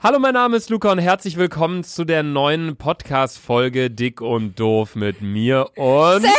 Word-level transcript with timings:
Hallo, 0.00 0.20
mein 0.20 0.34
Name 0.34 0.56
ist 0.56 0.70
Luca 0.70 0.92
und 0.92 1.00
herzlich 1.00 1.36
willkommen 1.36 1.82
zu 1.82 2.04
der 2.04 2.22
neuen 2.22 2.76
Podcast-Folge 2.76 3.90
Dick 3.90 4.20
und 4.20 4.54
Doof 4.60 4.94
mit 4.94 5.22
mir 5.22 5.70
und 5.74 6.22
Sandy! 6.22 6.30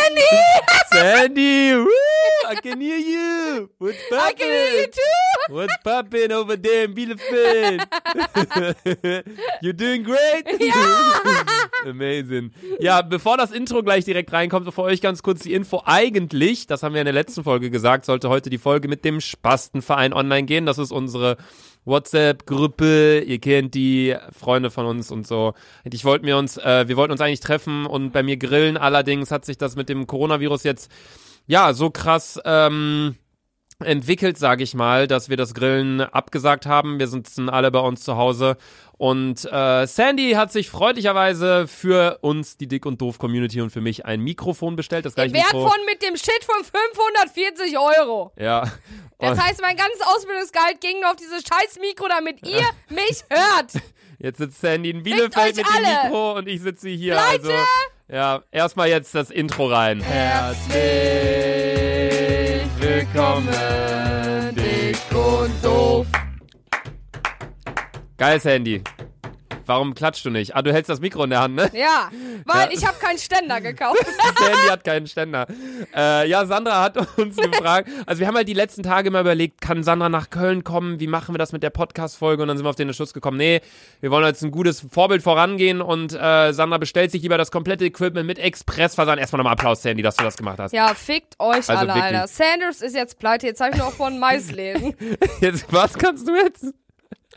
Sandy! 0.93 1.75
Woo! 1.75 1.89
I 2.49 2.55
can 2.55 2.79
hear 2.79 2.97
you! 2.97 3.67
What's 3.77 3.97
I 4.09 4.33
can 4.33 4.47
hear 4.47 4.81
you 4.81 4.87
poppin'? 4.87 4.91
too! 4.93 5.53
What's 5.53 5.77
poppin' 5.83 6.31
over 6.31 6.55
there 6.55 6.85
in 6.85 6.93
Bielefeld? 6.93 7.85
You're 9.61 9.73
doing 9.73 10.05
great? 10.05 10.47
Amazing. 11.85 12.51
Ja, 12.79 13.01
bevor 13.01 13.35
das 13.35 13.51
Intro 13.51 13.83
gleich 13.83 14.05
direkt 14.05 14.31
reinkommt, 14.31 14.67
so 14.67 14.71
für 14.71 14.83
euch 14.83 15.01
ganz 15.01 15.21
kurz 15.21 15.41
die 15.41 15.53
Info. 15.53 15.81
Eigentlich, 15.85 16.65
das 16.65 16.81
haben 16.81 16.93
wir 16.93 17.01
in 17.01 17.05
der 17.05 17.13
letzten 17.13 17.43
Folge 17.43 17.69
gesagt, 17.69 18.05
sollte 18.05 18.29
heute 18.29 18.49
die 18.49 18.57
Folge 18.57 18.87
mit 18.87 19.03
dem 19.03 19.19
Spastenverein 19.19 20.13
online 20.13 20.43
gehen. 20.43 20.65
Das 20.65 20.77
ist 20.77 20.93
unsere 20.93 21.35
WhatsApp-Gruppe, 21.89 23.19
ihr 23.19 23.39
kennt 23.39 23.75
die 23.75 24.15
Freunde 24.31 24.69
von 24.71 24.85
uns 24.85 25.11
und 25.11 25.27
so. 25.27 25.53
Und 25.83 25.93
Ich 25.93 26.05
wollte 26.05 26.25
mir 26.25 26.37
uns, 26.37 26.57
äh, 26.57 26.87
wir 26.87 26.95
wollten 26.95 27.11
uns 27.11 27.21
eigentlich 27.21 27.41
treffen 27.41 27.85
und 27.85 28.11
bei 28.11 28.23
mir 28.23 28.37
grillen. 28.37 28.77
Allerdings 28.77 29.31
hat 29.31 29.45
sich 29.45 29.57
das 29.57 29.75
mit 29.75 29.89
dem 29.89 30.07
Coronavirus 30.07 30.63
jetzt 30.63 30.91
ja 31.47 31.73
so 31.73 31.89
krass 31.89 32.39
ähm, 32.45 33.15
entwickelt, 33.83 34.37
sage 34.37 34.63
ich 34.63 34.73
mal, 34.73 35.07
dass 35.07 35.29
wir 35.29 35.37
das 35.37 35.53
Grillen 35.53 36.01
abgesagt 36.01 36.65
haben. 36.65 36.99
Wir 36.99 37.07
sitzen 37.07 37.49
alle 37.49 37.71
bei 37.71 37.79
uns 37.79 38.01
zu 38.03 38.17
Hause 38.17 38.57
und 38.97 39.45
äh, 39.49 39.85
Sandy 39.87 40.31
hat 40.31 40.51
sich 40.51 40.69
freundlicherweise 40.69 41.65
für 41.67 42.17
uns, 42.21 42.57
die 42.57 42.67
Dick 42.67 42.85
und 42.85 42.99
Doof 43.01 43.17
Community 43.19 43.61
und 43.61 43.69
für 43.69 43.79
mich 43.79 44.05
ein 44.05 44.19
Mikrofon 44.21 44.75
bestellt. 44.75 45.05
Das 45.05 45.15
gleiche 45.15 45.33
Wert 45.33 45.53
Mikro. 45.53 45.69
von 45.69 45.77
mit 45.85 46.01
dem 46.03 46.17
Shit 46.17 46.43
von 46.43 46.61
540 46.65 47.77
Euro. 47.79 48.33
ja. 48.37 48.63
Das 49.21 49.31
Und 49.37 49.45
heißt, 49.45 49.61
mein 49.61 49.75
ganzes 49.75 49.99
Ausbildungsgehalt 50.01 50.79
ging 50.79 51.01
nur 51.01 51.09
auf 51.09 51.17
dieses 51.17 51.41
scheiß 51.43 51.77
Mikro, 51.81 52.07
damit 52.07 52.47
ihr 52.47 52.63
mich 52.89 53.21
hört. 53.29 53.73
jetzt 54.17 54.37
sitzt 54.37 54.61
Sandy 54.61 54.91
in 54.91 55.03
Bielefeld 55.03 55.57
mit 55.57 55.65
dem 55.65 55.73
alle. 55.75 56.03
Mikro 56.05 56.37
und 56.37 56.47
ich 56.47 56.61
sitze 56.61 56.87
hier. 56.89 57.15
Leute! 57.15 57.27
Also, 57.31 57.51
ja, 58.09 58.41
erstmal 58.51 58.87
jetzt 58.89 59.13
das 59.15 59.29
Intro 59.29 59.67
rein. 59.67 59.99
Herzlich 60.01 60.69
willkommen, 62.77 64.55
Dick 64.55 64.97
und 65.11 65.51
Doof. 65.63 66.07
Geil, 68.17 68.39
Sandy. 68.39 68.83
Warum 69.69 69.93
klatschst 69.93 70.25
du 70.25 70.31
nicht? 70.31 70.55
Ah, 70.55 70.63
du 70.63 70.73
hältst 70.73 70.89
das 70.89 70.99
Mikro 70.99 71.23
in 71.25 71.29
der 71.29 71.41
Hand, 71.41 71.53
ne? 71.53 71.69
Ja, 71.73 72.09
weil 72.45 72.69
Ja. 72.69 72.71
ich 72.71 72.87
habe 72.87 72.97
keinen 72.99 73.19
Ständer 73.19 73.61
gekauft. 73.61 73.99
Sandy 74.39 74.67
hat 74.67 74.83
keinen 74.83 75.05
Ständer. 75.05 75.45
Äh, 75.95 76.27
ja, 76.27 76.45
Sandra 76.47 76.81
hat 76.81 76.97
uns 77.17 77.35
gefragt. 77.37 77.87
Also 78.07 78.19
wir 78.21 78.27
haben 78.27 78.35
halt 78.35 78.47
die 78.47 78.53
letzten 78.55 78.81
Tage 78.81 79.11
mal 79.11 79.21
überlegt, 79.21 79.61
kann 79.61 79.83
Sandra 79.83 80.09
nach 80.09 80.31
Köln 80.31 80.63
kommen? 80.63 80.99
Wie 80.99 81.05
machen 81.05 81.35
wir 81.35 81.37
das 81.37 81.51
mit 81.51 81.61
der 81.61 81.69
Podcast-Folge? 81.69 82.41
Und 82.41 82.47
dann 82.47 82.57
sind 82.57 82.65
wir 82.65 82.69
auf 82.71 82.75
den 82.75 82.87
Entschluss 82.87 83.13
gekommen, 83.13 83.37
nee, 83.37 83.61
wir 84.01 84.09
wollen 84.09 84.25
jetzt 84.25 84.41
ein 84.41 84.49
gutes 84.49 84.83
Vorbild 84.91 85.21
vorangehen 85.21 85.81
und 85.81 86.13
äh, 86.13 86.51
Sandra 86.51 86.79
bestellt 86.79 87.11
sich 87.11 87.21
lieber 87.21 87.37
das 87.37 87.51
komplette 87.51 87.85
Equipment 87.85 88.25
mit 88.25 88.39
Expressversand. 88.39 89.19
Erstmal 89.19 89.37
nochmal 89.37 89.53
Applaus, 89.53 89.83
Sandy, 89.83 90.01
dass 90.01 90.15
du 90.15 90.23
das 90.23 90.35
gemacht 90.37 90.57
hast. 90.57 90.71
Ja, 90.73 90.95
fickt 90.95 91.35
euch 91.39 91.57
Also 91.69 91.73
alle, 91.73 91.89
wirklich. 91.89 92.03
Alter. 92.05 92.27
Sanders 92.27 92.81
ist 92.81 92.95
jetzt 92.95 93.19
pleite. 93.19 93.45
Jetzt 93.45 93.61
habe 93.61 93.71
ich 93.71 93.77
nur 93.77 93.85
noch 93.87 93.93
von 93.93 94.17
Maisleben. 94.17 94.95
Jetzt, 95.41 95.65
was 95.71 95.93
kannst 95.95 96.27
du 96.27 96.35
jetzt? 96.35 96.65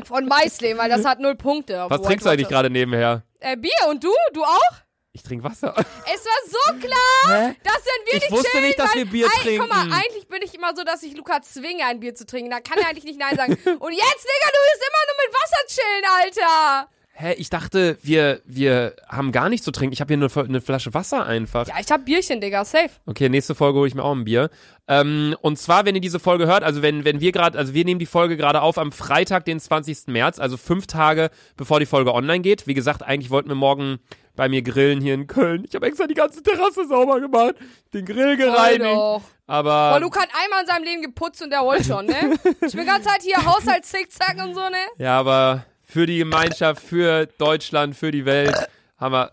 Von 0.04 0.26
Maisleben, 0.26 0.78
weil 0.78 0.88
das 0.88 1.04
hat 1.04 1.20
null 1.20 1.34
Punkte. 1.36 1.82
auf 1.82 1.90
Was 1.90 1.98
White 2.00 2.08
trinkst 2.08 2.26
du 2.26 2.30
eigentlich 2.30 2.48
gerade 2.48 2.70
nebenher? 2.70 3.22
Äh, 3.40 3.56
Bier 3.56 3.70
und 3.88 4.02
du? 4.02 4.12
Du 4.32 4.42
auch? 4.42 4.72
Ich 5.14 5.22
trinke 5.22 5.44
Wasser. 5.44 5.74
Es 5.76 6.24
war 6.24 6.38
so 6.48 6.78
klar, 6.86 7.48
Hä? 7.50 7.56
dass 7.62 7.74
wenn 7.84 8.06
wir 8.06 8.14
Ich 8.14 8.20
nicht 8.22 8.32
wusste 8.32 8.48
chillen, 8.50 8.64
nicht, 8.64 8.78
dass 8.78 8.88
weil, 8.94 9.04
wir 9.04 9.10
Bier 9.10 9.26
Ey, 9.44 9.58
Guck 9.58 9.68
mal, 9.68 9.80
trinken. 9.82 9.92
eigentlich 9.94 10.28
bin 10.28 10.40
ich 10.42 10.54
immer 10.54 10.74
so, 10.74 10.84
dass 10.84 11.02
ich 11.02 11.14
Luca 11.14 11.42
zwinge, 11.42 11.84
ein 11.84 12.00
Bier 12.00 12.14
zu 12.14 12.24
trinken. 12.24 12.50
Da 12.50 12.60
kann 12.60 12.78
er 12.78 12.88
eigentlich 12.88 13.04
nicht 13.04 13.18
Nein 13.20 13.36
sagen. 13.36 13.52
Und 13.52 13.62
jetzt, 13.92 14.24
Digga, 14.24 14.48
du 14.48 14.58
willst 14.64 14.88
immer 14.88 15.02
nur 15.08 15.16
mit 15.26 15.34
Wasser 15.34 15.66
chillen, 15.68 16.04
Alter. 16.22 16.88
Hä, 17.14 17.34
ich 17.34 17.50
dachte, 17.50 17.98
wir, 18.02 18.40
wir 18.46 18.96
haben 19.06 19.32
gar 19.32 19.50
nichts 19.50 19.64
zu 19.64 19.70
trinken. 19.70 19.92
Ich 19.92 20.00
habe 20.00 20.08
hier 20.08 20.16
nur 20.16 20.34
eine 20.34 20.62
Flasche 20.62 20.94
Wasser 20.94 21.26
einfach. 21.26 21.68
Ja, 21.68 21.74
ich 21.78 21.90
hab 21.90 22.06
Bierchen, 22.06 22.40
Digga, 22.40 22.64
safe. 22.64 22.88
Okay, 23.04 23.28
nächste 23.28 23.54
Folge 23.54 23.78
hole 23.78 23.88
ich 23.88 23.94
mir 23.94 24.02
auch 24.02 24.14
ein 24.14 24.24
Bier. 24.24 24.48
Ähm, 24.88 25.36
und 25.42 25.58
zwar, 25.58 25.84
wenn 25.84 25.94
ihr 25.94 26.00
diese 26.00 26.18
Folge 26.18 26.46
hört, 26.46 26.64
also 26.64 26.80
wenn, 26.80 27.04
wenn 27.04 27.20
wir 27.20 27.30
gerade, 27.30 27.58
also 27.58 27.74
wir 27.74 27.84
nehmen 27.84 27.98
die 28.00 28.06
Folge 28.06 28.38
gerade 28.38 28.62
auf 28.62 28.78
am 28.78 28.92
Freitag, 28.92 29.44
den 29.44 29.60
20. 29.60 30.06
März, 30.06 30.38
also 30.38 30.56
fünf 30.56 30.86
Tage 30.86 31.30
bevor 31.56 31.80
die 31.80 31.86
Folge 31.86 32.14
online 32.14 32.40
geht. 32.40 32.66
Wie 32.66 32.74
gesagt, 32.74 33.02
eigentlich 33.02 33.30
wollten 33.30 33.50
wir 33.50 33.56
morgen 33.56 33.98
bei 34.34 34.48
mir 34.48 34.62
grillen 34.62 35.02
hier 35.02 35.12
in 35.12 35.26
Köln. 35.26 35.64
Ich 35.68 35.74
habe 35.74 35.86
extra 35.86 36.06
die 36.06 36.14
ganze 36.14 36.42
Terrasse 36.42 36.86
sauber 36.88 37.20
gemacht, 37.20 37.56
den 37.92 38.06
Grill 38.06 38.38
gereinigt. 38.38 38.84
doch. 38.84 39.22
Aber 39.46 39.90
Boah, 39.90 40.00
Luca 40.00 40.22
hat 40.22 40.30
einmal 40.42 40.62
in 40.62 40.66
seinem 40.66 40.84
Leben 40.84 41.02
geputzt 41.02 41.42
und 41.42 41.50
der 41.50 41.60
wollte 41.60 41.84
schon, 41.84 42.06
ne? 42.06 42.38
Ich 42.66 42.72
bin 42.74 42.86
ganz 42.86 43.04
Zeit 43.04 43.20
hier 43.22 43.44
Haushaltszickzack 43.44 44.42
und 44.42 44.54
so, 44.54 44.60
ne? 44.60 44.78
ja, 44.96 45.18
aber 45.18 45.66
für 45.92 46.06
die 46.06 46.18
Gemeinschaft, 46.18 46.82
für 46.82 47.26
Deutschland, 47.36 47.94
für 47.94 48.10
die 48.10 48.24
Welt 48.24 48.56
äh, 48.98 49.26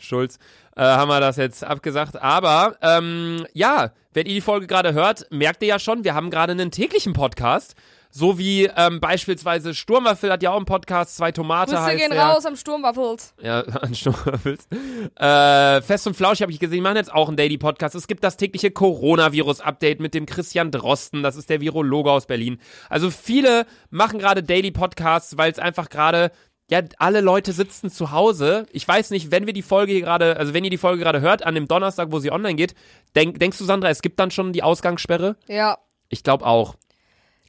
Schulz, 0.00 0.38
äh, 0.76 0.82
haben 0.82 1.08
wir 1.08 1.20
das 1.20 1.36
jetzt 1.36 1.62
abgesagt. 1.62 2.20
Aber 2.20 2.76
ähm, 2.82 3.46
ja, 3.52 3.92
wenn 4.12 4.26
ihr 4.26 4.34
die 4.34 4.40
Folge 4.40 4.66
gerade 4.66 4.92
hört, 4.92 5.26
merkt 5.30 5.62
ihr 5.62 5.68
ja 5.68 5.78
schon, 5.78 6.02
wir 6.02 6.14
haben 6.14 6.30
gerade 6.30 6.52
einen 6.52 6.72
täglichen 6.72 7.12
Podcast. 7.12 7.76
So 8.16 8.38
wie 8.38 8.70
ähm, 8.76 9.00
beispielsweise 9.00 9.74
Sturmwaffel 9.74 10.30
hat 10.30 10.40
ja 10.40 10.52
auch 10.52 10.56
einen 10.56 10.66
Podcast, 10.66 11.16
zwei 11.16 11.32
Tomate 11.32 11.72
Grüße 11.72 11.82
heißt 11.82 11.98
gehen 11.98 12.12
der. 12.12 12.22
raus 12.22 12.46
am 12.46 12.54
Sturmwaffels. 12.54 13.34
Ja, 13.42 13.62
an 13.82 13.92
Sturmwaffels. 13.92 14.68
Äh, 15.16 15.82
Fest 15.82 16.06
und 16.06 16.14
Flausch 16.14 16.40
habe 16.40 16.52
ich 16.52 16.60
gesehen, 16.60 16.76
die 16.76 16.80
machen 16.80 16.94
jetzt 16.94 17.12
auch 17.12 17.26
einen 17.26 17.36
Daily 17.36 17.58
Podcast. 17.58 17.96
Es 17.96 18.06
gibt 18.06 18.22
das 18.22 18.36
tägliche 18.36 18.70
Coronavirus-Update 18.70 19.98
mit 19.98 20.14
dem 20.14 20.26
Christian 20.26 20.70
Drosten, 20.70 21.24
das 21.24 21.34
ist 21.34 21.50
der 21.50 21.60
Virologe 21.60 22.12
aus 22.12 22.26
Berlin. 22.26 22.60
Also 22.88 23.10
viele 23.10 23.66
machen 23.90 24.20
gerade 24.20 24.44
Daily 24.44 24.70
Podcasts, 24.70 25.36
weil 25.36 25.50
es 25.50 25.58
einfach 25.58 25.88
gerade 25.88 26.30
ja, 26.70 26.82
alle 26.98 27.20
Leute 27.20 27.52
sitzen 27.52 27.90
zu 27.90 28.12
Hause. 28.12 28.66
Ich 28.70 28.86
weiß 28.86 29.10
nicht, 29.10 29.32
wenn 29.32 29.46
wir 29.46 29.54
die 29.54 29.62
Folge 29.62 29.90
hier 29.90 30.02
gerade, 30.02 30.36
also 30.36 30.54
wenn 30.54 30.62
ihr 30.62 30.70
die 30.70 30.78
Folge 30.78 31.02
gerade 31.02 31.20
hört, 31.20 31.44
an 31.44 31.56
dem 31.56 31.66
Donnerstag, 31.66 32.12
wo 32.12 32.20
sie 32.20 32.30
online 32.30 32.54
geht, 32.54 32.76
denk, 33.16 33.40
denkst 33.40 33.58
du, 33.58 33.64
Sandra, 33.64 33.88
es 33.90 34.02
gibt 34.02 34.20
dann 34.20 34.30
schon 34.30 34.52
die 34.52 34.62
Ausgangssperre? 34.62 35.34
Ja. 35.48 35.78
Ich 36.10 36.22
glaube 36.22 36.46
auch. 36.46 36.76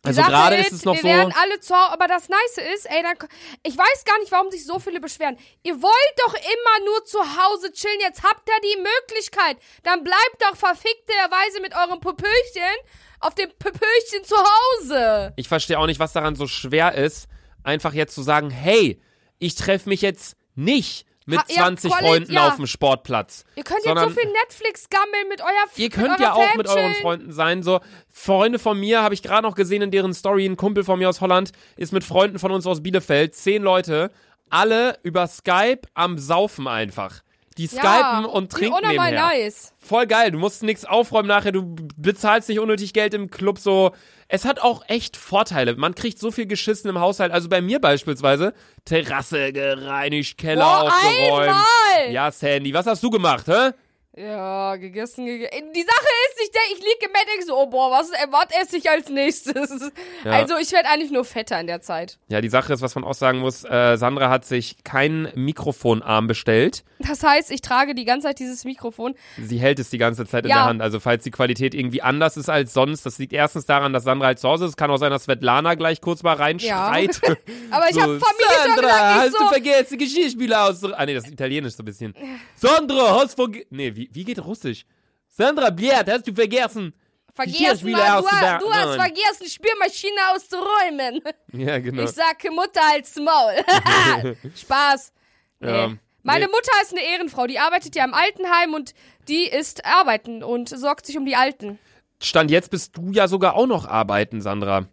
Also 0.06 0.22
gerade 0.22 0.56
ist 0.58 0.72
es 0.72 0.86
noch 0.86 0.94
wir 0.94 1.02
so. 1.02 1.08
werden 1.08 1.34
alle 1.42 1.60
zu 1.60 1.76
Hause, 1.76 1.94
aber 1.94 2.08
das 2.08 2.30
Nice 2.30 2.58
ist, 2.76 2.86
ey, 2.86 3.04
dann, 3.04 3.30
ich 3.64 3.78
weiß 3.78 4.06
gar 4.06 4.20
nicht, 4.20 4.32
warum 4.32 4.52
sich 4.52 4.66
so 4.66 4.80
viele 4.80 5.00
beschweren. 5.00 5.38
Ihr 5.64 5.82
wollt 5.82 6.16
doch 6.26 6.34
immer 6.34 6.86
nur 6.86 7.06
zu 7.06 7.20
Hause 7.20 7.72
chillen, 7.72 8.00
jetzt 8.02 8.24
habt 8.24 8.48
ihr 8.48 8.62
die 8.62 8.78
Möglichkeit. 8.78 9.58
Dann 9.84 10.04
bleibt 10.04 10.42
doch 10.42 10.56
verfickterweise 10.56 11.62
mit 11.62 11.76
eurem 11.76 12.00
Pöpöchen 12.00 12.76
auf 13.20 13.36
dem 13.36 13.50
Pöpöchen 13.58 14.24
zu 14.24 14.36
Hause. 14.36 15.34
Ich 15.36 15.48
verstehe 15.48 15.80
auch 15.80 15.88
nicht, 15.88 16.00
was 16.00 16.14
daran 16.14 16.36
so 16.36 16.48
schwer 16.48 16.94
ist, 16.94 17.28
einfach 17.64 17.94
jetzt 17.94 18.14
zu 18.14 18.22
sagen, 18.22 18.50
hey, 18.50 19.02
ich 19.40 19.56
treffe 19.56 19.90
mich 19.90 20.02
jetzt 20.02 20.38
nicht 20.56 21.06
mit 21.26 21.40
Ha- 21.40 21.46
ja, 21.50 21.56
20 21.64 21.92
Quali- 21.92 22.06
Freunden 22.08 22.32
ja. 22.34 22.48
auf 22.48 22.56
dem 22.58 22.68
Sportplatz. 22.68 23.46
Ihr 23.56 23.64
könnt 23.64 23.82
Sondern- 23.84 24.06
jetzt 24.10 24.16
so 24.16 24.22
viel 24.22 24.32
Netflix 24.32 24.90
gammeln 24.90 25.28
mit 25.30 25.42
euer 25.42 25.48
Ihr 25.76 25.90
könnt 25.90 26.20
ja 26.20 26.34
auch 26.34 26.56
mit 26.56 26.68
euren. 26.68 26.94
Freunden 26.96 27.32
sein. 27.32 27.64
So 27.64 27.80
Freunde 28.12 28.60
von 28.60 28.80
mir 28.80 29.02
habe 29.02 29.14
ich 29.14 29.24
gerade 29.24 29.42
noch 29.44 29.56
gesehen 29.56 29.82
in 29.82 29.92
deren 29.92 30.14
Story. 30.14 30.46
Ein 30.46 30.58
Kumpel 30.58 30.84
von 30.84 31.00
mir 31.00 31.10
aus 31.10 31.22
Holland 31.22 31.52
ist 31.78 31.92
mit 31.94 32.04
Freunden 32.04 32.40
von 32.40 32.52
uns 32.52 32.66
aus 32.68 32.84
Bielefeld, 32.84 33.36
zehn 33.36 33.64
Leute, 33.64 34.12
alle 34.50 34.98
über 35.04 35.28
Skype 35.28 35.82
am 35.96 36.18
Saufen 36.20 36.68
einfach. 36.68 37.22
Die 37.58 37.68
skypen 37.68 38.26
und 38.26 38.52
wie 38.54 38.58
trinken 38.58 38.88
nebenher. 38.88 39.28
nice. 39.28 39.74
Voll 39.80 40.08
geil. 40.08 40.32
Du 40.32 40.40
musst 40.40 40.62
nichts 40.64 40.84
aufräumen 40.84 41.28
nachher. 41.28 41.52
Du 41.54 41.76
bezahlst 41.96 42.50
nicht 42.50 42.60
unnötig 42.60 42.92
Geld 42.92 43.14
im 43.14 43.30
Club. 43.30 43.60
So, 43.60 43.92
es 44.28 44.44
hat 44.44 44.60
auch 44.60 44.84
echt 44.88 45.16
Vorteile. 45.16 45.76
Man 45.76 45.96
kriegt 45.96 46.20
so 46.20 46.32
viel 46.32 46.48
geschissen 46.48 46.90
im 46.90 47.00
Haushalt. 47.00 47.32
Also 47.32 47.48
bei 47.48 47.62
mir 47.62 47.80
beispielsweise 47.80 48.54
Terrasse 48.84 49.54
gereinigt, 49.54 50.38
Keller 50.38 50.66
Boah, 50.66 50.84
aufgeräumt. 50.84 51.42
einmal! 51.48 52.12
Ja, 52.12 52.32
Sandy, 52.32 52.74
was 52.74 52.88
hast 52.88 53.02
du 53.04 53.10
gemacht, 53.10 53.48
hä? 53.48 53.72
Ja, 54.18 54.78
gegessen, 54.78 55.26
gegessen. 55.26 55.52
Die 55.76 55.82
Sache 55.82 56.08
ist, 56.30 56.42
ich, 56.42 56.50
ich 56.74 56.80
liege 56.80 57.06
im 57.06 57.12
Bett 57.12 57.26
denk 57.34 57.44
so, 57.46 57.58
oh 57.58 57.68
boah, 57.68 57.92
was, 57.92 58.12
was 58.30 58.46
esse 58.62 58.78
ich 58.78 58.90
als 58.90 59.10
nächstes? 59.10 59.92
Ja. 60.24 60.32
Also 60.32 60.56
ich 60.58 60.72
werde 60.72 60.88
eigentlich 60.90 61.12
nur 61.12 61.26
fetter 61.26 61.60
in 61.60 61.68
der 61.68 61.82
Zeit. 61.82 62.18
Ja, 62.30 62.40
die 62.40 62.48
Sache 62.48 62.72
ist, 62.74 62.82
was 62.82 62.96
man 62.96 63.04
auch 63.04 63.14
sagen 63.14 63.40
muss, 63.40 63.66
äh, 63.66 63.98
Sandra 63.98 64.30
hat 64.30 64.46
sich 64.46 64.84
kein 64.86 65.30
Mikrofonarm 65.36 66.28
bestellt. 66.28 66.84
Das 67.00 67.24
heißt, 67.24 67.52
ich 67.52 67.60
trage 67.62 67.94
die 67.94 68.06
ganze 68.06 68.28
Zeit 68.28 68.40
dieses 68.40 68.64
Mikrofon. 68.64 69.16
Sie 69.38 69.58
hält 69.60 69.80
es 69.80 69.90
die 69.90 69.98
ganze 69.98 70.26
Zeit 70.26 70.46
in 70.46 70.50
Ja. 70.50 70.58
der 70.58 70.66
Hand. 70.66 70.82
Also 70.82 71.02
falls 71.02 71.24
die 71.26 71.32
Qualität 71.32 71.74
irgendwie 71.74 72.02
anders 72.02 72.38
ist 72.38 72.50
als 72.50 72.74
sonst, 72.74 73.06
das 73.06 73.18
liegt 73.18 73.34
erstens 73.34 73.66
daran, 73.66 73.92
dass 73.92 74.06
Sandra 74.06 74.28
halt 74.28 74.40
zu 74.40 74.48
Hause 74.48 74.64
ist. 74.66 74.70
Es 74.72 74.78
kann 74.78 74.90
auch 74.92 74.98
sein, 74.98 75.12
dass 75.12 75.26
Svetlana 75.26 75.76
gleich 75.76 76.00
kurz 76.00 76.24
mal 76.24 76.36
reinschreit. 76.36 77.20
Aber 77.72 77.90
ich 77.90 77.96
So, 77.96 78.02
habe 78.02 78.20
Familie 78.20 78.66
Sandra, 78.66 78.82
gesagt, 78.82 79.16
hast 79.16 79.26
ich 79.28 79.32
du 79.34 79.38
so, 79.40 79.48
vergessen, 79.50 79.98
Geschirrspüler 79.98 80.64
aus... 80.70 80.84
Ah, 80.86 81.06
nee, 81.06 81.14
das 81.14 81.26
ist 81.26 81.34
italienisch 81.34 81.74
so 81.74 81.84
ein 81.84 81.86
bisschen. 81.86 82.16
Sandra, 82.56 83.20
hast 83.20 83.36
vergessen... 83.36 83.66
Nee, 83.72 83.94
wie, 83.96 84.05
wie 84.12 84.24
geht 84.24 84.44
russisch? 84.44 84.86
Sandra, 85.30 85.70
Bliat, 85.70 86.10
hast 86.10 86.28
du 86.28 86.34
vergessen? 86.34 86.94
vergessen, 87.34 87.92
Mann, 87.92 88.24
du, 88.60 88.66
du 88.66 88.74
hast 88.74 88.96
vergessen, 88.96 89.48
Spülmaschine 89.48 90.20
auszuräumen. 90.34 91.22
Ja, 91.52 91.80
genau. 91.80 92.04
Ich 92.04 92.12
sage 92.12 92.50
Mutter 92.52 92.82
als 92.94 93.16
Maul. 93.18 94.36
Spaß. 94.56 95.12
Nee. 95.60 95.70
Ja. 95.70 95.94
Meine 96.24 96.46
Nee. 96.46 96.52
Mutter 96.52 96.72
ist 96.82 96.92
eine 96.94 97.04
Ehrenfrau, 97.04 97.46
die 97.46 97.60
arbeitet 97.60 97.96
ja 97.96 98.04
im 98.06 98.14
Altenheim 98.14 98.74
und 98.74 98.94
die 99.28 99.48
ist 99.48 99.86
arbeiten 99.86 100.44
und 100.44 100.70
sorgt 100.70 101.06
sich 101.06 101.18
um 101.18 101.26
die 101.26 101.36
Alten. 101.36 101.78
Stand 102.22 102.50
jetzt 102.50 102.72
bist 102.72 102.96
du 102.98 103.12
ja 103.12 103.28
sogar 103.28 103.56
auch 103.56 103.68
noch 103.68 103.86
arbeiten, 103.86 104.42
Sandra. 104.42 104.88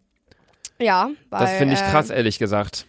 Ja, 0.78 1.10
weil, 1.30 1.40
Das 1.40 1.52
finde 1.52 1.74
ich 1.74 1.80
krass, 1.80 2.10
ehrlich 2.10 2.38
gesagt. 2.38 2.86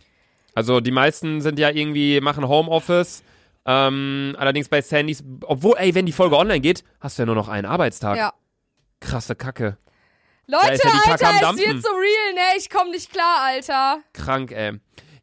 Also 0.56 0.80
die 0.80 0.92
meisten 0.92 1.42
sind 1.42 1.60
ja 1.60 1.70
irgendwie, 1.70 2.20
machen 2.22 2.48
Homeoffice. 2.48 3.24
Ähm, 3.66 4.36
allerdings 4.38 4.70
bei 4.70 4.82
Sandys, 4.82 5.24
obwohl, 5.42 5.76
ey, 5.78 5.96
wenn 5.96 6.06
die 6.06 6.12
Folge 6.12 6.38
online 6.38 6.60
geht, 6.60 6.84
hast 7.00 7.18
du 7.18 7.24
ja 7.24 7.26
nur 7.26 7.36
noch 7.36 7.48
einen 7.48 7.66
Arbeitstag. 7.66 8.18
Ja. 8.18 8.34
Krasse 9.00 9.36
Kacke. 9.36 9.78
Leute, 10.46 10.80
ja 10.84 11.12
Alter, 11.12 11.30
es 11.54 11.58
wird 11.58 11.82
so 11.82 11.90
real, 11.90 12.34
ne? 12.34 12.58
Ich 12.58 12.70
komm 12.70 12.92
nicht 12.92 13.12
klar, 13.12 13.42
Alter. 13.42 14.02
Krank, 14.12 14.52
ey. 14.52 14.74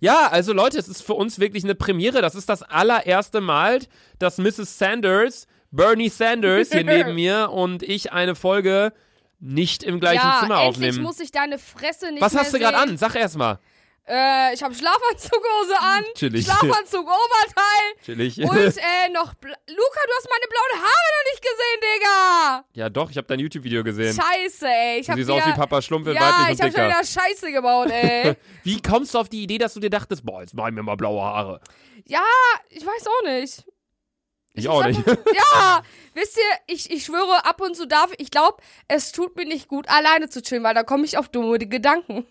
Ja, 0.01 0.29
also 0.29 0.55
Leute, 0.55 0.79
es 0.79 0.89
ist 0.89 1.03
für 1.03 1.13
uns 1.13 1.39
wirklich 1.39 1.63
eine 1.63 1.75
Premiere. 1.75 2.23
Das 2.23 2.35
ist 2.35 2.49
das 2.49 2.63
allererste 2.63 3.43
Mal, 3.43 3.81
dass 4.19 4.39
Mrs. 4.39 4.79
Sanders, 4.79 5.47
Bernie 5.71 6.09
Sanders 6.09 6.73
hier 6.73 6.85
neben 6.85 7.15
mir 7.15 7.51
und 7.51 7.83
ich 7.83 8.13
eine 8.13 8.35
Folge 8.35 8.95
nicht 9.41 9.83
im 9.83 10.01
gleichen 10.01 10.27
ja, 10.27 10.39
Zimmer 10.41 10.63
endlich 10.63 10.87
aufnehmen. 10.87 11.03
muss 11.03 11.21
ich 11.21 11.33
deine 11.33 11.59
Fresse 11.59 12.11
nicht 12.13 12.23
Was 12.23 12.35
hast 12.35 12.55
du 12.55 12.59
gerade 12.59 12.79
an? 12.79 12.97
Sag 12.97 13.15
erst 13.15 13.37
mal. 13.37 13.59
Äh, 14.07 14.55
ich 14.55 14.63
habe 14.63 14.75
Schlafanzughose 14.75 15.79
an, 15.79 16.05
Chillig. 16.17 16.45
Schlafanzug 16.45 17.03
Oberteil 17.07 18.05
Chillig. 18.05 18.39
und 18.39 18.57
äh, 18.57 19.09
noch 19.13 19.35
Bla 19.35 19.51
Luca, 19.69 20.01
du 20.07 20.13
hast 20.17 20.29
meine 20.29 20.47
blauen 20.49 20.83
Haare 20.83 21.11
noch 21.17 21.33
nicht 21.33 21.43
gesehen, 21.43 21.81
Digga. 21.95 22.65
ja, 22.73 22.89
doch, 22.89 23.11
ich 23.11 23.17
habe 23.17 23.27
dein 23.29 23.39
YouTube-Video 23.39 23.85
gesehen. 23.85 24.15
Scheiße, 24.21 24.67
ey. 24.67 24.99
Ich 25.01 25.07
Du 25.07 25.13
hab 25.13 25.19
siehst 25.19 25.31
aus 25.31 25.47
wie 25.47 25.53
Papa 25.53 25.81
Schlumpf 25.83 26.09
in 26.09 26.15
Ja, 26.15 26.21
weiblich 26.23 26.59
ich 26.59 26.65
und 26.65 26.67
hab 26.67 26.73
schon 26.73 26.89
dicker. 26.89 26.89
wieder 26.89 27.05
Scheiße 27.05 27.53
gebaut, 27.53 27.91
ey. 27.91 28.37
Wie 28.65 28.83
kommst 28.83 29.15
du 29.15 29.19
auf 29.19 29.29
die 29.29 29.43
Idee, 29.45 29.59
dass 29.59 29.75
du 29.75 29.81
dir 29.81 29.91
dachtest, 29.91 30.25
boah, 30.25 30.41
jetzt 30.41 30.55
mach 30.55 30.67
ich 30.69 30.75
mir 30.75 30.83
mal 30.83 30.97
blaue 30.97 31.23
Haare? 31.23 31.61
ja, 32.07 32.25
ich 32.71 32.85
weiß 32.85 33.07
auch 33.07 33.27
nicht. 33.29 33.65
Ich 34.55 34.69
auch 34.69 34.85
nicht. 34.85 35.01
Ja, 35.07 35.83
wisst 36.15 36.37
ihr, 36.37 36.75
ich, 36.75 36.91
ich 36.91 37.05
schwöre, 37.05 37.45
ab 37.45 37.61
und 37.61 37.77
zu 37.77 37.87
darf 37.87 38.11
ich 38.19 38.33
glaube, 38.33 38.57
es 38.89 39.13
tut 39.13 39.37
mir 39.37 39.45
nicht 39.47 39.69
gut, 39.69 39.89
alleine 39.89 40.29
zu 40.29 40.43
chillen, 40.43 40.65
weil 40.65 40.75
da 40.75 40.83
komme 40.83 41.05
ich 41.05 41.17
auf 41.17 41.29
dumme 41.29 41.59
Gedanken. 41.59 42.27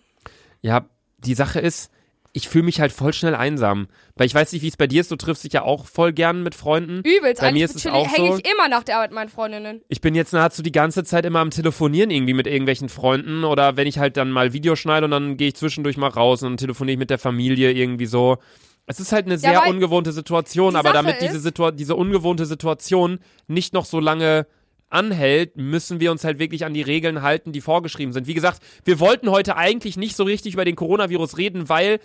Ja, 0.61 0.85
die 1.25 1.35
Sache 1.35 1.59
ist, 1.59 1.91
ich 2.31 2.47
fühle 2.47 2.65
mich 2.65 2.79
halt 2.79 2.91
voll 2.91 3.13
schnell 3.13 3.35
einsam. 3.35 3.87
Weil 4.15 4.27
ich 4.27 4.35
weiß 4.35 4.51
nicht, 4.53 4.61
wie 4.61 4.67
es 4.67 4.77
bei 4.77 4.87
dir 4.87 5.01
ist, 5.01 5.11
du 5.11 5.15
triffst 5.15 5.43
dich 5.43 5.53
ja 5.53 5.63
auch 5.63 5.85
voll 5.85 6.13
gern 6.13 6.43
mit 6.43 6.55
Freunden. 6.55 6.99
Übelst, 6.99 7.41
Bei 7.41 7.51
mir 7.51 7.65
ist 7.65 7.75
es 7.75 7.87
auch 7.87 8.07
hänge 8.07 8.29
so. 8.29 8.37
ich 8.37 8.51
immer 8.51 8.69
nach 8.69 8.83
der 8.83 8.97
Arbeit 8.97 9.11
mit 9.11 9.15
meinen 9.15 9.29
Freundinnen. 9.29 9.81
Ich 9.87 10.01
bin 10.01 10.15
jetzt 10.15 10.33
nahezu 10.33 10.61
die 10.61 10.71
ganze 10.71 11.03
Zeit 11.03 11.25
immer 11.25 11.39
am 11.39 11.49
Telefonieren 11.49 12.11
irgendwie 12.11 12.33
mit 12.33 12.47
irgendwelchen 12.47 12.89
Freunden 12.89 13.43
oder 13.43 13.77
wenn 13.77 13.87
ich 13.87 13.97
halt 13.97 14.17
dann 14.17 14.31
mal 14.31 14.53
Video 14.53 14.75
schneide 14.75 15.05
und 15.05 15.11
dann 15.11 15.37
gehe 15.37 15.49
ich 15.49 15.55
zwischendurch 15.55 15.97
mal 15.97 16.09
raus 16.09 16.43
und 16.43 16.57
telefoniere 16.57 16.93
ich 16.93 16.99
mit 16.99 17.09
der 17.09 17.19
Familie 17.19 17.71
irgendwie 17.71 18.05
so. 18.05 18.37
Es 18.85 18.99
ist 18.99 19.11
halt 19.11 19.25
eine 19.25 19.37
sehr 19.37 19.61
weil 19.61 19.71
ungewohnte 19.71 20.11
Situation, 20.11 20.75
aber 20.75 20.89
Sache 20.89 21.03
damit 21.03 21.21
diese, 21.21 21.39
Situa 21.39 21.71
diese 21.71 21.95
ungewohnte 21.95 22.45
Situation 22.45 23.19
nicht 23.47 23.73
noch 23.73 23.85
so 23.85 23.99
lange 23.99 24.47
anhält, 24.89 25.57
müssen 25.57 25.99
wir 25.99 26.11
uns 26.11 26.23
halt 26.23 26.39
wirklich 26.39 26.65
an 26.65 26.73
die 26.73 26.81
Regeln 26.81 27.21
halten, 27.21 27.51
die 27.51 27.61
vorgeschrieben 27.61 28.13
sind. 28.13 28.27
Wie 28.27 28.33
gesagt, 28.33 28.61
wir 28.85 28.99
wollten 28.99 29.29
heute 29.29 29.55
eigentlich 29.55 29.97
nicht 29.97 30.15
so 30.15 30.23
richtig 30.23 30.53
über 30.53 30.65
den 30.65 30.75
Coronavirus 30.75 31.37
reden, 31.37 31.69
weil 31.69 31.99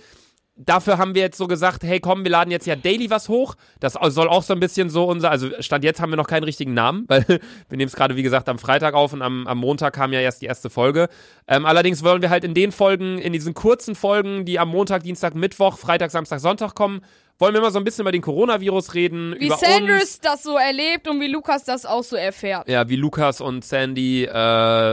dafür 0.57 0.99
haben 0.99 1.15
wir 1.15 1.23
jetzt 1.23 1.37
so 1.37 1.47
gesagt, 1.47 1.83
hey 1.83 2.01
komm, 2.01 2.23
wir 2.25 2.31
laden 2.31 2.51
jetzt 2.51 2.67
ja 2.67 2.77
daily 2.77 3.11
was 3.11 3.29
hoch. 3.29 3.57
Das 3.81 3.95
soll 3.95 4.29
auch 4.29 4.43
so 4.43 4.53
ein 4.53 4.61
bisschen 4.61 4.89
so 4.89 5.05
unser, 5.05 5.31
also 5.31 5.51
Stand 5.61 5.85
jetzt 5.85 6.01
haben 6.01 6.11
wir 6.11 6.17
noch 6.17 6.27
keinen 6.27 6.45
richtigen 6.45 6.75
Namen, 6.75 7.05
weil 7.09 7.25
wir 7.27 7.41
nehmen 7.71 7.89
es 7.89 7.97
gerade, 7.97 8.17
wie 8.17 8.23
gesagt, 8.23 8.49
am 8.49 8.59
Freitag 8.59 8.95
auf 8.95 9.13
und 9.13 9.23
am, 9.23 9.47
am 9.47 9.59
Montag 9.59 9.95
kam 9.95 10.13
ja 10.13 10.21
erst 10.21 10.43
die 10.43 10.47
erste 10.47 10.71
Folge. 10.71 11.09
Ähm, 11.49 11.67
allerdings 11.67 12.05
wollen 12.05 12.23
wir 12.23 12.31
halt 12.31 12.45
in 12.45 12.55
den 12.55 12.73
Folgen, 12.73 13.19
in 13.19 13.33
diesen 13.33 13.55
kurzen 13.55 13.95
Folgen, 13.95 14.45
die 14.45 14.59
am 14.59 14.69
Montag, 14.69 15.03
Dienstag, 15.03 15.35
Mittwoch, 15.35 15.79
Freitag, 15.79 16.11
Samstag, 16.11 16.41
Sonntag 16.41 16.75
kommen, 16.75 17.01
wollen 17.39 17.55
wir 17.55 17.59
immer 17.61 17.71
so 17.71 17.79
ein 17.79 17.85
bisschen 17.85 18.03
über 18.03 18.13
den 18.13 18.23
Coronavirus 18.23 18.95
reden, 18.95 19.35
Wie 19.39 19.47
über 19.47 19.57
Sanders 19.57 20.03
uns. 20.03 20.21
das 20.21 20.43
so 20.43 20.57
erlebt 20.57 21.09
und 21.09 21.21
wie 21.21 21.27
Lukas 21.29 21.65
das 21.65 21.85
auch 21.87 22.05
so 22.05 22.17
erfährt. 22.17 22.69
Ja, 22.69 22.89
wie 22.89 22.97
Lukas 22.97 23.41
und 23.41 23.65
Sandy 23.65 24.25
äh, 24.25 24.29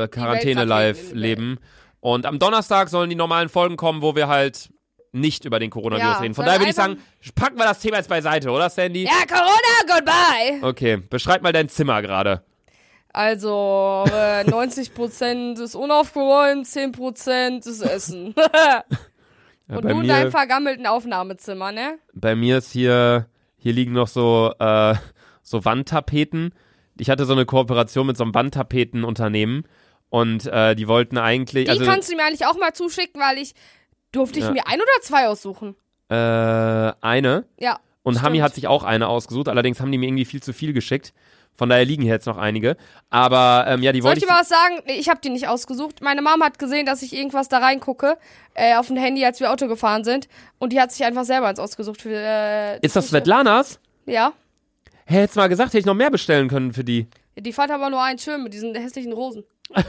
Quarantäne 0.08 0.62
Welt 0.62 0.70
live 0.70 0.98
vertreten. 0.98 1.18
leben. 1.20 1.60
Und 2.00 2.26
am 2.26 2.40
Donnerstag 2.40 2.90
sollen 2.90 3.10
die 3.10 3.16
normalen 3.16 3.48
Folgen 3.50 3.78
kommen, 3.78 4.02
wo 4.02 4.16
wir 4.16 4.28
halt 4.28 4.70
nicht 5.12 5.46
über 5.46 5.60
den 5.60 5.70
Coronavirus 5.70 6.14
Ja, 6.14 6.20
reden. 6.20 6.34
Von 6.34 6.46
daher 6.46 6.60
würde 6.60 6.70
ich 6.70 6.76
sagen, 6.76 6.98
packen 7.36 7.58
wir 7.58 7.66
das 7.66 7.80
Thema 7.80 7.98
jetzt 7.98 8.10
beiseite, 8.10 8.50
oder 8.50 8.70
Sandy? 8.70 9.04
Ja, 9.04 9.26
Corona, 9.28 9.96
goodbye. 9.96 10.68
Okay, 10.68 10.98
beschreib 10.98 11.42
mal 11.44 11.52
dein 11.52 11.70
Zimmer 11.70 12.02
gerade. 12.02 12.44
Also, 13.14 14.06
äh, 14.08 14.44
90% 14.50 15.62
ist 15.62 15.76
unaufgeräumt, 15.76 16.66
10% 16.66 17.68
ist 17.68 17.82
Essen. 17.82 18.34
Und 19.78 19.84
bei, 19.84 19.94
du 19.94 20.00
in 20.02 20.08
deinem 20.08 20.32
vergammelten 20.32 20.86
Aufnahmezimmer, 20.86 21.72
ne? 21.72 21.98
bei 22.14 22.36
mir 22.36 22.58
ist 22.58 22.72
hier, 22.72 23.28
hier 23.58 23.74
liegen 23.74 23.94
noch 23.94 24.08
so, 24.08 24.54
äh, 24.60 24.96
so 25.42 25.64
Wandtapeten. 25.66 26.54
Ich 27.00 27.10
hatte 27.10 27.26
so 27.26 27.34
eine 27.34 27.46
Kooperation 27.46 28.08
mit 28.08 28.18
so 28.18 28.24
einem 28.24 28.34
Wandtapetenunternehmen 28.36 29.64
und 30.10 30.46
äh, 30.48 30.76
die 30.76 30.88
wollten 30.88 31.18
eigentlich, 31.18 31.66
Die 31.66 31.72
also 31.72 31.86
kannst 31.86 32.12
du 32.12 32.16
mir 32.16 32.24
eigentlich 32.26 32.46
auch 32.46 32.58
mal 32.60 32.74
zuschicken, 32.74 33.22
weil 33.22 33.38
ich 33.38 33.54
durfte 34.12 34.40
ich 34.40 34.46
Ja. 34.46 34.52
mir 34.52 34.68
ein 34.68 34.76
oder 34.80 35.02
zwei 35.02 35.28
aussuchen. 35.28 35.76
äh, 36.10 36.16
eine 36.16 37.46
Ja. 37.58 37.80
Und 38.04 38.16
Stimmt. 38.16 38.26
Hami 38.26 38.40
hat 38.40 38.56
sich 38.56 38.68
auch 38.68 38.84
eine 38.84 39.08
ausgesucht, 39.08 39.48
allerdings 39.48 39.80
haben 39.80 39.92
die 39.92 39.98
mir 39.98 40.08
irgendwie 40.08 40.26
viel 40.26 40.42
zu 40.44 40.54
viel 40.54 40.74
geschickt. 40.74 41.14
Von 41.56 41.70
daher 41.70 41.86
liegen 41.86 42.02
hier 42.02 42.14
jetzt 42.14 42.26
noch 42.26 42.38
einige. 42.38 42.76
Aber 43.10 43.66
ähm, 43.68 43.84
ja, 43.84 43.92
die 43.92 44.02
Soll 44.02 44.10
wollte 44.10 44.20
ich 44.20 44.24
ich. 44.24 44.28
dir 44.30 44.34
mal 44.34 44.42
was 44.42 44.50
sagen? 44.50 44.82
Nee, 44.88 44.94
ich 44.94 45.10
habe 45.10 45.20
die 45.24 45.30
nicht 45.30 45.48
ausgesucht. 45.48 46.02
Meine 46.02 46.22
Mom 46.22 46.42
hat 46.44 46.58
gesehen, 46.58 46.86
dass 46.86 47.02
ich 47.04 47.14
irgendwas 47.16 47.50
da 47.50 47.60
reingucke 47.60 48.18
äh, 48.56 48.76
auf 48.76 48.88
dem 48.88 48.98
Handy, 48.98 49.24
als 49.26 49.40
wir 49.40 49.52
Auto 49.52 49.68
gefahren 49.68 50.04
sind. 50.04 50.28
Und 50.60 50.74
die 50.74 50.80
hat 50.82 50.92
sich 50.92 51.06
einfach 51.06 51.24
selber 51.26 51.48
eins 51.48 51.60
ausgesucht. 51.60 52.02
Für, 52.02 52.10
äh, 52.16 52.80
Ist 52.82 52.96
das. 52.96 53.10
Svetlanas? 53.10 53.80
Ja. 54.06 54.34
Hä, 55.06 55.16
hättest 55.22 55.36
mal 55.36 55.50
gesagt, 55.50 55.70
hätte 55.70 55.80
ich 55.80 55.86
noch 55.86 55.94
mehr 55.94 56.10
bestellen 56.10 56.48
können 56.48 56.74
für 56.74 56.84
die. 56.84 57.08
Die 57.38 57.54
fand 57.54 57.72
aber 57.72 57.90
nur 57.90 58.02
einen 58.02 58.18
schön 58.20 58.44
mit 58.44 58.54
diesen 58.54 58.74
hässlichen 58.76 59.14
Rosen. 59.14 59.44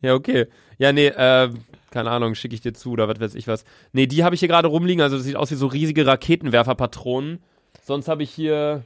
Ja, 0.00 0.14
okay. 0.14 0.46
Ja, 0.78 0.92
nee, 0.92 1.08
äh, 1.08 1.50
keine 1.90 2.10
Ahnung, 2.12 2.36
schicke 2.36 2.54
ich 2.54 2.60
dir 2.60 2.72
zu 2.72 2.92
oder 2.92 3.08
was 3.08 3.18
weiß 3.18 3.34
ich 3.34 3.48
was. 3.48 3.64
Nee, 3.92 4.06
die 4.06 4.22
habe 4.22 4.32
ich 4.36 4.38
hier 4.38 4.48
gerade 4.48 4.68
rumliegen, 4.68 5.02
also 5.02 5.16
das 5.16 5.24
sieht 5.24 5.34
aus 5.34 5.50
wie 5.50 5.56
so 5.56 5.66
riesige 5.66 6.06
Raketenwerferpatronen. 6.06 7.42
Sonst 7.84 8.06
habe 8.06 8.22
ich 8.22 8.30
hier. 8.30 8.84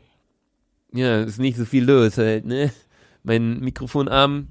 Ja, 0.95 1.23
ist 1.23 1.39
nicht 1.39 1.57
so 1.57 1.65
viel 1.65 1.85
los 1.85 2.19
halt, 2.19 2.45
ne? 2.45 2.73
Mein 3.23 3.61
Mikrofonarm 3.61 4.49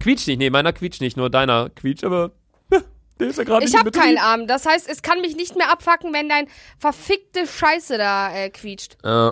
quietscht 0.00 0.26
nicht. 0.26 0.38
Nee, 0.38 0.50
meiner 0.50 0.72
quietscht 0.72 1.00
nicht, 1.00 1.16
nur 1.16 1.30
deiner 1.30 1.70
quietscht, 1.70 2.04
aber. 2.04 2.32
Der 3.18 3.28
ist 3.28 3.36
ja 3.36 3.44
gerade 3.44 3.66
Ich 3.66 3.76
habe 3.76 3.90
keinen 3.90 4.16
Arm. 4.16 4.46
Das 4.46 4.64
heißt, 4.64 4.88
es 4.88 5.02
kann 5.02 5.20
mich 5.20 5.36
nicht 5.36 5.54
mehr 5.54 5.70
abfacken, 5.70 6.12
wenn 6.14 6.28
dein 6.30 6.46
verfickte 6.78 7.46
Scheiße 7.46 7.98
da 7.98 8.34
äh, 8.34 8.48
quietscht. 8.48 8.96
Äh, 9.04 9.30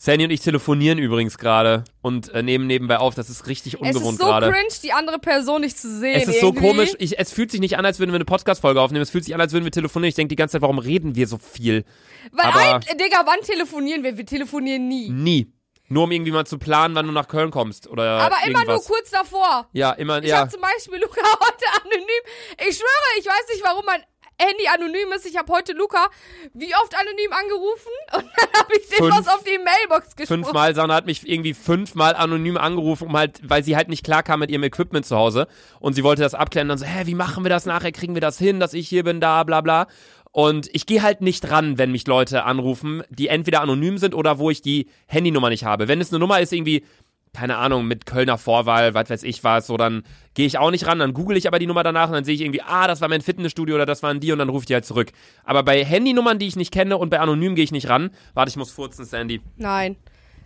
Sandy 0.00 0.24
und 0.26 0.30
ich 0.30 0.40
telefonieren 0.40 0.98
übrigens 1.00 1.36
gerade 1.38 1.82
und 2.00 2.28
äh, 2.32 2.44
nehmen 2.44 2.68
nebenbei 2.68 2.98
auf. 2.98 3.16
Das 3.16 3.28
ist 3.28 3.48
richtig 3.48 3.74
Es 3.74 3.80
ungewohnt 3.80 4.12
ist 4.12 4.18
so 4.20 4.26
gerade. 4.26 4.48
cringe, 4.52 4.68
die 4.84 4.92
andere 4.92 5.18
Person 5.18 5.62
nicht 5.62 5.76
zu 5.76 5.90
sehen. 5.98 6.14
Es 6.14 6.28
ist 6.28 6.40
so 6.40 6.46
irgendwie. 6.52 6.68
komisch. 6.68 6.90
Ich, 7.00 7.18
es 7.18 7.32
fühlt 7.32 7.50
sich 7.50 7.58
nicht 7.58 7.76
an, 7.76 7.84
als 7.84 7.98
würden 7.98 8.12
wir 8.12 8.16
eine 8.18 8.24
Podcast-Folge 8.24 8.80
aufnehmen. 8.80 9.02
Es 9.02 9.10
fühlt 9.10 9.24
sich 9.24 9.34
an, 9.34 9.40
als 9.40 9.52
würden 9.52 9.64
wir 9.64 9.72
telefonieren. 9.72 10.10
Ich 10.10 10.14
denke 10.14 10.28
die 10.28 10.36
ganze 10.36 10.52
Zeit, 10.52 10.62
warum 10.62 10.78
reden 10.78 11.16
wir 11.16 11.26
so 11.26 11.38
viel? 11.38 11.84
Weil, 12.30 12.46
aber- 12.46 12.74
ein, 12.76 12.80
Digga, 12.96 13.22
wann 13.26 13.40
telefonieren 13.44 14.04
wir? 14.04 14.16
Wir 14.16 14.24
telefonieren 14.26 14.86
nie. 14.86 15.10
Nie. 15.10 15.52
Nur 15.88 16.04
um 16.04 16.10
irgendwie 16.12 16.32
mal 16.32 16.46
zu 16.46 16.58
planen, 16.58 16.94
wann 16.94 17.06
du 17.06 17.12
nach 17.12 17.28
Köln 17.28 17.50
kommst 17.50 17.86
oder 17.88 18.20
Aber 18.20 18.36
immer 18.46 18.58
irgendwas. 18.60 18.86
nur 18.88 18.96
kurz 18.96 19.10
davor. 19.10 19.66
Ja, 19.72 19.92
immer, 19.92 20.22
Ich 20.22 20.28
ja. 20.28 20.40
hab 20.40 20.50
zum 20.50 20.60
Beispiel 20.60 21.00
Luca 21.00 21.20
heute 21.40 21.64
anonym. 21.82 22.68
Ich 22.68 22.76
schwöre, 22.76 23.18
ich 23.18 23.26
weiß 23.26 23.44
nicht, 23.52 23.64
warum 23.64 23.84
mein 23.86 24.02
Handy 24.40 24.68
anonym 24.68 25.10
ist. 25.16 25.26
Ich 25.26 25.36
habe 25.36 25.52
heute 25.52 25.72
Luca 25.72 26.06
wie 26.54 26.72
oft 26.76 26.94
anonym 26.94 27.32
angerufen 27.32 27.90
und 28.14 28.24
dann 28.36 28.60
habe 28.60 28.72
ich 28.76 28.86
Fünf- 28.86 29.10
was 29.10 29.26
auf 29.28 29.42
die 29.42 29.58
Mailbox 29.58 30.14
gesprochen. 30.14 30.44
Fünfmal, 30.44 30.74
Sanna 30.76 30.94
hat 30.94 31.06
mich 31.06 31.28
irgendwie 31.28 31.54
fünfmal 31.54 32.14
anonym 32.14 32.56
angerufen, 32.56 33.08
um 33.08 33.16
halt, 33.16 33.40
weil 33.42 33.64
sie 33.64 33.74
halt 33.74 33.88
nicht 33.88 34.04
klar 34.04 34.22
kam 34.22 34.38
mit 34.38 34.50
ihrem 34.52 34.62
Equipment 34.62 35.06
zu 35.06 35.16
Hause 35.16 35.48
und 35.80 35.94
sie 35.94 36.04
wollte 36.04 36.22
das 36.22 36.34
abklären. 36.34 36.68
Dann 36.68 36.78
so, 36.78 36.84
hä, 36.86 37.06
wie 37.06 37.16
machen 37.16 37.44
wir 37.44 37.48
das 37.50 37.66
nachher? 37.66 37.90
Kriegen 37.90 38.14
wir 38.14 38.20
das 38.20 38.38
hin, 38.38 38.60
dass 38.60 38.74
ich 38.74 38.88
hier 38.88 39.02
bin, 39.02 39.20
da, 39.20 39.42
bla, 39.42 39.60
bla. 39.60 39.86
Und 40.32 40.68
ich 40.72 40.86
gehe 40.86 41.02
halt 41.02 41.20
nicht 41.20 41.50
ran, 41.50 41.78
wenn 41.78 41.90
mich 41.90 42.06
Leute 42.06 42.44
anrufen, 42.44 43.02
die 43.10 43.28
entweder 43.28 43.60
anonym 43.60 43.98
sind 43.98 44.14
oder 44.14 44.38
wo 44.38 44.50
ich 44.50 44.62
die 44.62 44.88
Handynummer 45.06 45.48
nicht 45.48 45.64
habe. 45.64 45.88
Wenn 45.88 46.00
es 46.00 46.12
eine 46.12 46.18
Nummer 46.18 46.40
ist, 46.40 46.52
irgendwie, 46.52 46.84
keine 47.32 47.56
Ahnung, 47.56 47.86
mit 47.86 48.06
Kölner 48.06 48.38
Vorwahl, 48.38 48.94
was 48.94 49.10
weiß 49.10 49.22
ich 49.22 49.44
was, 49.44 49.66
so, 49.66 49.76
dann 49.76 50.02
gehe 50.34 50.46
ich 50.46 50.58
auch 50.58 50.70
nicht 50.70 50.86
ran, 50.86 50.98
dann 50.98 51.14
google 51.14 51.36
ich 51.36 51.46
aber 51.46 51.58
die 51.58 51.66
Nummer 51.66 51.82
danach 51.82 52.08
und 52.08 52.14
dann 52.14 52.24
sehe 52.24 52.34
ich 52.34 52.40
irgendwie, 52.40 52.62
ah, 52.62 52.86
das 52.86 53.00
war 53.00 53.08
mein 53.08 53.22
Fitnessstudio 53.22 53.74
oder 53.74 53.86
das 53.86 54.02
waren 54.02 54.20
die 54.20 54.32
und 54.32 54.38
dann 54.38 54.48
rufe 54.48 54.64
ich 54.64 54.66
die 54.66 54.74
halt 54.74 54.84
zurück. 54.84 55.12
Aber 55.44 55.62
bei 55.62 55.84
Handynummern, 55.84 56.38
die 56.38 56.46
ich 56.46 56.56
nicht 56.56 56.72
kenne 56.72 56.96
und 56.98 57.10
bei 57.10 57.20
anonym 57.20 57.54
gehe 57.54 57.64
ich 57.64 57.72
nicht 57.72 57.88
ran. 57.88 58.10
Warte, 58.34 58.50
ich 58.50 58.56
muss 58.56 58.70
furzen, 58.70 59.04
Sandy. 59.04 59.40
Nein. 59.56 59.96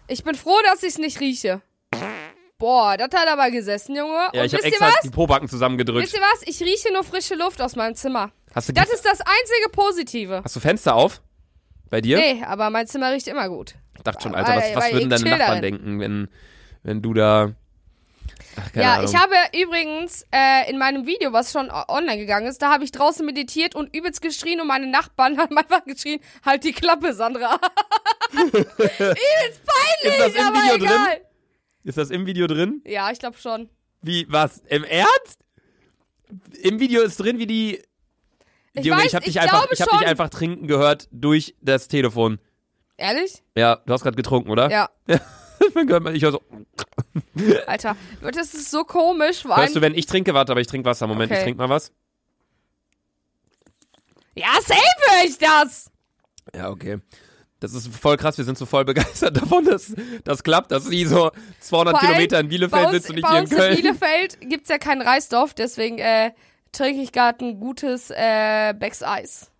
Ich 0.08 0.24
bin 0.24 0.34
froh, 0.34 0.58
dass 0.64 0.82
ich 0.82 0.90
es 0.90 0.98
nicht 0.98 1.20
rieche. 1.20 1.62
Boah, 2.58 2.96
das 2.96 3.08
hat 3.12 3.26
aber 3.26 3.50
gesessen, 3.50 3.96
Junge. 3.96 4.28
Ja, 4.32 4.42
und 4.42 4.46
ich 4.46 4.54
habe 4.54 4.62
extra 4.62 4.86
was? 4.86 5.00
die 5.02 5.10
Pobacken 5.10 5.48
zusammengedrückt. 5.48 6.04
Wisst 6.04 6.14
ihr 6.14 6.20
was? 6.20 6.42
Ich 6.46 6.60
rieche 6.60 6.92
nur 6.92 7.02
frische 7.02 7.34
Luft 7.34 7.60
aus 7.60 7.74
meinem 7.74 7.96
Zimmer. 7.96 8.30
Hast 8.54 8.68
du, 8.68 8.72
Das 8.72 8.90
ist 8.92 9.04
das 9.04 9.20
einzige 9.20 9.68
Positive. 9.72 10.42
hast 10.44 10.56
du 10.56 10.60
Fenster 10.60 10.94
auf? 10.94 11.22
Bei 11.90 12.00
dir? 12.00 12.16
Nee, 12.18 12.42
aber 12.44 12.70
mein 12.70 12.86
Zimmer 12.86 13.12
riecht 13.12 13.28
immer 13.28 13.48
gut. 13.48 13.74
Ich 13.96 14.02
dachte 14.02 14.22
schon, 14.22 14.34
Alter, 14.34 14.56
was, 14.56 14.74
was 14.74 14.92
würden 14.92 15.10
deine 15.10 15.24
Nachbarn 15.30 15.48
darin. 15.48 15.62
denken, 15.62 16.00
wenn, 16.00 16.28
wenn 16.82 17.02
du 17.02 17.12
da. 17.14 17.52
Ach, 18.56 18.72
keine 18.72 18.84
ja, 18.84 18.94
Ahnung. 18.94 19.10
ich 19.10 19.16
habe 19.18 19.34
übrigens 19.58 20.26
äh, 20.32 20.70
in 20.70 20.78
meinem 20.78 21.06
Video, 21.06 21.32
was 21.32 21.52
schon 21.52 21.70
online 21.70 22.18
gegangen 22.18 22.46
ist, 22.46 22.60
da 22.60 22.70
habe 22.70 22.84
ich 22.84 22.92
draußen 22.92 23.24
meditiert 23.24 23.74
und 23.74 23.94
übelst 23.94 24.20
geschrien 24.22 24.60
und 24.60 24.66
meine 24.66 24.86
Nachbarn 24.86 25.38
haben 25.38 25.56
einfach 25.56 25.84
geschrien, 25.84 26.20
halt 26.44 26.64
die 26.64 26.72
Klappe, 26.72 27.12
Sandra. 27.14 27.58
übelst 28.32 29.62
peinlich, 29.64 30.02
Ist 30.02 30.20
das 30.20 30.34
im 30.34 30.40
aber 30.46 30.56
Video 30.58 30.74
egal. 30.76 30.88
drin? 31.06 31.26
Ist 31.84 31.98
das 31.98 32.10
im 32.10 32.26
Video 32.26 32.46
drin? 32.46 32.82
Ja, 32.86 33.10
ich 33.10 33.18
glaube 33.18 33.38
schon. 33.38 33.68
Wie, 34.02 34.26
was? 34.30 34.58
Im 34.68 34.84
Ernst? 34.84 35.38
Im 36.62 36.80
Video 36.80 37.02
ist 37.02 37.18
drin, 37.18 37.38
wie 37.38 37.46
die. 37.46 37.82
Ich 38.74 38.86
Junge, 38.86 39.00
weiß, 39.00 39.06
ich 39.08 39.14
habe 39.14 39.24
dich, 39.24 39.40
einfach, 39.40 39.66
ich 39.70 39.80
hab 39.82 39.90
dich 39.90 40.06
einfach 40.06 40.30
trinken 40.30 40.66
gehört 40.66 41.08
durch 41.12 41.54
das 41.60 41.88
Telefon. 41.88 42.38
Ehrlich? 42.96 43.42
Ja, 43.56 43.76
du 43.84 43.92
hast 43.92 44.02
gerade 44.02 44.16
getrunken, 44.16 44.50
oder? 44.50 44.70
Ja. 44.70 44.90
Ich 46.12 46.22
höre 46.22 46.32
so. 46.32 46.42
Alter, 47.68 47.96
das 48.20 48.52
ist 48.52 48.72
so 48.72 48.82
komisch. 48.82 49.42
Vor 49.42 49.56
Hörst 49.56 49.76
du, 49.76 49.80
wenn 49.80 49.94
ich 49.94 50.06
trinke? 50.06 50.34
Warte, 50.34 50.50
aber 50.50 50.60
ich 50.60 50.66
trinke 50.66 50.86
Wasser. 50.86 51.06
Moment, 51.06 51.30
Okay. 51.30 51.38
ich 51.38 51.44
trinke 51.44 51.58
mal 51.58 51.68
was. 51.68 51.92
ja, 54.34 54.48
safe 54.60 54.80
höre 55.08 55.24
ich 55.24 55.38
das. 55.38 55.90
Ja, 56.52 56.70
okay. 56.70 56.98
Das 57.60 57.74
ist 57.74 57.94
voll 57.94 58.16
krass, 58.16 58.38
wir 58.38 58.44
sind 58.44 58.58
so 58.58 58.66
voll 58.66 58.84
begeistert 58.84 59.36
davon, 59.40 59.64
dass 59.64 59.94
das 60.24 60.42
klappt, 60.42 60.72
dass 60.72 60.86
sie 60.86 61.04
so 61.04 61.30
200 61.60 61.92
Vor 61.92 62.00
allem 62.00 62.08
Kilometer 62.08 62.40
in 62.40 62.48
Bielefeld 62.48 62.90
sitzt 62.90 63.10
und 63.10 63.16
nicht 63.16 63.28
hier 63.28 63.36
in 63.38 63.42
uns 63.44 63.52
in 63.52 63.56
Köln. 63.56 63.76
Bielefeld 63.76 64.40
gibt's 64.40 64.68
ja 64.68 64.78
keinen 64.78 65.02
Reisdorf, 65.02 65.54
deswegen 65.54 65.98
äh, 65.98 66.32
trinke 66.72 67.02
ich 67.02 67.12
gerade 67.12 67.44
ein 67.44 67.60
gutes 67.60 68.10
äh, 68.10 68.74
Becks 68.74 69.02
Eis. 69.02 69.50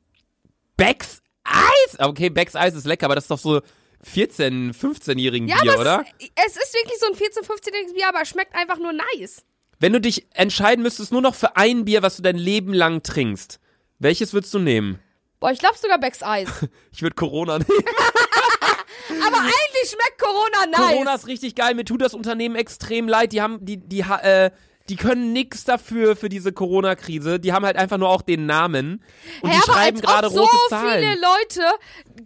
Becks 0.77 1.23
Eis? 1.45 1.99
Okay, 1.99 2.31
Becks 2.31 2.57
Eis 2.57 2.75
ist 2.75 2.87
lecker, 2.87 3.07
aber 3.07 3.15
das 3.15 3.25
ist 3.25 3.31
doch 3.31 3.39
so 3.39 3.61
14-, 4.05 4.75
15-jährigen 4.75 5.49
Ja, 5.49 5.61
Bier, 5.61 5.79
oder? 5.79 6.05
Es, 6.19 6.57
es 6.57 6.57
ist 6.57 6.75
wirklich 6.75 6.99
so 6.99 7.07
ein 7.07 7.15
14-, 7.15 7.47
15-jähriges 7.47 7.95
Bier, 7.95 8.09
aber 8.09 8.23
es 8.23 8.29
schmeckt 8.29 8.55
einfach 8.55 8.79
nur 8.79 8.93
nice. 8.93 9.45
Wenn 9.79 9.93
du 9.93 10.01
dich 10.01 10.27
entscheiden 10.35 10.83
müsstest, 10.83 11.13
nur 11.13 11.23
noch 11.23 11.35
für 11.35 11.57
ein 11.57 11.85
Bier, 11.85 12.03
was 12.03 12.17
du 12.17 12.23
dein 12.23 12.37
Leben 12.37 12.73
lang 12.73 13.03
trinkst, 13.03 13.61
welches 13.99 14.33
würdest 14.33 14.53
du 14.55 14.59
nehmen? 14.59 14.99
Boah, 15.41 15.51
ich 15.51 15.59
glaube 15.59 15.77
sogar 15.77 15.99
Becks 15.99 16.23
Eis. 16.23 16.49
Ich 16.93 17.03
würde 17.03 17.15
Corona 17.15 17.59
nehmen. 17.59 17.71
aber 19.27 19.39
eigentlich 19.39 19.91
schmeckt 19.91 20.19
Corona 20.21 20.67
nice. 20.67 20.93
Corona 20.93 21.15
ist 21.15 21.27
richtig 21.27 21.55
geil. 21.55 21.75
Mir 21.75 21.85
tut 21.85 22.01
das 22.01 22.15
Unternehmen 22.15 22.55
extrem 22.55 23.09
leid. 23.09 23.33
Die 23.33 23.43
haben, 23.43 23.65
die, 23.65 23.77
die, 23.79 24.01
äh, 24.01 24.51
die 24.93 24.97
können 24.97 25.33
nix 25.33 25.65
dafür 25.65 26.17
für 26.17 26.29
diese 26.29 26.53
Corona-Krise. 26.53 27.41
Die 27.41 27.55
haben 27.55 27.65
halt 27.65 27.77
einfach 27.77 27.97
nur 27.97 28.11
auch 28.11 28.21
den 28.21 28.45
Namen 28.45 29.03
und 29.41 29.49
Hä, 29.49 29.57
die 29.57 29.63
schreiben 29.63 30.01
gerade 30.03 30.27
ob 30.27 30.35
so 30.35 30.41
rote 30.43 30.53
Zahlen. 30.69 30.99
viele 30.99 31.15
Leute 31.15 31.63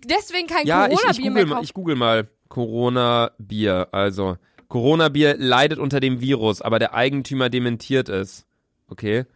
deswegen 0.04 0.49
kein 0.49 0.66
ja, 0.66 0.87
ich, 0.87 0.94
ich, 0.94 0.99
Corona-Bier 0.99 1.30
mehr 1.30 1.46
kaufen. 1.46 1.62
ich 1.62 1.75
google 1.75 1.94
mal 1.94 2.28
Corona-Bier. 2.49 3.90
Also 3.92 4.37
Corona-Bier 4.66 5.37
leidet 5.38 5.78
unter 5.78 6.00
dem 6.00 6.20
Virus, 6.20 6.61
aber 6.61 6.80
der 6.80 6.92
Eigentümer 6.92 7.50
dementiert 7.50 8.08
es. 8.08 8.46
Okay. 8.88 9.26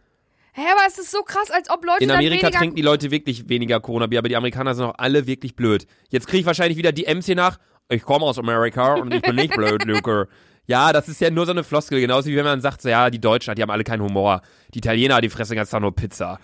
Hä, 0.51 0.61
aber 0.69 0.81
es 0.85 0.97
ist 0.99 1.11
so 1.11 1.21
krass, 1.21 1.51
als 1.51 1.69
ob 1.69 1.85
Leute 1.85 2.03
In 2.03 2.11
Amerika 2.11 2.49
trinken 2.49 2.75
die 2.75 2.81
Leute 2.81 3.11
wirklich 3.11 3.47
weniger 3.47 3.79
Corona-Bier, 3.79 4.19
aber 4.19 4.27
die 4.27 4.35
Amerikaner 4.35 4.75
sind 4.75 4.83
auch 4.83 4.95
alle 4.97 5.25
wirklich 5.25 5.55
blöd. 5.55 5.87
Jetzt 6.09 6.27
kriege 6.27 6.41
ich 6.41 6.45
wahrscheinlich 6.45 6.77
wieder 6.77 6.91
DMs 6.91 7.27
hier 7.27 7.37
nach. 7.37 7.59
Ich 7.87 8.01
komme 8.01 8.25
aus 8.25 8.37
Amerika 8.37 8.95
und 8.95 9.13
ich 9.13 9.21
bin 9.21 9.35
nicht 9.35 9.55
blöd, 9.55 9.85
Luke. 9.85 10.27
Ja, 10.71 10.93
das 10.93 11.09
ist 11.09 11.19
ja 11.19 11.29
nur 11.29 11.45
so 11.45 11.51
eine 11.51 11.65
Floskel, 11.65 11.99
genauso 11.99 12.29
wie 12.29 12.35
wenn 12.37 12.45
man 12.45 12.61
sagt, 12.61 12.81
so, 12.81 12.87
ja, 12.87 13.09
die 13.09 13.19
Deutschen, 13.19 13.53
die 13.55 13.61
haben 13.61 13.69
alle 13.69 13.83
keinen 13.83 14.01
Humor. 14.01 14.41
Die 14.73 14.77
Italiener, 14.77 15.19
die 15.19 15.27
fressen 15.27 15.57
ganz 15.57 15.69
nur 15.73 15.93
Pizza. 15.93 16.39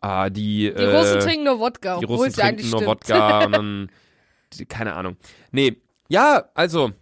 Ah, 0.00 0.30
die, 0.30 0.72
Die 0.72 0.84
Russen 0.84 1.18
äh, 1.18 1.18
trinken 1.18 1.44
nur 1.44 1.58
Wodka. 1.58 1.98
die 1.98 2.04
Russen 2.04 2.32
trinken 2.32 2.70
nur 2.70 2.82
stimmt. 2.82 2.86
Wodka 2.86 3.46
dann, 3.48 3.90
keine 4.68 4.94
Ahnung. 4.94 5.16
Nee, 5.50 5.76
ja, 6.08 6.44
also, 6.54 6.92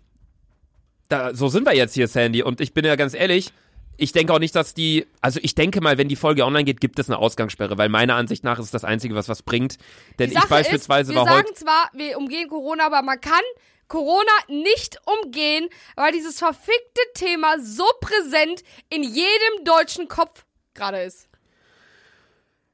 da, 1.11 1.35
so 1.35 1.49
sind 1.49 1.67
wir 1.67 1.75
jetzt 1.75 1.93
hier, 1.93 2.09
Sandy. 2.09 2.43
Und 2.43 2.63
ich 2.63 2.73
bin 2.73 2.87
ja 2.87 2.97
ganz 2.97 3.13
ehrlich, 3.13 3.53
ich 3.99 4.13
denke 4.13 4.33
auch 4.33 4.39
nicht, 4.39 4.55
dass 4.57 4.73
die, 4.73 5.07
also 5.21 5.41
ich 5.43 5.55
denke 5.55 5.83
mal, 5.83 5.99
wenn 5.99 6.09
die 6.09 6.17
Folge 6.17 6.47
online 6.47 6.65
geht, 6.65 6.81
gibt 6.81 6.99
es 6.99 7.11
eine 7.11 7.19
Ausgangssperre, 7.19 7.77
weil 7.77 7.91
meiner 7.91 8.15
Ansicht 8.15 8.45
nach 8.45 8.59
ist 8.59 8.73
das 8.73 8.85
Einzige, 8.85 9.15
was 9.15 9.29
was 9.29 9.43
bringt. 9.43 9.77
Denn 10.19 10.33
ich 10.33 10.41
beispielsweise 10.47 11.13
ist, 11.13 11.19
wir 11.19 11.27
war 11.27 11.37
heute, 11.37 11.49
sagen 11.49 11.57
zwar, 11.57 11.91
wir 11.93 12.17
umgehen 12.17 12.49
Corona, 12.49 12.87
aber 12.87 13.03
man 13.03 13.21
kann 13.21 13.43
Corona 13.89 14.33
nicht 14.49 14.99
umgehen, 15.05 15.69
weil 15.97 16.13
dieses 16.13 16.39
verfickte 16.39 17.03
Thema 17.15 17.59
so 17.61 17.85
präsent 18.01 18.63
in 18.89 19.03
jedem 19.03 19.65
deutschen 19.65 20.09
Kopf 20.09 20.45
gerade 20.75 21.03
ist. 21.03 21.29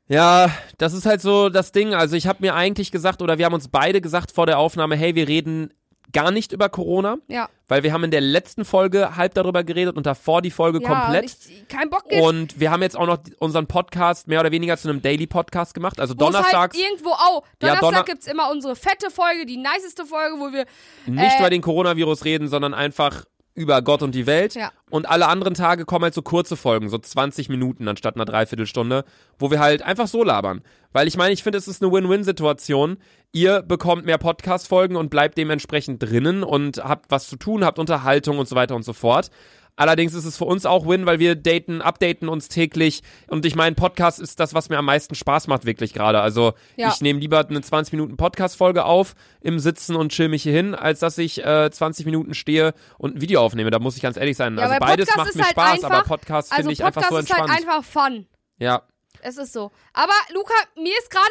ja, 0.09 0.51
das 0.79 0.93
ist 0.93 1.07
halt 1.07 1.21
so 1.21 1.49
das 1.49 1.73
Ding. 1.73 1.95
Also 1.95 2.17
ich 2.17 2.27
habe 2.27 2.39
mir 2.41 2.55
eigentlich 2.55 2.91
gesagt, 2.93 3.21
oder 3.21 3.39
wir 3.39 3.45
haben 3.47 3.55
uns 3.55 3.69
beide 3.69 4.01
gesagt 4.01 4.33
vor 4.33 4.47
der 4.47 4.59
Aufnahme, 4.59 4.97
hey, 4.97 5.15
wir 5.15 5.29
reden 5.29 5.73
gar 6.13 6.31
nicht 6.31 6.53
über 6.53 6.69
Corona, 6.69 7.19
Ja. 7.29 7.49
weil 7.69 7.83
wir 7.83 7.93
haben 7.93 8.05
in 8.05 8.11
der 8.11 8.21
letzten 8.21 8.65
Folge 8.65 9.17
halb 9.17 9.35
darüber 9.35 9.63
geredet 9.65 9.97
und 9.97 10.07
davor 10.07 10.41
die 10.43 10.51
Folge 10.51 10.81
ja, 10.83 10.89
komplett. 10.89 11.25
Ich, 11.27 11.69
kein 11.69 11.91
Bock 11.91 12.05
jetzt. 12.11 12.23
Und 12.23 12.59
wir 12.61 12.71
haben 12.71 12.83
jetzt 12.83 12.97
auch 12.97 13.07
noch 13.07 13.19
unseren 13.39 13.67
Podcast 13.67 14.27
mehr 14.29 14.41
oder 14.41 14.51
weniger 14.51 14.77
zu 14.79 14.89
einem 14.89 15.03
Daily-Podcast 15.03 15.75
gemacht. 15.75 16.01
Also 16.01 16.15
wo 16.19 16.25
es 16.25 16.33
donnerstags, 16.33 16.77
Halt 16.77 16.87
irgendwo 16.87 17.11
auch. 17.11 17.43
Ja, 17.45 17.51
Donnerstag 17.77 17.81
Donner- 17.91 18.05
gibt's 18.05 18.27
immer 18.27 18.51
unsere 18.51 18.75
fette 18.75 19.11
Folge, 19.11 19.45
die 19.47 19.57
niceste 19.59 20.07
Folge, 20.07 20.37
wo 20.39 20.53
wir. 20.53 20.65
nicht 21.07 21.35
äh, 21.35 21.39
über 21.41 21.51
den 21.51 21.61
Coronavirus 21.63 22.25
reden, 22.25 22.49
sondern 22.49 22.73
einfach 22.75 23.25
über 23.59 23.83
Gott 23.83 24.03
und 24.03 24.15
die 24.15 24.27
Welt. 24.27 24.55
Ja. 24.55 24.73
Und 24.89 25.09
alle 25.09 25.27
anderen 25.27 25.55
Tage 25.55 25.85
kommen 25.85 26.05
halt 26.05 26.15
so 26.15 26.23
kurze 26.23 26.57
Folgen, 26.57 26.89
so 26.89 26.97
20 26.97 27.49
Minuten 27.49 27.89
anstatt 27.89 28.15
einer 28.15 28.25
Dreiviertelstunde, 28.25 29.05
wo 29.39 29.51
wir 29.51 29.59
halt 29.59 29.83
einfach 29.83 30.07
so 30.07 30.23
labern. 30.23 30.63
Weil 30.93 31.09
ich 31.09 31.17
meine, 31.17 31.35
ich 31.35 31.43
finde, 31.43 31.59
es 31.59 31.69
ist 31.69 31.83
eine 31.83 31.93
Win-Win-Situation. 31.93 32.99
Ihr 33.33 33.63
bekommt 33.63 34.07
mehr 34.07 34.17
Podcast-Folgen 34.17 34.97
und 34.97 35.11
bleibt 35.11 35.37
dementsprechend 35.37 36.03
drinnen 36.03 36.43
und 36.43 36.79
habt 36.79 37.11
was 37.11 37.29
zu 37.29 37.37
tun, 37.37 37.65
habt 37.65 37.79
Unterhaltung 37.79 38.39
und 38.39 38.49
so 38.49 38.57
weiter 38.57 38.75
und 38.75 38.85
so 38.85 38.93
fort. 38.93 39.31
Allerdings 39.79 40.13
ist 40.13 40.25
es 40.25 40.37
für 40.37 40.45
uns 40.45 40.67
auch 40.67 40.87
Win, 40.87 41.07
weil 41.07 41.19
wir 41.21 41.37
daten, 41.37 41.81
updaten 41.81 42.29
uns 42.29 42.49
täglich. 42.49 43.03
Und 43.29 43.47
ich 43.47 43.55
meine, 43.55 43.75
Podcast 43.77 44.19
ist 44.19 44.41
das, 44.41 44.53
was 44.53 44.69
mir 44.69 44.77
am 44.79 44.85
meisten 44.85 45.15
Spaß 45.15 45.47
macht, 45.47 45.65
wirklich 45.65 45.95
gerade. 45.95 46.21
Also 46.21 46.53
Ja. 46.77 46.89
ich 46.93 47.01
nehme 47.01 47.21
lieber 47.21 47.47
eine 47.49 47.61
20 47.61 47.93
Minuten 47.93 48.17
Podcast-Folge 48.17 48.85
auf 48.85 49.15
im 49.41 49.59
Sitzen 49.61 49.95
und 49.97 50.11
chill 50.13 50.29
mich 50.29 50.43
hier 50.43 50.53
hin, 50.53 50.75
als 50.75 50.99
dass 50.99 51.17
ich 51.17 51.45
äh, 51.47 51.71
20 51.71 52.05
Minuten 52.07 52.35
stehe 52.35 52.75
und 52.99 53.15
ein 53.17 53.21
Video 53.21 53.41
aufnehme. 53.41 53.71
Da 53.71 53.79
muss 53.79 53.97
ich 53.97 54.03
ganz 54.03 54.17
ehrlich 54.17 54.37
sein. 54.37 54.59
Ja, 54.59 54.65
also 54.65 54.77
beides 54.81 55.07
Podcast 55.09 55.17
macht 55.27 55.35
mir 55.37 55.43
halt 55.45 55.53
Spaß, 55.53 55.73
einfach- 55.85 55.91
aber 55.91 56.03
Podcast 56.09 56.53
Also 56.53 56.63
finde 56.63 56.73
ich 56.73 56.79
Podcast 56.81 56.97
einfach 56.99 57.11
so 57.11 57.19
ist 57.19 57.31
halt 57.33 57.49
entspannt. 57.51 57.69
einfach 57.69 57.85
fun. 57.89 58.27
ja. 58.59 58.83
Es 59.21 59.37
ist 59.37 59.53
so. 59.53 59.73
Aber 59.95 60.13
Luca, 60.33 60.55
mir 60.77 60.93
ist 60.97 61.11
gerade 61.11 61.27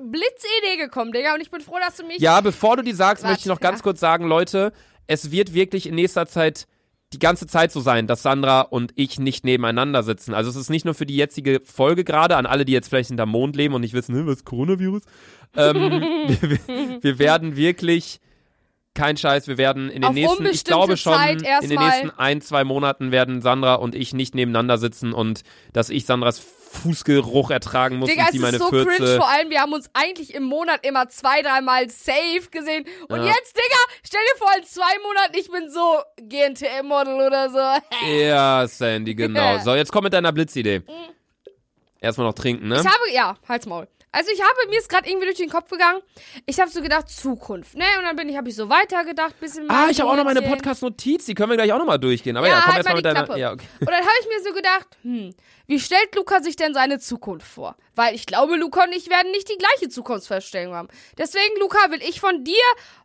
eine 0.00 0.10
Blitzidee 0.10 0.76
gekommen, 0.78 1.12
Digga, 1.12 1.34
und 1.34 1.40
ich 1.40 1.50
bin 1.52 1.60
froh, 1.60 1.76
dass 1.80 1.96
du 1.96 2.04
mich. 2.04 2.18
ja, 2.18 2.40
bevor 2.40 2.76
du 2.76 2.82
die 2.82 2.92
sagst, 2.92 3.22
Warte, 3.22 3.32
möchte 3.34 3.42
ich 3.42 3.46
noch 3.54 3.60
ganz 3.60 3.78
ja. 3.78 3.82
kurz 3.84 4.00
sagen, 4.00 4.24
Leute, 4.26 4.72
es 5.06 5.30
wird 5.30 5.54
wirklich 5.54 5.86
in 5.86 5.94
nächster 5.94 6.26
Zeit 6.26 6.66
die 7.12 7.18
ganze 7.18 7.46
Zeit 7.46 7.72
so 7.72 7.80
sein, 7.80 8.06
dass 8.06 8.22
Sandra 8.22 8.60
und 8.60 8.92
ich 8.94 9.18
nicht 9.18 9.44
nebeneinander 9.44 10.02
sitzen. 10.02 10.32
Also 10.32 10.48
es 10.50 10.56
ist 10.56 10.70
nicht 10.70 10.84
nur 10.84 10.94
für 10.94 11.06
die 11.06 11.16
jetzige 11.16 11.60
Folge 11.64 12.04
gerade, 12.04 12.36
an 12.36 12.46
alle, 12.46 12.64
die 12.64 12.72
jetzt 12.72 12.88
vielleicht 12.88 13.08
hinterm 13.08 13.30
Mond 13.30 13.56
leben 13.56 13.74
und 13.74 13.80
nicht 13.80 13.94
wissen, 13.94 14.14
"Hä, 14.14 14.22
was 14.26 14.36
ist 14.36 14.44
Coronavirus? 14.44 15.02
Ähm, 15.56 15.74
wir, 16.40 17.02
wir- 17.02 17.18
werden 17.18 17.56
wirklich 17.56 18.20
kein 18.94 19.16
Scheiß, 19.16 19.46
wir 19.48 19.56
werden 19.58 19.88
in 19.88 20.02
den 20.02 20.04
Auf 20.04 20.14
nächsten, 20.14 20.46
ich 20.46 20.64
glaube 20.64 20.96
schon, 20.96 21.12
in 21.62 21.68
den 21.70 21.78
nächsten 21.78 22.10
ein, 22.18 22.40
zwei 22.40 22.64
Monaten 22.64 23.10
werden 23.12 23.40
Sandra 23.40 23.74
und 23.74 23.94
ich 23.94 24.14
nicht 24.14 24.34
nebeneinander 24.34 24.78
sitzen 24.78 25.12
und 25.12 25.42
dass 25.72 25.90
ich 25.90 26.06
Sandras 26.06 26.40
Fußgeruch 26.72 27.50
ertragen 27.50 27.96
muss 27.96 28.08
Digga, 28.08 28.22
und 28.22 28.26
es 28.28 28.32
sie 28.32 28.38
ist 28.38 28.42
meine 28.42 28.58
so 28.58 28.68
Fürze. 28.68 28.96
cringe, 28.96 29.16
vor 29.16 29.28
allem, 29.28 29.50
wir 29.50 29.60
haben 29.60 29.72
uns 29.72 29.90
eigentlich 29.92 30.34
im 30.34 30.44
Monat 30.44 30.86
immer 30.86 31.08
zwei, 31.08 31.42
dreimal 31.42 31.90
safe 31.90 32.48
gesehen. 32.50 32.84
Und 33.08 33.18
Ja. 33.18 33.26
jetzt, 33.26 33.56
Digga, 33.56 33.76
stell 34.06 34.20
dir 34.32 34.38
vor, 34.38 34.48
in 34.56 34.64
zwei 34.64 34.98
Monaten, 35.02 35.36
ich 35.36 35.50
bin 35.50 35.68
so 35.70 36.00
GNTM-Model 36.16 37.14
oder 37.26 37.50
so. 37.50 38.06
Ja, 38.20 38.66
Sandy, 38.68 39.14
genau. 39.14 39.58
So, 39.58 39.74
jetzt 39.74 39.90
komm 39.92 40.04
mit 40.04 40.12
deiner 40.12 40.32
Blitzidee. 40.32 40.82
Erstmal 42.00 42.28
noch 42.28 42.34
trinken, 42.34 42.68
ne? 42.68 42.76
Ich 42.80 42.86
habe, 42.86 43.10
ja, 43.12 43.36
halt's 43.48 43.66
Maul. 43.66 43.86
Also 44.12 44.32
ich 44.32 44.40
habe, 44.40 44.68
mir 44.68 44.78
ist 44.78 44.88
gerade 44.88 45.08
irgendwie 45.08 45.26
durch 45.26 45.38
den 45.38 45.48
Kopf 45.50 45.70
gegangen, 45.70 46.00
ich 46.44 46.58
habe 46.58 46.68
so 46.70 46.82
gedacht, 46.82 47.08
Zukunft, 47.08 47.76
ne? 47.76 47.84
Und 47.98 48.04
dann 48.04 48.16
bin 48.16 48.28
ich, 48.28 48.36
habe 48.36 48.48
ich 48.48 48.56
so 48.56 48.68
weitergedacht, 48.68 49.38
bisschen 49.38 49.70
Ah, 49.70 49.86
ich 49.88 50.00
habe 50.00 50.10
auch 50.10 50.16
noch 50.16 50.24
meine. 50.24 50.42
Podcast-Notiz, 50.42 51.26
die 51.26 51.34
können 51.34 51.50
wir 51.50 51.56
gleich 51.56 51.72
auch 51.72 51.78
nochmal 51.78 51.98
durchgehen. 52.00 52.36
Aber 52.36 52.48
ja, 52.48 52.54
Ja, 52.54 52.60
komm 52.60 52.74
halt 52.74 52.86
erstmal 52.86 53.02
mal 53.02 53.22
mit 53.22 53.28
deiner. 53.28 53.38
Ja, 53.38 53.52
okay. 53.52 53.66
Und 53.78 53.88
dann 53.88 54.00
habe 54.00 54.14
ich 54.20 54.26
mir 54.28 54.42
so 54.42 54.52
gedacht, 54.52 54.88
hm, 55.02 55.34
wie 55.68 55.78
stellt 55.78 56.14
Luca 56.16 56.42
sich 56.42 56.56
denn 56.56 56.74
seine 56.74 56.98
Zukunft 56.98 57.46
vor? 57.46 57.76
Weil 57.94 58.14
ich 58.16 58.26
glaube, 58.26 58.56
Luca 58.56 58.82
und 58.84 58.92
ich 58.92 59.08
werden 59.10 59.30
nicht 59.30 59.48
die 59.48 59.58
gleiche 59.58 59.88
Zukunftsvorstellung 59.88 60.74
haben. 60.74 60.88
Deswegen, 61.16 61.60
Luca, 61.60 61.78
will 61.90 62.02
ich 62.02 62.20
von 62.20 62.42
dir 62.42 62.54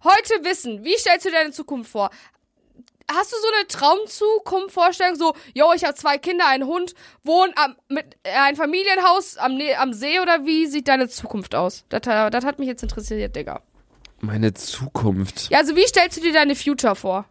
heute 0.03 0.43
wissen, 0.43 0.83
wie 0.83 0.97
stellst 0.97 1.27
du 1.27 1.31
deine 1.31 1.51
Zukunft 1.51 1.91
vor? 1.91 2.09
Hast 3.11 3.31
du 3.31 3.37
so 3.37 3.47
eine 3.57 3.67
Traumzukunft-Vorstellung? 3.67 5.15
So, 5.15 5.33
yo, 5.53 5.71
ich 5.75 5.83
habe 5.83 5.93
zwei 5.95 6.17
Kinder, 6.17 6.47
einen 6.47 6.65
Hund, 6.65 6.95
wohne 7.23 7.53
am, 7.55 7.75
mit 7.87 8.17
äh, 8.23 8.31
ein 8.31 8.55
Familienhaus 8.55 9.37
am, 9.37 9.55
Ne- 9.55 9.75
am 9.77 9.93
See 9.93 10.19
oder 10.19 10.45
wie 10.45 10.65
sieht 10.65 10.87
deine 10.87 11.07
Zukunft 11.07 11.53
aus? 11.53 11.85
Das, 11.89 12.01
äh, 12.07 12.29
das 12.31 12.43
hat 12.45 12.57
mich 12.57 12.67
jetzt 12.67 12.81
interessiert, 12.83 13.35
Digga. 13.35 13.61
Meine 14.21 14.53
Zukunft. 14.53 15.49
Ja, 15.51 15.59
also 15.59 15.75
wie 15.75 15.85
stellst 15.85 16.17
du 16.17 16.21
dir 16.21 16.33
deine 16.33 16.55
Future 16.55 16.95
vor? 16.95 17.25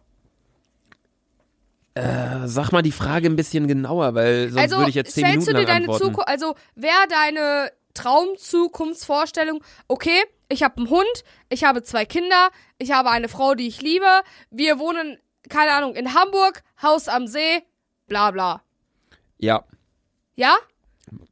Äh, 1.93 2.47
sag 2.47 2.71
mal 2.71 2.81
die 2.81 2.91
Frage 2.91 3.27
ein 3.27 3.35
bisschen 3.35 3.67
genauer, 3.67 4.15
weil 4.15 4.49
sonst 4.49 4.61
also 4.63 4.77
würde 4.77 4.89
ich 4.89 4.95
jetzt 4.95 5.13
zehn 5.13 5.25
stellst 5.25 5.47
Minuten 5.47 5.53
du 5.53 5.61
dir 5.61 5.67
lang 5.67 5.83
deine 5.83 5.93
antworten. 5.93 6.03
Zukunft, 6.05 6.27
also 6.29 6.55
wäre 6.75 7.07
deine 7.09 7.71
Traumzukunftsvorstellung, 7.93 9.63
okay, 9.87 10.23
ich 10.49 10.61
habe 10.61 10.77
einen 10.77 10.89
Hund, 10.89 11.23
ich 11.49 11.63
habe 11.63 11.83
zwei 11.83 12.05
Kinder, 12.05 12.49
ich 12.77 12.91
habe 12.91 13.09
eine 13.11 13.29
Frau, 13.29 13.55
die 13.55 13.67
ich 13.67 13.81
liebe, 13.81 14.05
wir 14.51 14.77
wohnen, 14.77 15.17
keine 15.49 15.71
Ahnung, 15.71 15.95
in 15.95 16.13
Hamburg, 16.13 16.63
Haus 16.81 17.07
am 17.07 17.27
See, 17.27 17.63
bla 18.07 18.31
bla. 18.31 18.61
Ja, 19.37 19.63
Ja? 20.35 20.55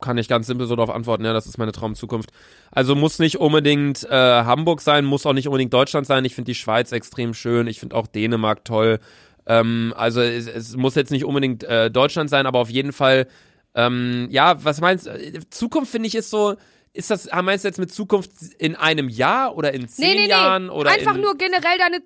kann 0.02 0.18
ich 0.18 0.28
ganz 0.28 0.48
simpel 0.48 0.68
so 0.68 0.76
darauf 0.76 0.94
antworten. 0.94 1.26
Ja, 1.26 1.34
das 1.34 1.48
ist 1.48 1.58
meine 1.58 1.72
Traumzukunft. 1.72 2.30
Also 2.72 2.96
muss 2.96 3.20
nicht 3.20 3.40
unbedingt 3.40 4.04
äh, 4.04 4.10
Hamburg 4.44 4.82
sein, 4.82 5.04
muss 5.04 5.26
auch 5.26 5.34
nicht 5.34 5.48
unbedingt 5.48 5.74
Deutschland 5.74 6.06
sein. 6.08 6.24
Ich 6.26 6.36
finde 6.36 6.52
die 6.52 6.56
Schweiz 6.56 6.92
extrem 6.92 7.34
schön. 7.34 7.68
Ich 7.68 7.80
finde 7.80 7.96
auch 7.96 8.08
Dänemark 8.08 8.64
toll. 8.66 9.00
Ähm, 9.46 9.94
also 9.98 10.22
es, 10.22 10.48
es 10.48 10.76
muss 10.78 10.96
jetzt 10.96 11.12
nicht 11.12 11.26
unbedingt 11.26 11.64
äh, 11.64 11.90
Deutschland 11.92 12.30
sein, 12.30 12.46
aber 12.46 12.60
auf 12.60 12.70
jeden 12.70 12.94
Fall, 12.94 13.28
ähm, 13.76 14.28
ja, 14.30 14.64
was 14.64 14.80
meinst 14.80 15.08
du? 15.08 15.50
Zukunft 15.50 15.92
finde 15.92 16.08
ich 16.08 16.16
ist 16.16 16.30
so, 16.30 16.56
ist 16.94 17.10
das, 17.10 17.28
meinst 17.42 17.66
du 17.66 17.68
jetzt 17.68 17.80
mit 17.80 17.92
Zukunft 17.92 18.32
in 18.60 18.76
einem 18.76 19.10
Jahr 19.10 19.58
oder 19.58 19.74
in 19.74 19.88
zehn 19.88 20.08
Nee, 20.08 20.14
nee, 20.14 20.22
nee. 20.26 20.30
Jahren 20.30 20.70
oder 20.70 20.92
Einfach 20.92 21.16
in 21.16 21.22
nur 21.22 21.36
generell 21.36 21.78
deine 21.80 22.04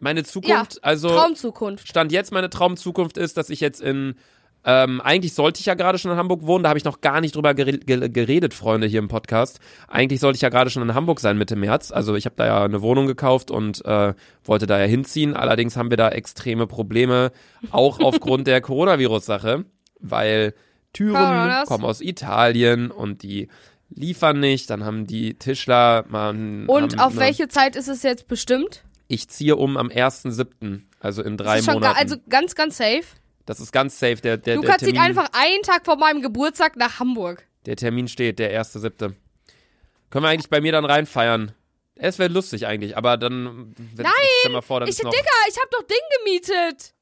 meine 0.00 0.24
Zukunft? 0.24 0.82
also 0.84 1.08
Traumzukunft. 1.08 1.88
Stand 1.88 2.12
jetzt 2.12 2.32
meine 2.32 2.50
Traumzukunft 2.50 3.18
ist, 3.18 3.36
dass 3.36 3.50
ich 3.50 3.60
jetzt 3.60 3.80
in 3.80 4.16
ähm, 4.68 5.00
eigentlich 5.00 5.32
sollte 5.32 5.60
ich 5.60 5.66
ja 5.66 5.74
gerade 5.74 5.96
schon 5.96 6.10
in 6.10 6.16
Hamburg 6.16 6.44
wohnen, 6.44 6.64
da 6.64 6.70
habe 6.70 6.78
ich 6.78 6.84
noch 6.84 7.00
gar 7.00 7.20
nicht 7.20 7.36
drüber 7.36 7.54
gere 7.54 7.78
ge 7.78 8.08
geredet, 8.08 8.52
Freunde, 8.52 8.88
hier 8.88 8.98
im 8.98 9.06
Podcast. 9.06 9.60
Eigentlich 9.86 10.18
sollte 10.18 10.36
ich 10.36 10.42
ja 10.42 10.48
gerade 10.48 10.70
schon 10.70 10.82
in 10.82 10.92
Hamburg 10.92 11.20
sein 11.20 11.38
Mitte 11.38 11.54
März. 11.54 11.92
Also 11.92 12.16
ich 12.16 12.24
habe 12.24 12.34
da 12.36 12.46
ja 12.46 12.64
eine 12.64 12.82
Wohnung 12.82 13.06
gekauft 13.06 13.52
und 13.52 13.84
äh, 13.84 14.12
wollte 14.42 14.66
da 14.66 14.80
ja 14.80 14.86
hinziehen. 14.86 15.36
Allerdings 15.36 15.76
haben 15.76 15.90
wir 15.90 15.96
da 15.96 16.08
extreme 16.08 16.66
Probleme, 16.66 17.30
auch 17.70 18.00
aufgrund 18.02 18.48
der 18.48 18.60
Coronavirus-Sache, 18.60 19.66
weil 20.00 20.52
Türen 20.92 21.64
kommen 21.66 21.84
aus 21.84 22.00
Italien 22.00 22.90
und 22.90 23.22
die 23.22 23.46
liefern 23.90 24.40
nicht. 24.40 24.68
Dann 24.70 24.84
haben 24.84 25.06
die 25.06 25.34
Tischler 25.34 26.06
mal 26.08 26.34
Und 26.66 26.98
auf 26.98 27.16
welche 27.16 27.46
Zeit 27.46 27.76
ist 27.76 27.86
es 27.86 28.02
jetzt 28.02 28.26
bestimmt? 28.26 28.82
Ich 29.08 29.28
ziehe 29.28 29.56
um 29.56 29.76
am 29.76 29.88
1.7., 29.88 30.82
also 31.00 31.22
in 31.22 31.36
drei 31.36 31.56
Das 31.56 31.60
ist 31.60 31.64
schon 31.66 31.74
Monaten. 31.74 31.98
also 31.98 32.16
ganz, 32.28 32.54
ganz 32.54 32.76
safe. 32.78 33.04
das 33.46 33.60
ist 33.60 33.72
ganz 33.72 33.98
safe. 33.98 34.16
Der, 34.16 34.36
der, 34.36 34.38
der 34.38 34.56
Lukas 34.56 34.78
zieht 34.78 34.94
Termin, 34.94 35.00
einfach 35.02 35.28
einen 35.32 35.62
Tag 35.62 35.84
vor 35.84 35.96
meinem 35.96 36.22
Geburtstag 36.22 36.76
nach 36.76 36.98
Hamburg. 36.98 37.46
Der 37.66 37.76
Termin 37.76 38.08
steht, 38.08 38.38
der 38.38 38.60
1.7. 38.60 39.14
Können 40.10 40.24
wir 40.24 40.28
eigentlich 40.28 40.50
bei 40.50 40.60
mir 40.60 40.72
dann 40.72 40.84
reinfeiern? 40.84 41.52
Es 41.94 42.18
wäre 42.18 42.30
lustig 42.32 42.66
eigentlich, 42.66 42.96
aber 42.96 43.16
dann. 43.16 43.74
Wenn, 43.94 44.04
Nein, 44.04 44.12
Stell 44.40 44.52
mal 44.52 44.62
vor, 44.62 44.80
dann 44.80 44.88
Ich. 44.88 44.96
Digga, 44.96 45.10
ich 45.10 45.56
hab 45.58 45.70
doch 45.70 45.82
Ding 45.82 45.98
gemietet. 46.18 46.92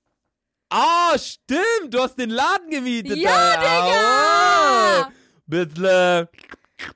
Ah, 0.70 1.18
stimmt! 1.18 1.92
Du 1.92 2.00
hast 2.00 2.16
den 2.16 2.30
Laden 2.30 2.70
gemietet. 2.70 3.16
Ja, 3.16 3.56
da. 3.56 3.86
Digga! 3.86 5.08
Oh, 5.08 5.12
bitte. 5.46 6.28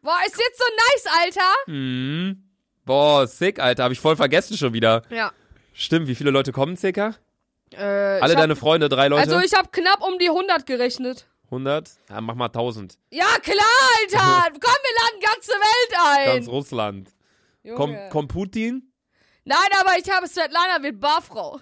Boah, 0.02 0.18
ist 0.26 0.38
jetzt 0.38 0.58
so 0.58 0.64
nice, 0.76 1.06
Alter. 1.22 1.52
Hm. 1.66 2.47
Boah, 2.88 3.26
sick, 3.26 3.60
Alter. 3.60 3.84
Habe 3.84 3.92
ich 3.92 4.00
voll 4.00 4.16
vergessen 4.16 4.56
schon 4.56 4.72
wieder. 4.72 5.02
Ja. 5.10 5.30
Stimmt, 5.74 6.08
wie 6.08 6.14
viele 6.14 6.30
Leute 6.30 6.52
kommen 6.52 6.74
circa? 6.74 7.14
Äh, 7.72 7.82
Alle 7.82 8.32
hab, 8.32 8.40
deine 8.40 8.56
Freunde, 8.56 8.88
drei 8.88 9.08
Leute? 9.08 9.30
Also 9.30 9.38
ich 9.40 9.52
hab 9.52 9.70
knapp 9.72 10.02
um 10.02 10.18
die 10.18 10.28
100 10.28 10.64
gerechnet. 10.64 11.26
100? 11.50 11.90
Ja, 12.08 12.22
mach 12.22 12.34
mal 12.34 12.46
1000. 12.46 12.98
Ja, 13.10 13.26
klar, 13.42 13.56
Alter. 14.00 14.52
Komm, 14.60 14.74
wir 14.82 14.94
laden 15.02 15.20
ganze 15.20 15.52
Welt 15.52 16.18
ein. 16.18 16.26
Ganz 16.36 16.48
Russland. 16.48 17.10
Junge. 17.62 17.76
Komm, 17.76 17.96
komm 18.10 18.28
Putin? 18.28 18.90
Nein, 19.44 19.58
aber 19.80 19.98
ich 20.02 20.10
habe 20.10 20.26
Svetlana 20.26 20.82
wird 20.82 20.98
Barfrau. 20.98 21.60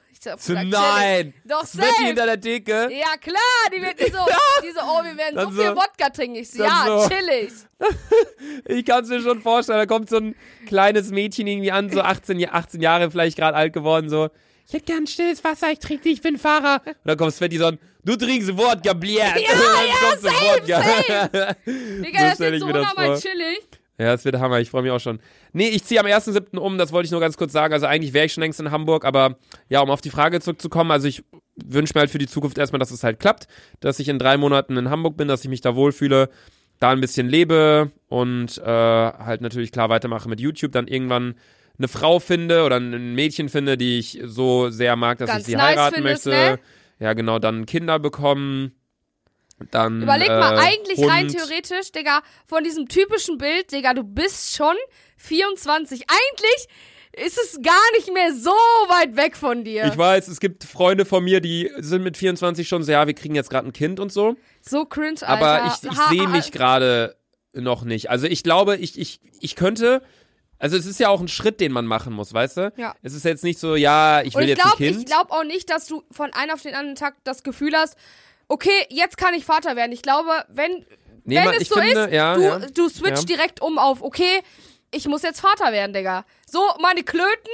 Nein! 0.48 1.34
Doch, 1.44 1.64
safe. 1.64 2.04
hinter 2.04 2.26
der 2.26 2.40
Theke? 2.40 2.88
Ja, 2.92 3.16
klar, 3.20 3.70
die 3.74 3.80
wird 3.82 3.98
die 4.00 4.10
so, 4.10 4.18
die 4.62 4.70
so, 4.72 4.80
oh, 4.82 5.02
wir 5.04 5.16
werden 5.16 5.34
so 5.34 5.44
Dann 5.46 5.52
viel 5.52 5.64
so- 5.66 5.76
Wodka 5.76 6.10
trinken. 6.10 6.36
Ich 6.36 6.50
so, 6.50 6.62
ja, 6.62 6.84
so- 6.86 7.08
chillig. 7.08 7.52
Ich 8.68 8.84
kann 8.84 9.04
es 9.04 9.10
mir 9.10 9.20
schon 9.20 9.40
vorstellen, 9.42 9.78
da 9.78 9.86
kommt 9.86 10.08
so 10.08 10.16
ein 10.16 10.34
kleines 10.66 11.10
Mädchen 11.10 11.46
irgendwie 11.46 11.72
an, 11.72 11.90
so 11.90 12.00
18, 12.00 12.38
Ja- 12.40 12.52
18 12.52 12.80
Jahre 12.80 13.10
vielleicht 13.10 13.36
gerade 13.36 13.56
alt 13.56 13.72
geworden, 13.72 14.08
so, 14.08 14.28
ich 14.66 14.72
hätte 14.72 14.84
gern 14.86 15.06
stilles 15.06 15.44
Wasser, 15.44 15.70
ich 15.70 15.78
trinke 15.78 16.08
nicht, 16.08 16.16
ich 16.18 16.22
bin 16.22 16.38
Fahrer. 16.38 16.80
Und 16.84 16.94
dann 17.04 17.16
kommt 17.16 17.32
Sveti 17.34 17.56
so, 17.58 17.70
du 18.04 18.16
trinkst 18.16 18.56
Wodka, 18.56 18.94
bliert. 18.94 19.36
Ja, 19.36 19.40
ja, 19.52 20.16
safe, 20.18 20.34
Wodka. 20.34 21.54
Digga, 21.66 22.18
So 22.34 22.44
das 22.44 22.52
ist 22.52 22.60
so 22.60 22.66
unnormal 22.66 23.20
chillig. 23.20 23.60
Ja, 23.98 24.12
es 24.12 24.24
wird 24.24 24.38
Hammer, 24.38 24.60
ich 24.60 24.70
freue 24.70 24.82
mich 24.82 24.90
auch 24.90 25.00
schon. 25.00 25.20
Nee, 25.52 25.68
ich 25.68 25.84
ziehe 25.84 26.00
am 26.00 26.06
1.7. 26.06 26.58
um, 26.58 26.76
das 26.76 26.92
wollte 26.92 27.06
ich 27.06 27.12
nur 27.12 27.20
ganz 27.20 27.36
kurz 27.36 27.52
sagen. 27.52 27.72
Also 27.72 27.86
eigentlich 27.86 28.12
wäre 28.12 28.26
ich 28.26 28.32
schon 28.32 28.42
längst 28.42 28.60
in 28.60 28.70
Hamburg, 28.70 29.04
aber 29.04 29.36
ja, 29.68 29.80
um 29.80 29.90
auf 29.90 30.02
die 30.02 30.10
Frage 30.10 30.40
zurückzukommen, 30.40 30.90
also 30.90 31.08
ich 31.08 31.24
wünsche 31.56 31.92
mir 31.94 32.00
halt 32.00 32.10
für 32.10 32.18
die 32.18 32.26
Zukunft 32.26 32.58
erstmal, 32.58 32.78
dass 32.78 32.90
es 32.90 33.02
halt 33.02 33.18
klappt, 33.18 33.48
dass 33.80 33.98
ich 33.98 34.08
in 34.08 34.18
drei 34.18 34.36
Monaten 34.36 34.76
in 34.76 34.90
Hamburg 34.90 35.16
bin, 35.16 35.28
dass 35.28 35.42
ich 35.44 35.48
mich 35.48 35.62
da 35.62 35.74
wohlfühle, 35.74 36.28
da 36.78 36.90
ein 36.90 37.00
bisschen 37.00 37.28
lebe 37.28 37.90
und 38.08 38.58
äh, 38.58 38.64
halt 38.64 39.40
natürlich 39.40 39.72
klar 39.72 39.88
weitermache 39.88 40.28
mit 40.28 40.40
YouTube, 40.40 40.72
dann 40.72 40.88
irgendwann 40.88 41.34
eine 41.78 41.88
Frau 41.88 42.20
finde 42.20 42.64
oder 42.64 42.76
ein 42.76 43.14
Mädchen 43.14 43.48
finde, 43.48 43.78
die 43.78 43.98
ich 43.98 44.20
so 44.24 44.68
sehr 44.70 44.96
mag, 44.96 45.18
dass 45.18 45.28
Ganz 45.28 45.40
ich 45.40 45.46
sie 45.46 45.56
nice 45.56 45.78
heiraten 45.78 46.02
möchte. 46.02 46.30
ne? 46.30 46.58
Ja, 46.98 47.12
genau, 47.12 47.38
dann 47.38 47.66
Kinder 47.66 47.98
bekommen. 47.98 48.72
Dann, 49.70 50.02
Überleg 50.02 50.28
mal, 50.28 50.54
äh, 50.54 50.60
eigentlich 50.60 50.98
Hund. 50.98 51.10
rein 51.10 51.28
theoretisch, 51.28 51.90
Digga, 51.92 52.20
von 52.46 52.62
diesem 52.62 52.88
typischen 52.88 53.38
Bild, 53.38 53.72
Digga, 53.72 53.94
du 53.94 54.04
bist 54.04 54.54
schon 54.54 54.74
24. 55.16 56.02
Eigentlich 56.02 56.68
ist 57.16 57.38
es 57.38 57.62
gar 57.62 57.92
nicht 57.96 58.12
mehr 58.12 58.34
so 58.34 58.50
weit 58.50 59.16
weg 59.16 59.36
von 59.36 59.64
dir. 59.64 59.86
Ich 59.86 59.96
weiß, 59.96 60.28
es 60.28 60.38
gibt 60.38 60.64
Freunde 60.64 61.06
von 61.06 61.24
mir, 61.24 61.40
die 61.40 61.70
sind 61.78 62.02
mit 62.02 62.18
24 62.18 62.68
schon 62.68 62.82
so, 62.82 62.92
ja, 62.92 63.06
wir 63.06 63.14
kriegen 63.14 63.34
jetzt 63.34 63.48
gerade 63.48 63.66
ein 63.66 63.72
Kind 63.72 63.98
und 63.98 64.12
so. 64.12 64.36
so 64.60 64.84
cringe, 64.84 65.22
Alter. 65.22 65.28
Aber 65.28 65.66
ich, 65.66 65.90
ich 65.90 65.98
sehe 66.10 66.28
mich 66.28 66.52
gerade 66.52 67.16
noch 67.54 67.84
nicht. 67.84 68.10
Also 68.10 68.26
ich 68.26 68.42
glaube, 68.42 68.76
ich, 68.76 68.98
ich, 68.98 69.20
ich 69.40 69.56
könnte. 69.56 70.02
Also 70.58 70.76
es 70.76 70.86
ist 70.86 70.98
ja 71.00 71.08
auch 71.08 71.20
ein 71.20 71.28
Schritt, 71.28 71.60
den 71.60 71.70
man 71.70 71.84
machen 71.86 72.14
muss, 72.14 72.32
weißt 72.32 72.56
du? 72.56 72.72
Ja. 72.76 72.94
Es 73.02 73.12
ist 73.12 73.26
jetzt 73.26 73.44
nicht 73.44 73.58
so, 73.58 73.76
ja, 73.76 74.22
ich 74.22 74.34
will 74.34 74.44
ich 74.44 74.50
jetzt 74.50 74.62
glaube 74.62 74.76
ein 74.76 74.78
Kind. 74.78 74.98
ich 75.00 75.06
glaub 75.06 75.30
auch 75.30 75.44
nicht, 75.44 75.68
dass 75.68 75.86
du 75.86 76.02
von 76.10 76.32
einem 76.32 76.52
auf 76.52 76.62
den 76.62 76.74
anderen 76.74 76.96
Tag 76.96 77.16
das 77.24 77.42
Gefühl 77.42 77.74
hast, 77.74 77.96
okay, 78.48 78.86
jetzt 78.90 79.16
kann 79.16 79.34
ich 79.34 79.44
Vater 79.44 79.76
werden. 79.76 79.92
Ich 79.92 80.02
glaube, 80.02 80.44
wenn, 80.48 80.86
Nee, 81.24 81.36
wenn 81.36 81.44
man- 81.44 81.54
es 81.54 81.68
so 81.68 81.74
finde, 81.80 82.00
ist, 82.04 82.12
ja, 82.12 82.34
du, 82.34 82.42
ja. 82.42 82.58
du 82.58 82.88
switcht 82.88 83.28
Ja. 83.28 83.36
direkt 83.36 83.60
um 83.60 83.78
auf, 83.78 84.02
okay, 84.02 84.42
ich 84.92 85.06
muss 85.08 85.22
jetzt 85.22 85.40
Vater 85.40 85.72
werden, 85.72 85.92
Digga. 85.92 86.24
So, 86.48 86.60
meine 86.80 87.02
Klöten 87.02 87.50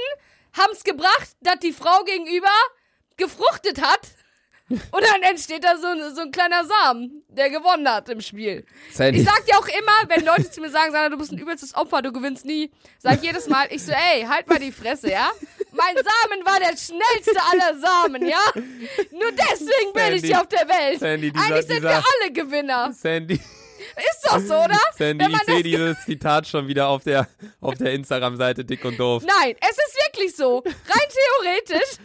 haben's 0.57 0.83
gebracht, 0.83 1.29
dass 1.41 1.59
die 1.59 1.73
Frau 1.73 2.03
gegenüber 2.03 2.51
gefruchtet 3.17 3.81
hat. 3.81 3.99
Und 4.69 5.03
dann 5.03 5.21
entsteht 5.23 5.63
da 5.63 5.77
so, 5.77 5.87
ein- 5.87 6.15
so 6.15 6.21
ein 6.21 6.31
kleiner 6.31 6.63
Samen, 6.65 7.23
der 7.27 7.49
gewonnen 7.49 7.87
hat 7.89 8.07
im 8.09 8.21
Spiel. 8.21 8.65
Sandy. 8.91 9.19
Ich 9.19 9.25
sag 9.25 9.45
dir 9.45 9.57
auch 9.57 9.67
immer, 9.67 9.91
wenn 10.07 10.23
Leute 10.25 10.49
zu 10.49 10.61
mir 10.61 10.69
sagen, 10.69 10.91
Sandra, 10.91 11.09
du 11.09 11.17
bist 11.17 11.31
ein 11.31 11.37
übelstes 11.37 11.75
Opfer, 11.75 12.01
du 12.01 12.11
gewinnst 12.13 12.45
nie, 12.45 12.71
sag 12.99 13.15
ich 13.15 13.23
jedes 13.23 13.47
Mal, 13.47 13.67
ich 13.71 13.83
so, 13.83 13.91
ey, 13.91 14.23
halt 14.23 14.47
mal 14.47 14.59
die 14.59 14.71
Fresse, 14.71 15.11
ja? 15.11 15.31
Mein 15.73 15.95
Samen 15.95 16.45
war 16.45 16.59
der 16.59 16.75
schnellste 16.77 17.39
aller 17.51 17.77
Samen, 17.79 18.27
ja? 18.27 18.39
Nur 19.11 19.31
deswegen 19.31 19.93
bin 19.93 20.03
ich 20.13 20.21
Sandy. 20.21 20.27
hier 20.27 20.41
auf 20.41 20.47
der 20.47 20.67
Welt. 20.67 20.99
Sandy, 20.99 21.31
dieser- 21.31 21.45
Eigentlich 21.45 21.65
sind 21.65 21.75
dieser- 21.77 21.89
wir 21.89 22.03
alle 22.21 22.31
Gewinner. 22.31 22.93
Sandy, 22.93 23.35
Ist 23.35 24.23
doch 24.25 24.39
so, 24.39 24.55
oder? 24.55 24.79
Sandy, 24.97 25.25
ich 25.29 25.43
sehe 25.43 25.63
dieses 25.63 25.97
Zitat 26.05 26.47
schon 26.47 26.67
wieder 26.67 26.87
auf 26.87 27.03
der, 27.03 27.27
auf 27.59 27.75
der 27.75 27.93
Instagram-Seite 27.93 28.63
dick 28.63 28.85
und 28.85 28.97
doof. 28.99 29.23
Nein, 29.25 29.55
es 29.59 29.71
ist 29.71 29.97
wirklich 30.05 30.35
so. 30.35 30.59
Rein 30.65 31.09
theoretisch 31.67 31.97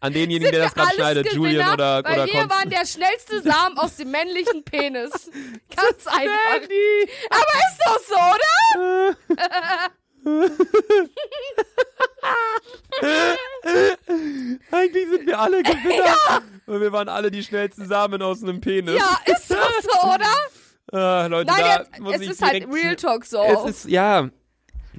An 0.00 0.12
denjenigen, 0.12 0.50
der 0.52 0.64
das 0.64 0.74
gerade 0.74 0.94
schneidet, 0.94 1.26
Gewinner, 1.30 1.48
Julian 1.48 1.72
oder, 1.74 2.04
weil 2.04 2.12
oder 2.14 2.26
wir 2.26 2.32
Konst- 2.34 2.50
waren 2.50 2.70
der 2.70 2.84
schnellste 2.86 3.40
Samen 3.42 3.78
aus 3.78 3.96
dem 3.96 4.10
männlichen 4.10 4.62
Penis. 4.64 5.10
Ganz 5.74 6.06
einfach. 6.06 6.52
Sandy! 6.60 7.08
Aber 7.30 7.54
ist 7.70 7.80
doch 7.86 8.00
so, 8.08 8.14
oder? 8.14 9.16
Eigentlich 14.70 15.08
sind 15.08 15.26
wir 15.26 15.38
alle 15.38 15.62
Gewinner. 15.62 16.42
Und 16.66 16.80
wir 16.80 16.92
waren 16.92 17.08
alle 17.08 17.30
die 17.30 17.42
schnellsten 17.42 17.86
Samen 17.86 18.22
aus 18.22 18.42
einem 18.42 18.60
Penis. 18.60 18.94
Ja, 18.94 19.18
ist 19.26 19.50
doch 19.50 19.70
so, 19.82 20.08
oder? 20.08 20.26
Ah, 20.92 21.26
Leute, 21.26 21.50
Nein, 21.50 21.62
da 21.62 21.78
jetzt, 21.78 21.98
muss 22.00 22.14
es 22.16 22.20
ich 22.20 22.30
ist 22.30 22.42
halt 22.42 22.66
Real 22.70 22.96
Talk 22.96 23.24
so. 23.24 23.40
Es 23.40 23.64
ist, 23.64 23.88
ja. 23.88 24.28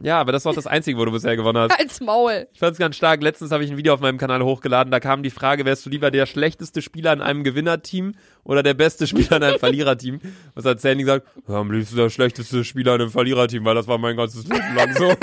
Ja, 0.03 0.19
aber 0.19 0.33
das 0.33 0.43
war 0.43 0.51
auch 0.51 0.55
das 0.55 0.67
Einzige, 0.67 0.97
wo 0.97 1.05
du 1.05 1.11
bisher 1.13 1.37
gewonnen 1.37 1.57
hast. 1.57 1.71
Als 1.79 2.01
Maul. 2.01 2.47
Ich 2.51 2.59
fand's 2.59 2.77
ganz 2.77 2.97
stark. 2.97 3.23
Letztens 3.23 3.51
habe 3.51 3.63
ich 3.63 3.71
ein 3.71 3.77
Video 3.77 3.93
auf 3.93 4.01
meinem 4.01 4.17
Kanal 4.17 4.43
hochgeladen. 4.43 4.91
Da 4.91 4.99
kam 4.99 5.23
die 5.23 5.29
Frage, 5.29 5.63
wärst 5.63 5.85
du 5.85 5.89
lieber 5.89 6.11
der 6.11 6.25
schlechteste 6.25 6.81
Spieler 6.81 7.13
in 7.13 7.21
einem 7.21 7.45
Gewinnerteam 7.45 8.13
oder 8.43 8.63
der 8.63 8.73
beste 8.73 9.07
Spieler 9.07 9.37
in 9.37 9.43
einem 9.43 9.59
Verliererteam? 9.61 10.19
Was 10.55 10.65
hat 10.65 10.81
Sandy 10.81 11.05
gesagt? 11.05 11.25
Ja, 11.47 11.55
am 11.55 11.71
liebsten 11.71 11.95
der 11.95 12.09
schlechteste 12.09 12.65
Spieler 12.65 12.95
in 12.95 13.01
einem 13.01 13.11
Verliererteam, 13.11 13.63
weil 13.63 13.75
das 13.75 13.87
war 13.87 13.97
mein 13.97 14.17
ganzes 14.17 14.43
Leben 14.45 14.75
lang 14.75 14.93
so. 14.93 15.13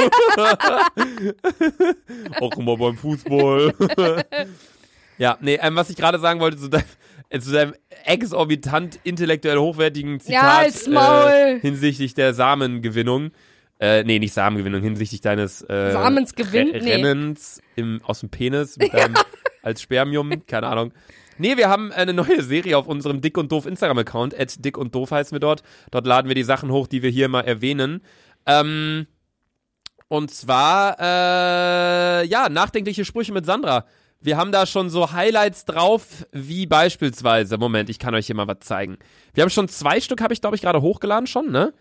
auch 2.41 2.57
immer 2.57 2.77
beim 2.79 2.97
Fußball. 2.97 3.75
ja, 5.19 5.37
nee, 5.43 5.59
ähm, 5.61 5.77
was 5.77 5.91
ich 5.91 5.97
gerade 5.97 6.19
sagen 6.19 6.41
wollte 6.41 6.57
zu 6.57 6.69
deinem, 6.71 6.85
äh, 7.29 7.39
zu 7.39 7.53
deinem 7.53 7.75
exorbitant 8.07 8.99
intellektuell 9.05 9.59
hochwertigen 9.59 10.21
Zitat 10.21 10.87
Ja, 10.87 11.31
äh, 11.31 11.61
hinsichtlich 11.61 12.15
der 12.15 12.33
Samengewinnung. 12.33 13.31
Äh, 13.81 14.05
nee, 14.05 14.19
nicht 14.19 14.35
Samengewinnung, 14.35 14.83
hinsichtlich 14.83 15.23
deines 15.23 15.63
äh, 15.63 15.93
Samensgewinn? 15.93 16.71
Re 16.71 16.83
Nee. 16.83 16.95
Rennens 16.97 17.63
im, 17.77 18.01
aus 18.05 18.21
dem 18.21 18.29
Penis 18.29 18.77
mit 18.77 18.93
deinem, 18.95 19.17
als 19.63 19.81
Spermium, 19.81 20.47
keine 20.47 20.67
Ahnung. 20.67 20.93
Nee, 21.39 21.57
wir 21.57 21.71
haben 21.71 21.91
eine 21.91 22.13
neue 22.13 22.43
Serie 22.43 22.77
auf 22.77 22.87
unserem 22.87 23.23
Dick 23.23 23.39
und 23.39 23.51
Doof 23.51 23.65
Instagram-Account. 23.65 24.39
At 24.39 24.63
Dick 24.63 24.77
und 24.77 24.95
Doof 24.95 25.11
heißen 25.13 25.35
wir 25.35 25.41
dort. 25.41 25.63
Dort 25.91 26.07
laden 26.07 26.29
wir 26.29 26.35
die 26.35 26.43
Sachen 26.43 26.71
hoch, 26.71 26.87
die 26.87 27.03
wir 27.03 27.09
hier 27.09 27.29
mal 27.29 27.41
erwähnen. 27.41 28.03
Ähm, 28.45 29.07
und 30.09 30.31
zwar, 30.31 30.97
äh, 31.01 32.27
ja, 32.27 32.51
nachdenkliche 32.51 33.07
Sprüche 33.07 33.33
mit 33.33 33.47
Sandra. 33.47 33.87
Wir 34.21 34.37
haben 34.37 34.53
da 34.53 34.67
schon 34.67 34.91
so 34.91 35.13
Highlights 35.13 35.65
drauf, 35.65 36.27
wie 36.33 36.67
beispielsweise, 36.67 37.57
Moment, 37.57 37.89
ich 37.89 37.99
kann 37.99 38.15
euch 38.15 38.27
hier 38.27 38.35
mal 38.35 38.47
was 38.47 38.59
zeigen. 38.61 38.99
Wir 39.33 39.43
haben 39.43 39.51
schon 39.51 39.69
zwei 39.69 39.99
Stück, 40.01 40.21
habe 40.21 40.35
ich 40.35 40.43
glaube 40.43 40.57
ich 40.57 40.63
gerade 40.63 40.83
hochgeladen 40.83 41.27
schon, 41.27 41.51
ne? 41.51 41.73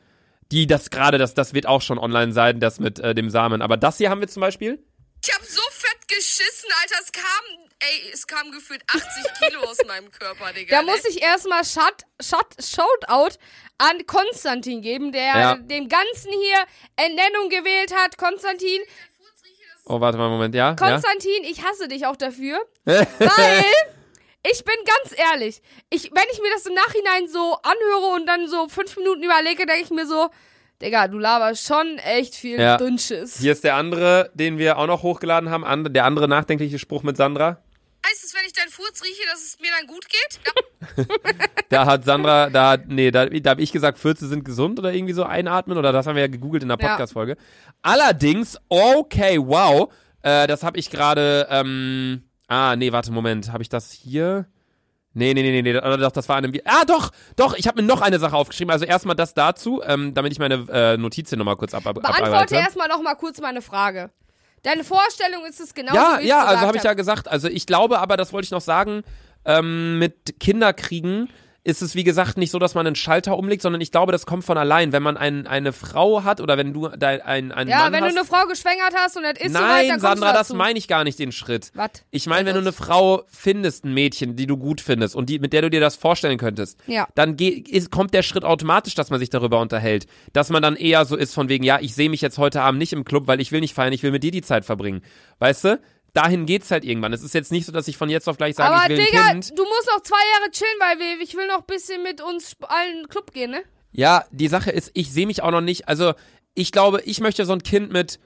Die, 0.52 0.66
das 0.68 0.90
gerade, 0.90 1.18
das, 1.18 1.34
das 1.34 1.54
wird 1.54 1.68
auch 1.68 1.82
schon 1.82 2.00
online 2.00 2.34
sein, 2.34 2.60
das 2.60 2.80
mit 2.80 3.00
äh, 3.00 3.14
dem 3.14 3.30
Samen. 3.30 3.62
Aber 3.62 3.78
das 3.78 3.98
hier 3.98 4.10
haben 4.10 4.20
wir 4.22 4.28
zum 4.28 4.42
Beispiel. 4.42 4.84
Ich 5.24 5.34
habe 5.34 5.46
so 5.46 5.62
fett 5.72 6.08
geschissen, 6.08 6.70
Alter. 6.82 6.96
Es 7.04 7.12
kam, 7.12 7.24
ey, 7.80 8.12
es 8.14 8.26
kam 8.26 8.52
gefühlt 8.52 8.82
80 8.88 9.04
Kilo 9.40 9.62
aus 9.62 9.78
meinem 9.86 10.10
Körper, 10.12 10.52
Digga. 10.54 10.76
Da 10.76 10.82
ne? 10.82 10.92
muss 10.92 11.06
ich 11.06 11.22
erstmal 11.22 11.64
Shut, 11.66 12.04
Shut, 12.22 12.56
Shoutout 12.64 13.38
an 13.78 14.06
Konstantin 14.08 14.82
geben, 14.82 15.12
der 15.12 15.22
Ja. 15.24 15.56
dem 15.56 15.88
Ganzen 15.88 16.32
hier 16.32 16.66
Ernennung 16.96 17.50
gewählt 17.50 17.94
hat. 17.96 18.18
Konstantin, 18.18 18.82
Oh, 19.92 20.00
warte 20.00 20.20
mal 20.20 20.26
einen 20.26 20.34
Moment, 20.34 20.54
ja? 20.54 20.76
Konstantin, 20.76 21.44
ich 21.46 21.64
hasse 21.64 21.88
dich 21.88 22.06
auch 22.06 22.16
dafür, 22.16 22.60
weil 22.86 23.66
ich 24.44 24.64
bin 24.64 24.76
ganz 24.86 25.16
ehrlich, 25.32 25.62
ich, 25.90 26.12
wenn 26.14 26.24
ich 26.32 26.40
mir 26.42 26.50
das 26.54 26.66
im 26.66 26.74
Nachhinein 26.74 27.28
so 27.28 27.58
anhöre 27.64 28.14
und 28.16 28.26
dann 28.28 28.48
so 28.48 28.68
fünf 28.70 28.96
Minuten 28.98 29.24
überlege, 29.24 29.66
denke 29.66 29.84
ich 29.84 29.90
mir 29.92 30.06
so, 30.08 30.30
Digga, 30.82 31.08
du 31.10 31.18
laberst 31.20 31.66
schon 31.66 31.98
echt 31.98 32.36
viel 32.36 32.60
Ja. 32.60 32.78
Dünnschiss. 32.78 33.38
Hier 33.40 33.52
ist 33.52 33.64
der 33.66 33.76
andere, 33.76 34.32
den 34.34 34.58
wir 34.58 34.78
auch 34.78 34.88
noch 34.88 35.04
hochgeladen 35.04 35.50
haben, 35.50 35.66
and- 35.66 35.94
der 35.94 36.06
andere 36.06 36.28
nachdenkliche 36.30 36.80
Spruch 36.80 37.04
mit 37.04 37.18
Sandra. 37.18 37.62
Heißt 38.08 38.24
es, 38.24 38.34
wenn 38.34 38.46
ich 38.46 38.54
deinen 38.54 38.70
Furz 38.70 39.04
rieche, 39.04 39.24
dass 39.30 39.42
es 39.44 39.58
mir 39.60 39.72
dann 39.78 39.88
gut 39.88 40.06
geht? 40.08 41.10
Da 41.70 41.86
hat 41.86 42.04
Sandra, 42.06 42.50
da 42.50 42.72
hat, 42.72 42.88
nee, 42.88 43.12
da, 43.12 43.26
da 43.28 43.50
habe 43.52 43.62
ich 43.62 43.72
gesagt, 43.72 44.00
Fürze 44.00 44.28
sind 44.28 44.44
gesund 44.46 44.80
oder 44.80 44.92
irgendwie 44.94 45.14
so 45.14 45.24
einatmen 45.24 45.78
oder 45.78 45.92
das 45.92 46.08
haben 46.08 46.16
wir 46.16 46.22
ja 46.24 46.28
gegoogelt 46.28 46.64
in 46.64 46.70
der 46.70 46.80
Ja. 46.82 46.88
Podcast-Folge. 46.88 47.36
Allerdings, 47.84 48.58
okay, 48.70 49.38
wow, 49.40 49.92
äh, 50.24 50.48
das 50.48 50.64
habe 50.64 50.80
ich 50.80 50.90
gerade, 50.90 51.48
ähm, 51.52 52.24
ah, 52.50 52.76
nee, 52.76 52.92
warte, 52.92 53.12
Moment, 53.12 53.52
habe 53.52 53.64
ich 53.64 53.70
das 53.70 53.92
hier? 53.92 54.46
Nee, 55.14 55.34
nee, 55.34 55.42
nee, 55.42 55.62
nee, 55.62 55.74
nee, 55.74 55.74
doch, 55.74 56.12
das 56.12 56.30
war 56.30 56.38
eine, 56.38 56.52
ah, 56.66 56.86
doch, 56.86 57.12
doch, 57.36 57.56
ich 57.56 57.68
habe 57.68 57.82
mir 57.82 57.88
noch 57.88 58.02
eine 58.02 58.20
Sache 58.20 58.36
aufgeschrieben, 58.36 58.72
also 58.72 58.86
erstmal 58.86 59.16
das 59.16 59.34
dazu, 59.34 59.82
ähm, 59.84 60.14
damit 60.14 60.32
ich 60.32 60.40
meine 60.40 60.68
äh, 60.72 60.98
Notizen 60.98 61.40
nochmal 61.40 61.56
kurz 61.56 61.74
ab, 61.74 61.84
Beantworte 61.84 62.16
abarbeite. 62.16 62.56
erstmal 62.56 62.88
noch 62.88 63.02
mal 63.02 63.16
kurz 63.16 63.42
meine 63.42 63.62
Frage. 63.62 64.12
Deine 64.64 64.84
Vorstellung 64.84 65.46
ist 65.46 65.60
es 65.60 65.74
genau 65.74 65.96
Ja, 65.96 66.18
wie 66.18 66.24
ich 66.24 66.30
ja, 66.30 66.44
also 66.44 66.66
habe 66.66 66.78
ich 66.78 66.84
ja 66.84 66.94
gesagt. 66.94 67.28
Also 67.28 67.48
ich 67.48 67.66
glaube 67.66 68.00
aber, 68.00 68.18
das 68.18 68.34
wollte 68.34 68.46
ich 68.46 68.52
noch 68.52 68.62
sagen, 68.62 69.04
ähm, 69.46 70.00
mit 70.00 70.40
Kinderkriegen 70.40 71.30
ist 71.64 71.82
es 71.82 71.94
wie 71.96 72.04
gesagt 72.04 72.38
nicht 72.38 72.52
so, 72.52 72.60
dass 72.60 72.74
man 72.74 72.88
einen 72.88 72.96
Schalter 72.96 73.38
umlegt, 73.38 73.62
sondern 73.62 73.82
ich 73.82 73.92
glaube, 73.92 74.12
das 74.12 74.26
kommt 74.26 74.44
von 74.46 74.58
allein. 74.58 74.92
Wenn 74.92 75.04
man 75.04 75.18
ein, 75.18 75.46
eine 75.46 75.74
Frau 75.74 76.24
hat 76.24 76.40
oder 76.42 76.58
wenn 76.58 76.74
du 76.74 76.88
dein, 76.88 77.22
ein, 77.22 77.52
einen 77.52 77.70
Ja, 77.70 77.80
Mann 77.84 77.94
wenn 77.94 78.04
hast. 78.06 78.14
du 78.16 78.20
eine 78.20 78.28
Frau 78.28 78.46
geschwängert 78.48 78.94
hast 78.96 79.18
und 79.18 79.24
das 79.24 79.34
ist 79.34 79.52
Nein, 79.52 79.62
soweit, 79.62 79.82
dann 79.90 80.00
kommst 80.00 80.02
Sandra, 80.02 80.34
das 80.34 80.54
meine 80.54 80.80
ich 80.80 80.88
gar 80.88 81.04
nicht 81.04 81.20
den 81.20 81.32
Schritt. 81.32 81.72
Was? 81.76 81.90
Ich 82.12 82.28
meine, 82.28 82.46
wenn 82.48 82.56
du 82.56 82.62
eine 82.62 82.72
Frau 82.74 83.24
findest, 83.28 83.84
ein 83.86 83.94
Mädchen, 83.94 84.36
die 84.36 84.48
du 84.48 84.58
gut 84.58 84.82
findest 84.82 85.16
und 85.16 85.30
die, 85.30 85.40
mit 85.40 85.54
der 85.54 85.62
du 85.64 85.70
dir 85.70 85.82
das 85.82 85.96
vorstellen 85.96 86.38
könntest, 86.38 86.80
Ja. 86.88 87.08
dann 87.16 87.36
geh, 87.36 87.50
ist, 87.50 87.92
kommt 87.92 88.14
der 88.14 88.24
Schritt 88.24 88.46
automatisch, 88.46 88.96
dass 88.96 89.10
man 89.10 89.20
sich 89.20 89.30
darüber 89.30 89.60
unterhält. 89.60 90.08
Dass 90.34 90.50
man 90.50 90.62
dann 90.64 90.76
eher 90.76 91.04
so 91.06 91.16
ist 91.18 91.34
von 91.34 91.50
wegen, 91.50 91.64
ja, 91.64 91.80
ich 91.82 91.94
sehe 91.94 92.10
mich 92.10 92.22
jetzt 92.22 92.38
heute 92.38 92.62
Abend 92.62 92.80
nicht 92.80 92.94
im 92.94 93.04
Club, 93.04 93.28
weil 93.28 93.42
ich 93.42 93.52
will 93.52 93.60
nicht 93.60 93.74
feiern, 93.74 93.94
ich 93.94 94.04
will 94.04 94.12
mit 94.12 94.24
dir 94.24 94.32
die 94.32 94.42
Zeit 94.42 94.66
verbringen. 94.66 95.02
Weißt 95.40 95.66
du? 95.66 95.80
Dahin 96.14 96.46
geht's 96.46 96.72
halt 96.72 96.84
irgendwann. 96.86 97.14
Es 97.14 97.22
ist 97.24 97.34
jetzt 97.34 97.52
nicht 97.52 97.66
so, 97.66 97.72
dass 97.72 97.88
ich 97.88 97.98
von 97.98 98.10
jetzt 98.10 98.28
auf 98.28 98.38
gleich 98.38 98.56
sage, 98.56 98.74
Aber 98.74 98.84
ich 98.84 98.90
will 98.98 99.06
Digga, 99.06 99.26
ein 99.26 99.42
Kind. 99.42 99.52
du 99.58 99.64
musst 99.64 99.88
noch 99.94 100.02
zwei 100.02 100.18
Jahre 100.40 100.52
chillen, 100.52 100.72
weil 100.80 101.00
wir, 101.00 101.22
ich 101.24 101.36
will 101.36 101.48
noch 101.48 101.60
ein 101.60 101.66
bisschen 101.68 102.02
mit 102.04 102.22
uns 102.22 102.56
allen 102.68 102.92
in 102.92 102.98
den 103.04 103.08
Club 103.10 103.32
gehen, 103.34 103.52
ne? 103.52 103.62
Ja, 103.92 104.26
die 104.32 104.48
Sache 104.48 104.72
ist, 104.72 104.92
ich 104.94 105.12
sehe 105.12 105.28
mich 105.28 105.42
auch 105.44 105.52
noch 105.52 105.62
nicht. 105.62 105.88
Also, 105.88 106.14
ich 106.56 106.72
glaube, 106.72 107.02
ich 107.06 107.20
möchte 107.22 107.46
so 107.46 107.54
ein 107.54 107.64
Kind 107.64 107.92
mit 107.92 108.20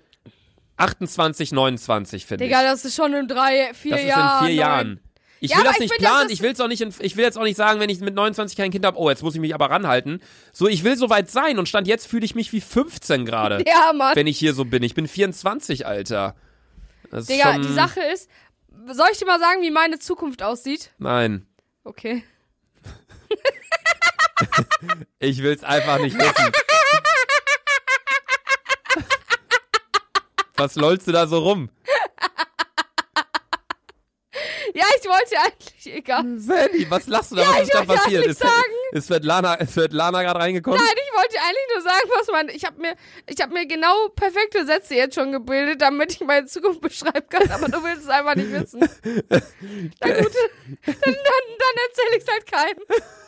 28, 0.77 1.51
29, 1.51 2.25
finde 2.25 2.45
ich. 2.45 2.49
Digga, 2.49 2.63
das 2.63 2.83
ist 2.85 2.95
schon 2.95 3.13
in 3.13 3.27
drei, 3.27 3.73
vier 3.73 3.91
Das 3.91 4.01
ist 4.01 4.07
Jahren. 4.07 4.45
in 4.47 4.53
vier 4.53 4.55
neun. 4.65 4.71
Jahren. 4.71 4.99
Ich 5.39 5.51
Ja, 5.51 5.57
will 5.57 5.63
das 5.65 5.73
ich 5.75 5.79
nicht 5.81 5.97
planen, 5.97 6.29
ich 6.29 6.41
will 6.41 6.51
es 6.53 6.61
auch 6.61 6.69
nicht, 6.69 6.81
in, 6.81 6.93
ich 6.99 7.17
will 7.17 7.25
jetzt 7.25 7.37
auch 7.37 7.43
nicht 7.43 7.57
sagen, 7.57 7.81
wenn 7.81 7.89
ich 7.89 7.99
mit 7.99 8.15
29 8.15 8.55
kein 8.57 8.71
Kind 8.71 8.85
habe, 8.85 8.97
oh, 8.97 9.09
jetzt 9.09 9.23
muss 9.23 9.35
ich 9.35 9.41
mich 9.41 9.53
aber 9.53 9.69
ranhalten. 9.69 10.21
So, 10.53 10.69
ich 10.69 10.85
will 10.85 10.95
soweit 10.95 11.29
sein 11.29 11.59
und 11.59 11.67
stand 11.67 11.85
jetzt 11.85 12.07
fühle 12.07 12.23
ich 12.23 12.33
mich 12.33 12.53
wie 12.53 12.61
15 12.61 13.25
gerade, 13.25 13.61
Ja, 13.67 13.91
Mann. 13.93 14.15
wenn 14.15 14.25
ich 14.27 14.39
hier 14.39 14.53
so 14.53 14.63
bin. 14.63 14.83
Ich 14.83 14.95
bin 14.95 15.05
24, 15.07 15.85
Alter. 15.85 16.35
Das 17.13 17.27
Digga, 17.27 17.59
die 17.59 17.71
Sache 17.71 18.01
ist, 18.01 18.27
soll 18.91 19.07
ich 19.11 19.19
dir 19.19 19.27
mal 19.27 19.39
sagen, 19.39 19.61
wie 19.61 19.69
meine 19.69 19.99
Zukunft 19.99 20.41
aussieht? 20.41 20.89
Nein, 20.97 21.45
Okay. 21.83 22.23
ich 25.19 25.43
will 25.43 25.53
es 25.53 25.63
einfach 25.63 25.99
nicht 25.99 26.17
wissen. 26.17 26.51
Was 30.55 30.75
lollst 30.75 31.07
du 31.07 31.11
da 31.11 31.27
so 31.27 31.39
rum? 31.39 31.69
Ja, 34.73 34.85
ich 35.03 35.09
wollte 35.09 35.37
eigentlich, 35.39 35.95
egal. 35.95 36.23
Sandy, 36.37 36.89
was 36.89 37.07
lachst 37.07 37.31
du 37.31 37.35
da? 37.35 37.41
Ja, 37.43 37.47
was 37.49 37.55
ich 37.57 37.61
ist 37.63 37.73
da 37.73 37.79
wollte 37.87 37.93
passiert? 38.01 38.23
eigentlich 38.23 38.31
Ist, 38.31 38.39
sagen. 38.39 38.73
ist 38.91 39.07
Svetlana, 39.07 39.53
ist 39.55 39.73
Svetlana 39.73 40.23
gerade 40.23 40.39
reingekommen? 40.39 40.79
Nein, 40.79 40.95
ich 40.95 41.17
wollte 41.17 41.37
eigentlich 41.39 41.67
nur 41.73 41.81
sagen, 41.81 42.09
was 42.19 42.27
man. 42.27 42.49
Ich 42.49 42.65
habe 42.65 42.81
mir, 42.81 42.95
ich 43.27 43.41
habe 43.41 43.53
mir 43.53 43.65
genau 43.65 44.09
perfekte 44.09 44.65
Sätze 44.65 44.95
jetzt 44.95 45.15
schon 45.15 45.31
gebildet, 45.31 45.81
damit 45.81 46.13
ich 46.13 46.21
meine 46.21 46.45
Zukunft 46.45 46.81
beschreiben 46.81 47.27
kann. 47.29 47.49
Aber 47.51 47.67
du 47.67 47.83
willst 47.83 48.03
es 48.03 48.09
einfach 48.09 48.35
nicht 48.35 48.51
wissen. 48.51 48.79
Na 48.81 48.87
gut, 50.21 50.33
dann, 50.85 50.95
dann, 50.95 51.13
dann 51.13 51.75
erzähle 51.87 52.17
ich 52.17 52.23
es 52.23 52.27
halt 52.31 52.45
keinem. 52.51 52.83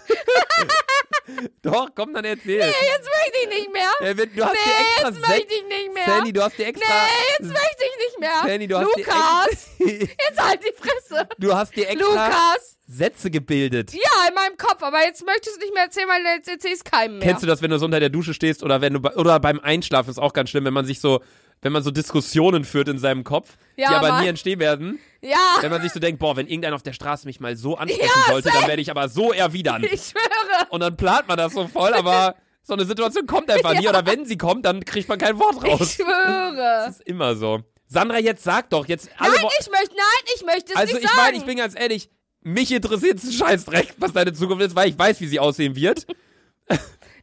Doch, 1.62 1.90
komm, 1.96 2.14
dann 2.14 2.26
erzähl. 2.26 2.60
Nee, 2.60 2.66
jetzt 2.66 3.10
möchte 3.10 3.38
ich 3.44 3.50
nicht 3.50 3.74
mehr. 3.74 3.90
Ja, 4.02 4.14
du 4.14 4.46
hast 4.46 4.54
nee, 4.54 4.60
dir 4.64 4.80
extra 4.80 5.10
jetzt 5.10 5.28
möchte 5.28 5.54
ich 5.54 5.64
nicht 5.64 5.94
mehr. 5.94 6.06
Sandy, 6.06 6.34
du 6.34 6.44
hast 6.44 6.58
dir 6.58 6.68
extra. 6.68 6.94
nee, 6.94 7.36
jetzt 7.40 7.52
möchte 7.52 7.84
ich 7.84 8.06
nicht 8.06 8.20
mehr. 8.20 8.42
Sandy, 8.46 8.68
du 8.68 8.78
hast 8.78 8.98
Lukas, 8.98 9.70
jetzt 9.80 10.40
halt 10.40 10.62
die 10.64 10.74
Fresse. 10.74 11.28
du 11.38 11.54
hast 11.54 11.76
dir 11.76 11.90
extra 11.90 12.08
Lukas. 12.08 12.78
Sätze 12.88 13.32
gebildet. 13.32 13.94
Ja, 13.94 14.28
in 14.28 14.36
meinem 14.36 14.58
Kopf, 14.58 14.84
aber 14.84 15.04
jetzt 15.04 15.26
möchtest 15.26 15.56
du 15.56 15.62
nicht 15.62 15.74
mehr 15.74 15.86
erzählen, 15.86 16.08
weil 16.08 16.24
jetzt 16.36 16.48
erzähl 16.48 16.72
ich 16.72 16.78
es 16.78 16.84
keinem 16.84 17.18
mehr. 17.18 17.28
Kennst 17.28 17.42
du 17.42 17.48
das, 17.48 17.62
wenn 17.64 17.72
du 17.72 17.80
so 17.80 17.86
unter 17.86 18.00
der 18.00 18.10
Dusche 18.10 18.34
stehst 18.36 18.62
oder 18.62 18.82
wenn 18.82 18.94
du 18.94 19.00
oder 19.16 19.40
beim 19.40 19.60
Einschlafen 19.60 20.12
ist 20.12 20.20
auch 20.20 20.34
ganz 20.34 20.52
schlimm, 20.52 20.66
wenn 20.66 20.74
man 20.74 20.86
sich 20.86 21.00
so, 21.00 21.22
wenn 21.66 21.72
man 21.74 21.82
so 21.82 21.90
Diskussionen 21.90 22.64
führt 22.64 22.88
in 22.90 23.00
seinem 23.00 23.24
Kopf, 23.24 23.58
Ja, 23.76 23.90
die 23.90 23.96
aber 23.96 24.10
Mann. 24.10 24.24
nie 24.24 24.30
entstehen 24.30 24.60
werden. 24.60 25.00
Ja, 25.22 25.36
Wenn 25.62 25.72
man 25.72 25.82
sich 25.82 25.92
so 25.92 26.00
denkt, 26.00 26.20
boah, 26.20 26.38
wenn 26.38 26.46
irgendeiner 26.46 26.76
auf 26.76 26.84
der 26.84 26.94
Straße 26.94 27.26
mich 27.26 27.40
mal 27.40 27.58
so 27.58 27.76
ansprechen 27.76 28.08
Ja, 28.28 28.32
sollte, 28.34 28.50
dann 28.54 28.68
werde 28.68 28.84
ich 28.84 28.92
aber 28.92 29.10
so 29.10 29.34
erwidern. 29.34 29.84
ich 29.84 30.10
schwöre. 30.12 30.68
Und 30.70 30.82
dann 30.82 30.96
plant 30.96 31.28
man 31.28 31.38
das 31.38 31.54
so 31.54 31.68
voll, 31.68 31.92
aber 31.96 32.36
so 32.62 32.74
eine 32.74 32.86
Situation 32.86 33.26
kommt 33.26 33.50
einfach 33.50 33.74
nie. 33.74 33.82
Ja. 33.86 33.90
Oder 33.90 34.06
wenn 34.06 34.26
sie 34.28 34.38
kommt, 34.38 34.64
dann 34.64 34.86
kriegt 34.86 35.10
man 35.10 35.18
kein 35.18 35.40
Wort 35.40 35.56
Ich 35.64 35.72
raus. 35.82 35.94
schwöre. 35.96 36.56
Das 36.86 37.00
ist 37.00 37.08
immer 37.08 37.36
so. 37.36 37.62
Sandra, 37.88 38.20
jetzt 38.20 38.44
sag 38.44 38.70
doch, 38.70 38.88
jetzt 38.88 39.10
alle 39.18 39.32
Nein, 39.34 39.44
Wo- 39.46 39.50
ich 39.60 39.70
möchte, 39.72 39.96
nein, 39.96 40.34
ich 40.36 40.46
möchte 40.46 40.72
es 40.74 40.76
Also 40.76 40.94
nicht 40.94 41.04
ich 41.04 41.10
sagen. 41.10 41.22
meine, 41.24 41.38
ich 41.38 41.46
bin 41.46 41.58
ganz 41.58 41.74
ehrlich, 41.76 42.10
mich 42.42 42.72
interessiert 42.72 43.24
ein 43.24 43.32
Scheißdreck, 43.32 43.96
was 43.98 44.14
deine 44.14 44.34
Zukunft 44.34 44.64
ist, 44.64 44.76
weil 44.76 44.90
ich 44.90 45.00
weiß, 45.00 45.20
wie 45.20 45.28
sie 45.28 45.40
aussehen 45.40 45.76
wird. 45.76 46.06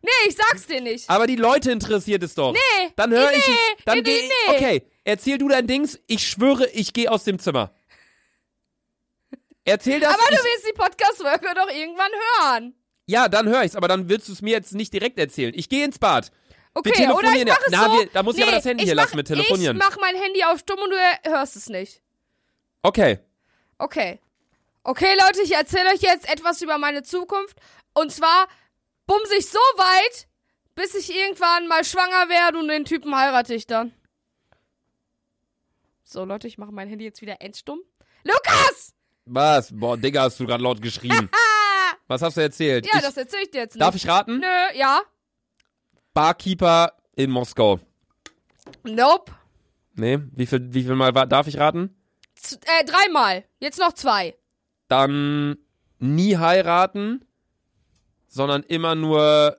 Nee, 0.03 0.11
ich 0.29 0.37
sag's 0.37 0.67
dir 0.67 0.81
nicht. 0.81 1.09
Aber 1.09 1.27
die 1.27 1.37
Leute 1.37 1.71
interessiert 1.73 2.23
es 2.23 2.35
doch. 2.35 2.53
Nee, 2.53 2.93
Dann 2.97 3.11
höre 3.13 3.31
nee, 3.31 3.37
ich. 3.39 3.49
nee, 3.49 3.55
Dann 3.85 3.99
nee, 3.99 4.03
geh, 4.03 4.29
nee. 4.29 4.55
Okay, 4.55 4.83
erzähl 5.05 5.39
du 5.39 5.49
dein 5.49 5.67
Dings. 5.67 5.99
Ich 6.07 6.27
schwöre, 6.29 6.69
ich 6.71 6.93
gehe 6.93 7.11
aus 7.11 7.25
dem 7.25 7.39
Zimmer. 7.39 7.73
Erzähl 9.65 10.01
das. 10.01 10.13
Aber 10.13 10.23
du 10.29 10.35
ich, 10.35 10.45
willst 10.45 10.67
die 10.69 10.73
Podcast-Folge 10.73 11.55
doch 11.55 11.69
irgendwann 11.71 12.11
hören. 12.41 12.75
ja, 13.07 13.29
dann 13.29 13.49
höre 13.49 13.63
ich's, 13.65 13.77
aber 13.77 13.89
dann 13.89 14.09
willst 14.09 14.29
du 14.29 14.33
es 14.33 14.43
mir 14.43 14.51
jetzt 14.51 14.73
nicht 14.75 14.93
direkt 14.93 15.19
erzählen. 15.19 15.53
Ich 15.55 15.69
gehe 15.69 15.85
ins 15.85 15.99
Bad. 15.99 16.31
Okay, 16.75 17.09
oder 17.13 17.31
ich 17.33 17.45
mach 17.47 17.59
es 17.67 17.71
Na, 17.71 17.85
so. 17.91 17.93
wir- 17.99 18.07
da 18.07 18.23
muss 18.23 18.37
ich 18.37 18.43
aber 18.43 18.53
das 18.53 18.65
Handy 18.65 18.85
hier 18.85 18.95
mach, 18.95 19.05
lassen 19.05 19.17
mit 19.17 19.27
Telefonieren. 19.27 19.77
Ich 19.77 19.83
mach 19.83 19.99
mein 19.99 20.17
Handy 20.17 20.43
auf 20.45 20.59
stumm 20.61 20.81
und 20.81 20.91
du 20.91 21.31
hörst 21.31 21.55
es 21.55 21.69
nicht. 21.69 22.01
Okay. 22.83 23.19
Okay. 23.79 24.19
Okay, 24.83 25.15
Leute, 25.21 25.43
ich 25.43 25.53
erzähle 25.55 25.91
euch 25.91 26.01
jetzt 26.01 26.29
etwas 26.29 26.61
über 26.63 26.79
meine 26.79 27.03
Zukunft. 27.03 27.59
Und 27.93 28.11
zwar 28.11 28.49
bumse 29.07 29.37
ich 29.37 29.49
so 29.49 29.59
weit, 29.59 30.29
bis 30.75 30.95
ich 30.95 31.15
irgendwann 31.15 31.69
mal 31.69 31.85
schwanger 31.85 32.29
werde 32.29 32.59
und 32.59 32.69
den 32.69 32.85
Typen 32.85 33.15
heirate 33.17 33.55
ich 33.55 33.67
dann. 33.67 33.93
So, 36.05 36.25
Leute, 36.25 36.47
ich 36.47 36.59
mache 36.59 36.73
mein 36.73 36.89
Handy 36.89 37.05
jetzt 37.05 37.23
wieder 37.23 37.41
endstumm. 37.41 37.81
Lukas! 38.25 38.95
Was? 39.25 39.71
Boah, 39.73 39.97
Digga, 39.97 40.23
hast 40.23 40.39
du 40.41 40.47
gerade 40.47 40.63
laut 40.63 40.83
geschrien. 40.83 41.31
Was 42.09 42.21
hast 42.23 42.37
du 42.37 42.43
erzählt? 42.43 42.87
Ja, 42.87 42.97
ich, 42.97 43.03
das 43.03 43.17
erzähle 43.17 43.43
ich 43.45 43.51
dir 43.51 43.61
jetzt 43.63 43.75
nicht. 43.75 43.83
darf 43.83 43.95
ich 43.95 44.07
raten? 44.07 44.41
Nö, 44.41 44.47
ja. 44.79 45.01
Barkeeper 46.13 46.93
in 47.17 47.31
Moskau. 47.31 47.81
Nope. 48.83 49.33
Nee, 49.95 50.19
wie 50.33 50.47
viel, 50.47 50.75
wie 50.75 50.83
viel 50.83 50.95
Mal 50.95 51.13
darf 51.13 51.47
ich 51.47 51.59
raten? 51.59 51.97
Z 52.35 52.63
äh, 52.65 52.85
dreimal. 52.85 53.45
Jetzt 53.61 53.79
noch 53.79 53.93
zwei. 53.93 54.37
Dann 54.89 55.57
nie 55.99 56.37
heiraten, 56.37 57.25
sondern 58.33 58.63
immer 58.63 58.95
nur 58.95 59.59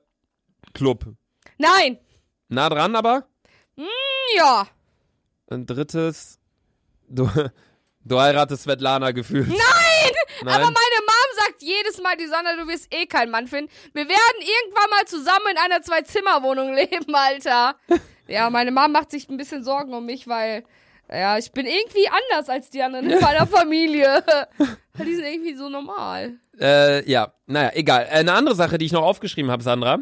Club. 0.73 1.05
Nein. 1.57 1.99
Nah 2.49 2.69
dran 2.69 2.95
aber. 2.95 3.27
Ja. 4.35 4.67
Ein 5.49 5.65
drittes. 5.65 6.39
Du, 7.07 7.29
du 8.03 8.19
heiratest 8.19 8.63
Svetlana 8.63 9.11
gefühlt. 9.11 9.47
Nein! 9.47 9.57
Nein. 10.41 10.55
Aber 10.55 10.65
meine 10.65 10.73
Mom 11.05 11.37
sagt 11.37 11.61
jedes 11.61 12.01
Mal, 12.01 12.17
die 12.17 12.25
Sonne, 12.25 12.57
du 12.57 12.67
wirst 12.67 12.93
eh 12.93 13.05
keinen 13.05 13.31
Mann 13.31 13.47
finden. 13.47 13.71
Wir 13.93 14.07
werden 14.07 14.39
irgendwann 14.39 14.89
mal 14.89 15.05
zusammen 15.05 15.45
in 15.51 15.57
einer 15.57 15.81
Zwei-Zimmer-Wohnung 15.81 16.73
leben, 16.73 17.13
Alter. 17.13 17.75
ja, 18.27 18.49
meine 18.49 18.71
Mom 18.71 18.91
macht 18.91 19.11
sich 19.11 19.29
ein 19.29 19.37
bisschen 19.37 19.63
Sorgen 19.63 19.93
um 19.93 20.05
mich, 20.05 20.27
weil, 20.27 20.65
ja, 21.15 21.37
ich 21.37 21.51
bin 21.51 21.65
irgendwie 21.65 22.07
anders 22.07 22.49
als 22.49 22.69
die 22.69 22.81
anderen 22.81 23.09
in 23.09 23.19
meiner 23.19 23.47
Familie. 23.57 24.23
Die 24.97 25.15
sind 25.15 25.25
irgendwie 25.25 25.55
so 25.55 25.69
normal. 25.69 26.33
Äh, 26.59 27.09
ja, 27.09 27.33
naja, 27.47 27.71
egal. 27.73 28.07
Eine 28.11 28.33
andere 28.33 28.55
Sache, 28.55 28.77
die 28.77 28.85
ich 28.85 28.91
noch 28.91 29.01
aufgeschrieben 29.03 29.49
habe, 29.51 29.63
Sandra. 29.63 29.99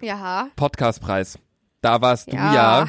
Ja. 0.00 0.48
Podcastpreis. 0.56 1.38
Da 1.82 2.00
warst 2.00 2.32
du 2.32 2.36
Ja. 2.36 2.54
ja 2.54 2.88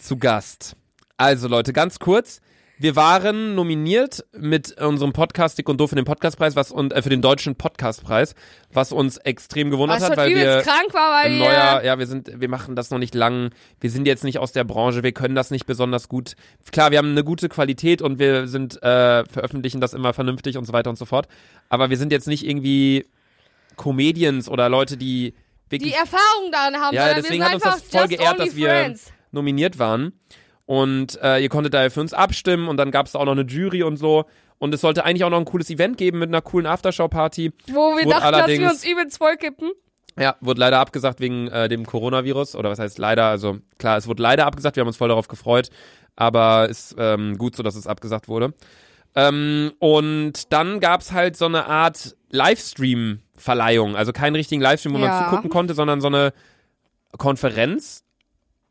zu 0.00 0.18
Gast. 0.18 0.76
Also 1.16 1.48
Leute, 1.48 1.72
ganz 1.72 1.98
kurz. 1.98 2.40
Wir 2.80 2.94
waren 2.94 3.56
nominiert 3.56 4.24
mit 4.32 4.80
unserem 4.80 5.12
Podcast 5.12 5.58
Dick 5.58 5.68
und 5.68 5.80
Doof 5.80 5.90
für 5.90 5.96
den 5.96 6.04
Podcastpreis, 6.04 6.54
was 6.54 6.70
und 6.70 6.92
äh, 6.92 7.02
für 7.02 7.08
den 7.08 7.20
deutschen 7.20 7.56
Podcastpreis, 7.56 8.36
was 8.72 8.92
uns 8.92 9.16
extrem 9.16 9.70
gewundert 9.70 10.00
Was 10.00 10.10
hat, 10.10 10.16
weil 10.16 10.32
wir 10.32 10.62
krank 10.62 10.94
war, 10.94 11.24
weil 11.24 11.38
neuer, 11.38 11.82
ja, 11.82 11.98
wir 11.98 12.06
sind, 12.06 12.40
wir 12.40 12.48
machen 12.48 12.76
das 12.76 12.92
noch 12.92 13.00
nicht 13.00 13.16
lang. 13.16 13.50
Wir 13.80 13.90
sind 13.90 14.06
jetzt 14.06 14.22
nicht 14.22 14.38
aus 14.38 14.52
der 14.52 14.62
Branche, 14.62 15.02
wir 15.02 15.10
können 15.10 15.34
das 15.34 15.50
nicht 15.50 15.66
besonders 15.66 16.08
gut. 16.08 16.36
Klar, 16.70 16.92
wir 16.92 16.98
haben 16.98 17.10
eine 17.10 17.24
gute 17.24 17.48
Qualität 17.48 18.00
und 18.00 18.20
wir 18.20 18.46
sind 18.46 18.80
äh, 18.80 19.24
veröffentlichen 19.24 19.80
das 19.80 19.92
immer 19.92 20.14
vernünftig 20.14 20.56
und 20.56 20.64
so 20.64 20.72
weiter 20.72 20.88
und 20.88 20.96
so 20.96 21.04
fort. 21.04 21.26
Aber 21.70 21.90
wir 21.90 21.96
sind 21.96 22.12
jetzt 22.12 22.28
nicht 22.28 22.46
irgendwie 22.46 23.06
Comedians 23.76 24.48
oder 24.48 24.68
Leute, 24.68 24.96
die 24.96 25.34
wirklich 25.68 25.94
die 25.94 25.98
Erfahrung 25.98 26.52
daran 26.52 26.76
haben, 26.76 26.94
ja, 26.94 27.12
deswegen 27.14 27.40
wir 27.40 27.46
hat 27.46 27.54
uns 27.54 27.64
das 27.64 27.82
voll 27.82 28.06
geehrt, 28.06 28.38
dass 28.38 28.54
wir 28.54 28.68
friends. 28.68 29.12
nominiert 29.32 29.80
waren. 29.80 30.12
Und 30.68 31.18
äh, 31.22 31.38
ihr 31.38 31.48
konntet 31.48 31.72
daher 31.72 31.90
für 31.90 32.02
uns 32.02 32.12
abstimmen 32.12 32.68
und 32.68 32.76
dann 32.76 32.90
gab 32.90 33.06
es 33.06 33.16
auch 33.16 33.24
noch 33.24 33.32
eine 33.32 33.40
Jury 33.40 33.82
und 33.82 33.96
so. 33.96 34.26
Und 34.58 34.74
es 34.74 34.82
sollte 34.82 35.02
eigentlich 35.02 35.24
auch 35.24 35.30
noch 35.30 35.38
ein 35.38 35.46
cooles 35.46 35.70
Event 35.70 35.96
geben 35.96 36.18
mit 36.18 36.28
einer 36.28 36.42
coolen 36.42 36.66
Aftershow-Party. 36.66 37.52
Wo 37.68 37.96
wir 37.96 38.04
Wurde 38.04 38.10
dachten, 38.10 38.32
dass 38.32 38.48
wir 38.48 38.68
uns 38.68 38.84
übelst 38.86 39.16
vollkippen. 39.16 39.70
Ja, 40.18 40.36
wurde 40.42 40.60
leider 40.60 40.78
abgesagt 40.78 41.20
wegen 41.20 41.48
äh, 41.48 41.70
dem 41.70 41.86
Coronavirus. 41.86 42.54
Oder 42.54 42.68
was 42.68 42.78
heißt 42.78 42.98
leider? 42.98 43.24
Also 43.28 43.60
klar, 43.78 43.96
es 43.96 44.06
wurde 44.08 44.22
leider 44.22 44.44
abgesagt. 44.44 44.76
Wir 44.76 44.82
haben 44.82 44.88
uns 44.88 44.98
voll 44.98 45.08
darauf 45.08 45.28
gefreut. 45.28 45.70
Aber 46.16 46.68
ist 46.68 46.94
ähm, 46.98 47.38
gut 47.38 47.56
so, 47.56 47.62
dass 47.62 47.74
es 47.74 47.86
abgesagt 47.86 48.28
wurde. 48.28 48.52
Ähm, 49.14 49.72
und 49.78 50.52
dann 50.52 50.80
gab's 50.80 51.12
halt 51.12 51.38
so 51.38 51.46
eine 51.46 51.64
Art 51.64 52.14
Livestream-Verleihung. 52.28 53.96
Also 53.96 54.12
keinen 54.12 54.36
richtigen 54.36 54.60
Livestream, 54.60 54.92
wo 54.92 54.98
Ja. 54.98 55.08
man 55.08 55.24
zugucken 55.24 55.48
konnte, 55.48 55.72
sondern 55.72 56.02
so 56.02 56.08
eine 56.08 56.34
Konferenz, 57.16 58.04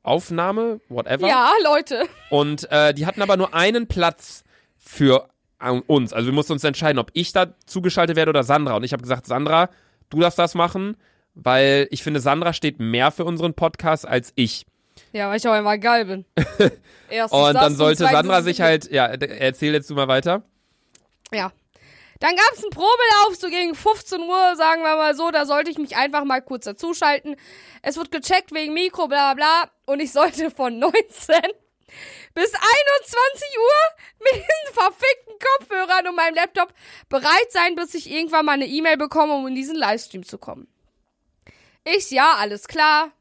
Aufnahme, 0.07 0.79
whatever. 0.89 1.27
Ja, 1.27 1.51
Leute. 1.63 2.03
Und 2.29 2.69
äh, 2.71 2.93
die 2.93 3.05
hatten 3.05 3.21
aber 3.21 3.37
nur 3.37 3.53
einen 3.53 3.87
Platz 3.87 4.43
für 4.77 5.29
äh, 5.59 5.69
uns. 5.69 6.13
Also 6.13 6.27
wir 6.27 6.33
mussten 6.33 6.53
uns 6.53 6.63
entscheiden, 6.63 6.99
ob 6.99 7.11
ich 7.13 7.33
da 7.33 7.53
zugeschaltet 7.65 8.15
werde 8.15 8.29
oder 8.29 8.43
Sandra. 8.43 8.75
Und 8.75 8.83
ich 8.83 8.93
habe 8.93 9.03
gesagt, 9.03 9.25
Sandra, 9.25 9.69
du 10.09 10.19
darfst 10.19 10.39
das 10.39 10.55
machen, 10.55 10.97
weil 11.35 11.87
ich 11.91 12.03
finde, 12.03 12.19
Sandra 12.19 12.53
steht 12.53 12.79
mehr 12.79 13.11
für 13.11 13.25
unseren 13.25 13.53
Podcast 13.53 14.07
als 14.07 14.31
ich. 14.35 14.65
Ja, 15.11 15.29
weil 15.29 15.37
ich 15.37 15.47
auch 15.47 15.57
immer 15.57 15.77
geil 15.77 16.05
bin. 16.05 16.25
Erstens 17.09 17.39
Und 17.39 17.53
dann 17.53 17.75
sollte 17.75 18.03
zweitens 18.03 18.17
Sandra 18.17 18.41
sich 18.41 18.61
halt, 18.61 18.91
ja, 18.91 19.05
erzähl 19.05 19.73
jetzt 19.73 19.89
du 19.89 19.95
mal 19.95 20.07
weiter. 20.07 20.43
Ja. 21.31 21.51
Dann 22.19 22.35
gab's 22.35 22.63
einen 22.63 22.71
Probelauf, 22.71 23.35
so 23.37 23.49
gegen 23.49 23.75
15 23.75 24.21
Uhr, 24.21 24.55
sagen 24.55 24.81
wir 24.81 24.95
mal 24.95 25.15
so. 25.15 25.29
Da 25.31 25.45
sollte 25.45 25.69
ich 25.69 25.77
mich 25.77 25.95
einfach 25.95 26.23
mal 26.23 26.41
kurz 26.41 26.65
dazuschalten. 26.65 27.35
Es 27.81 27.97
wird 27.97 28.11
gecheckt 28.11 28.53
wegen 28.53 28.73
Mikro, 28.73 29.07
bla 29.07 29.33
bla 29.33 29.63
bla. 29.65 29.71
Und 29.85 29.99
ich 29.99 30.11
sollte 30.11 30.49
von 30.51 30.79
19 30.79 30.95
bis 32.33 32.53
21 32.53 33.57
Uhr 33.57 34.23
mit 34.23 34.33
diesen 34.33 34.73
verfickten 34.73 35.33
Kopfhörern 35.39 36.07
und 36.07 36.15
meinem 36.15 36.35
Laptop 36.35 36.73
bereit 37.09 37.51
sein, 37.51 37.75
bis 37.75 37.93
ich 37.93 38.09
irgendwann 38.09 38.45
mal 38.45 38.53
eine 38.53 38.67
E-Mail 38.67 38.97
bekomme, 38.97 39.33
um 39.33 39.47
in 39.47 39.55
diesen 39.55 39.75
Livestream 39.75 40.23
zu 40.23 40.37
kommen. 40.37 40.67
Ich, 41.83 42.11
ja, 42.11 42.33
alles 42.37 42.67
klar. 42.67 43.11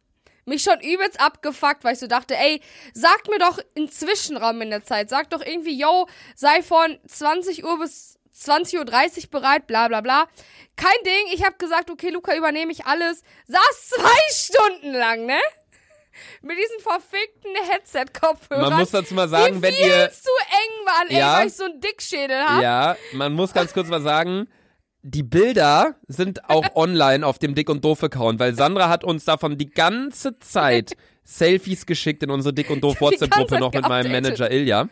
Mich 0.44 0.62
schon 0.62 0.80
übelst 0.80 1.20
abgefuckt, 1.20 1.82
weil 1.82 1.94
ich 1.94 1.98
so 1.98 2.06
dachte, 2.06 2.36
ey, 2.36 2.60
sag 2.94 3.28
mir 3.28 3.38
doch 3.38 3.58
einen 3.76 3.90
Zwischenraum 3.90 4.60
in 4.62 4.70
der 4.70 4.84
Zeit. 4.84 5.10
Sag 5.10 5.30
doch 5.30 5.44
irgendwie, 5.44 5.78
yo, 5.78 6.06
sei 6.34 6.62
von 6.62 6.98
20 7.06 7.64
Uhr 7.64 7.78
bis 7.78 8.15
20.30 8.36 9.24
Uhr 9.24 9.30
bereit, 9.30 9.66
bla 9.66 9.88
bla 9.88 10.00
bla. 10.00 10.26
Kein 10.76 10.92
Ding. 11.04 11.32
Ich 11.34 11.44
habe 11.44 11.56
gesagt, 11.56 11.90
okay, 11.90 12.10
Luca, 12.10 12.36
übernehme 12.36 12.70
ich 12.72 12.84
alles. 12.86 13.22
Saß 13.46 13.88
zwei 13.88 14.20
Stunden 14.32 14.92
lang, 14.92 15.26
ne? 15.26 15.38
Mit 16.42 16.56
diesen 16.58 16.80
verfickten 16.80 17.50
Headset-Kopfhörern. 17.70 18.70
Man 18.70 18.80
muss 18.80 18.90
dazu 18.90 19.14
mal 19.14 19.28
sagen, 19.28 19.60
wenn 19.60 19.74
ihr, 19.74 20.10
zu 20.10 20.30
eng 20.48 20.86
waren, 20.86 21.08
ey, 21.10 21.18
Ja. 21.18 21.38
weil 21.38 21.48
ich 21.48 21.54
so 21.54 21.64
einen 21.64 21.80
Dickschädel 21.80 22.42
habe. 22.42 22.62
ja, 22.62 22.96
man 23.12 23.32
muss 23.34 23.52
ganz 23.52 23.74
kurz 23.74 23.88
mal 23.88 24.00
sagen, 24.00 24.48
die 25.02 25.22
Bilder 25.22 25.96
sind 26.08 26.48
auch 26.48 26.64
online 26.74 27.26
auf 27.26 27.38
dem 27.38 27.54
Dick 27.54 27.68
und 27.68 27.84
Doof 27.84 28.02
Account, 28.02 28.40
weil 28.40 28.54
Sandra 28.54 28.88
hat 28.88 29.04
uns 29.04 29.24
davon 29.26 29.58
die 29.58 29.68
ganze 29.70 30.38
Zeit 30.38 30.92
Selfies 31.24 31.84
geschickt 31.86 32.22
in 32.22 32.30
unsere 32.30 32.54
Dick 32.54 32.70
und 32.70 32.80
Doof 32.82 33.00
WhatsApp-Gruppe 33.00 33.50
Zeit 33.50 33.60
noch 33.60 33.72
mit 33.72 33.86
meinem. 33.88 34.10
Manager 34.12 34.50
Ilja. 34.50 34.88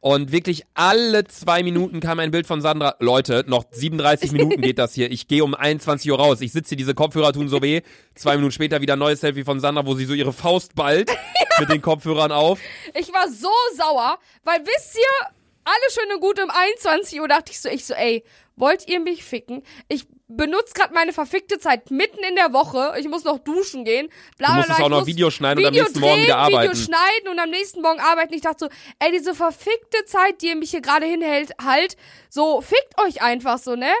Und 0.00 0.30
wirklich 0.30 0.62
alle 0.74 1.24
zwei 1.24 1.64
Minuten 1.64 1.98
kam 2.00 2.20
ein 2.20 2.30
Bild 2.30 2.46
von 2.46 2.60
Sandra. 2.60 2.94
Leute, 3.00 3.44
noch 3.48 3.64
37 3.70 4.30
Minuten 4.32 4.62
geht 4.62 4.78
das 4.78 4.94
hier. 4.94 5.10
Ich 5.10 5.26
gehe 5.26 5.42
um 5.42 5.54
21 5.54 6.10
Uhr 6.12 6.18
raus. 6.18 6.40
Ich 6.40 6.52
sitze 6.52 6.70
hier, 6.70 6.78
diese 6.78 6.94
Kopfhörer 6.94 7.32
tun 7.32 7.48
so 7.48 7.62
weh. 7.62 7.82
Zwei 8.14 8.36
Minuten 8.36 8.52
später 8.52 8.80
wieder 8.80 8.92
ein 8.92 9.00
neues 9.00 9.20
Selfie 9.20 9.42
von 9.42 9.58
Sandra, 9.58 9.86
wo 9.86 9.94
sie 9.94 10.04
so 10.04 10.14
ihre 10.14 10.32
Faust 10.32 10.76
ballt 10.76 11.10
mit 11.58 11.68
den 11.68 11.82
Kopfhörern 11.82 12.30
auf. 12.30 12.60
Ich 12.94 13.12
war 13.12 13.28
so 13.28 13.50
sauer, 13.76 14.18
weil 14.44 14.60
wisst 14.60 14.96
ihr, 14.96 15.28
alle 15.64 15.90
schön 15.90 16.14
und 16.14 16.20
gut 16.20 16.40
um 16.40 16.50
21 16.50 17.20
Uhr 17.20 17.28
dachte 17.28 17.50
ich 17.50 17.60
so, 17.60 17.68
ich 17.68 17.84
so, 17.84 17.94
ey, 17.94 18.24
wollt 18.56 18.88
ihr 18.88 19.00
mich 19.00 19.24
ficken? 19.24 19.62
Ich 19.88 20.06
benutze 20.28 20.74
gerade 20.74 20.92
meine 20.94 21.12
verfickte 21.12 21.58
Zeit 21.58 21.90
mitten 21.90 22.22
in 22.22 22.36
der 22.36 22.52
Woche. 22.52 22.94
Ich 22.98 23.08
muss 23.08 23.24
noch 23.24 23.38
duschen 23.38 23.84
gehen. 23.84 24.08
Bla, 24.36 24.48
Du 24.48 24.52
bla, 24.52 24.56
musstest 24.56 24.76
bla. 24.76 24.86
auch 24.86 24.90
noch 24.90 25.06
Video 25.06 25.30
schneiden 25.30 25.60
und 25.60 25.66
am 25.66 25.72
Video 25.72 25.84
nächsten 25.84 26.00
Morgen 26.00 26.14
drehen, 26.14 26.24
wieder 26.24 26.36
arbeiten. 26.36 26.72
Video 26.72 26.84
schneiden 26.84 27.28
und 27.30 27.38
am 27.38 27.50
nächsten 27.50 27.82
Morgen 27.82 28.00
arbeiten. 28.00 28.34
Ich 28.34 28.42
dachte 28.42 28.66
so, 28.66 28.70
ey, 28.98 29.10
diese 29.12 29.34
verfickte 29.34 30.04
Zeit, 30.04 30.42
die 30.42 30.48
ihr 30.48 30.56
mich 30.56 30.70
hier 30.70 30.82
gerade 30.82 31.06
hinhält, 31.06 31.52
halt, 31.62 31.96
so, 32.28 32.60
fickt 32.60 33.00
euch 33.00 33.22
einfach 33.22 33.58
so, 33.58 33.74
ne? 33.74 33.92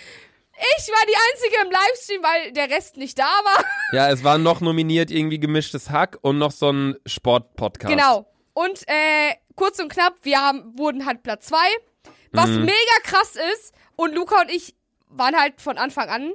Ich 0.55 0.87
war 0.87 1.05
die 1.07 1.15
Einzige 1.31 1.65
im 1.65 1.71
Livestream, 1.71 2.21
weil 2.23 2.51
der 2.51 2.69
Rest 2.69 2.95
nicht 2.95 3.17
da 3.17 3.23
war. 3.23 3.65
Ja, 3.91 4.11
es 4.11 4.23
war 4.23 4.37
noch 4.37 4.61
nominiert 4.61 5.09
irgendwie 5.09 5.39
gemischtes 5.39 5.89
Hack 5.89 6.19
und 6.21 6.37
noch 6.37 6.51
so 6.51 6.71
ein 6.71 6.95
Sportpodcast. 7.07 7.91
Genau. 7.91 8.27
Und 8.53 8.83
äh, 8.87 9.33
kurz 9.55 9.79
und 9.79 9.89
knapp, 9.91 10.13
wir 10.23 10.39
haben, 10.39 10.77
wurden 10.77 11.05
halt 11.05 11.23
Platz 11.23 11.47
zwei, 11.47 11.65
was 12.31 12.49
Mhm. 12.49 12.65
mega 12.65 12.97
krass 13.03 13.35
ist. 13.53 13.73
Und 13.95 14.15
Luca 14.15 14.41
und 14.41 14.49
ich 14.51 14.75
waren 15.09 15.35
halt 15.35 15.61
von 15.61 15.77
Anfang 15.77 16.09
an. 16.09 16.31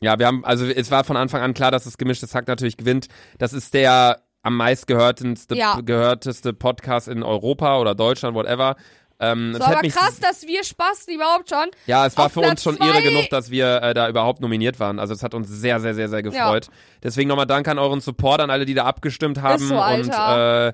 Ja, 0.00 0.18
wir 0.18 0.26
haben, 0.26 0.44
also 0.44 0.66
es 0.66 0.90
war 0.90 1.04
von 1.04 1.16
Anfang 1.16 1.40
an 1.42 1.54
klar, 1.54 1.70
dass 1.70 1.84
das 1.84 1.98
gemischtes 1.98 2.34
Hack 2.34 2.46
natürlich 2.46 2.76
gewinnt. 2.76 3.08
Das 3.38 3.52
ist 3.52 3.74
der 3.74 4.20
am 4.42 4.56
meistgehörteste 4.56 5.54
Ja. 5.56 5.80
gehörteste 5.80 6.52
Podcast 6.52 7.08
in 7.08 7.22
Europa 7.22 7.78
oder 7.78 7.94
Deutschland, 7.94 8.34
whatever. 8.36 8.76
Ähm, 9.20 9.54
So, 9.56 9.64
aber 9.64 9.80
krass, 9.88 10.18
dass 10.20 10.42
wir 10.46 10.62
Spaß 10.64 11.06
überhaupt 11.08 11.48
schon. 11.48 11.66
Ja, 11.86 12.04
es 12.04 12.18
war 12.18 12.28
für 12.28 12.40
uns 12.40 12.48
Platz 12.48 12.62
schon 12.64 12.76
zwei- 12.76 12.88
Ehre 12.88 13.02
genug, 13.02 13.30
dass 13.30 13.50
wir 13.50 13.76
äh, 13.82 13.94
da 13.94 14.08
überhaupt 14.08 14.40
nominiert 14.40 14.78
waren. 14.80 14.98
Also 14.98 15.14
es 15.14 15.22
hat 15.22 15.34
uns 15.34 15.48
sehr, 15.48 15.80
sehr, 15.80 15.94
sehr, 15.94 16.08
sehr 16.08 16.22
gefreut. 16.22 16.68
Deswegen 17.02 17.28
nochmal 17.28 17.46
Dank 17.46 17.66
an 17.68 17.78
euren 17.78 18.00
Support, 18.00 18.40
an 18.40 18.50
alle, 18.50 18.66
die 18.66 18.74
da 18.74 18.84
abgestimmt 18.84 19.40
haben. 19.40 19.64
so, 19.66 19.76
und 19.76 19.80
Alter. 19.80 20.68
äh, 20.68 20.72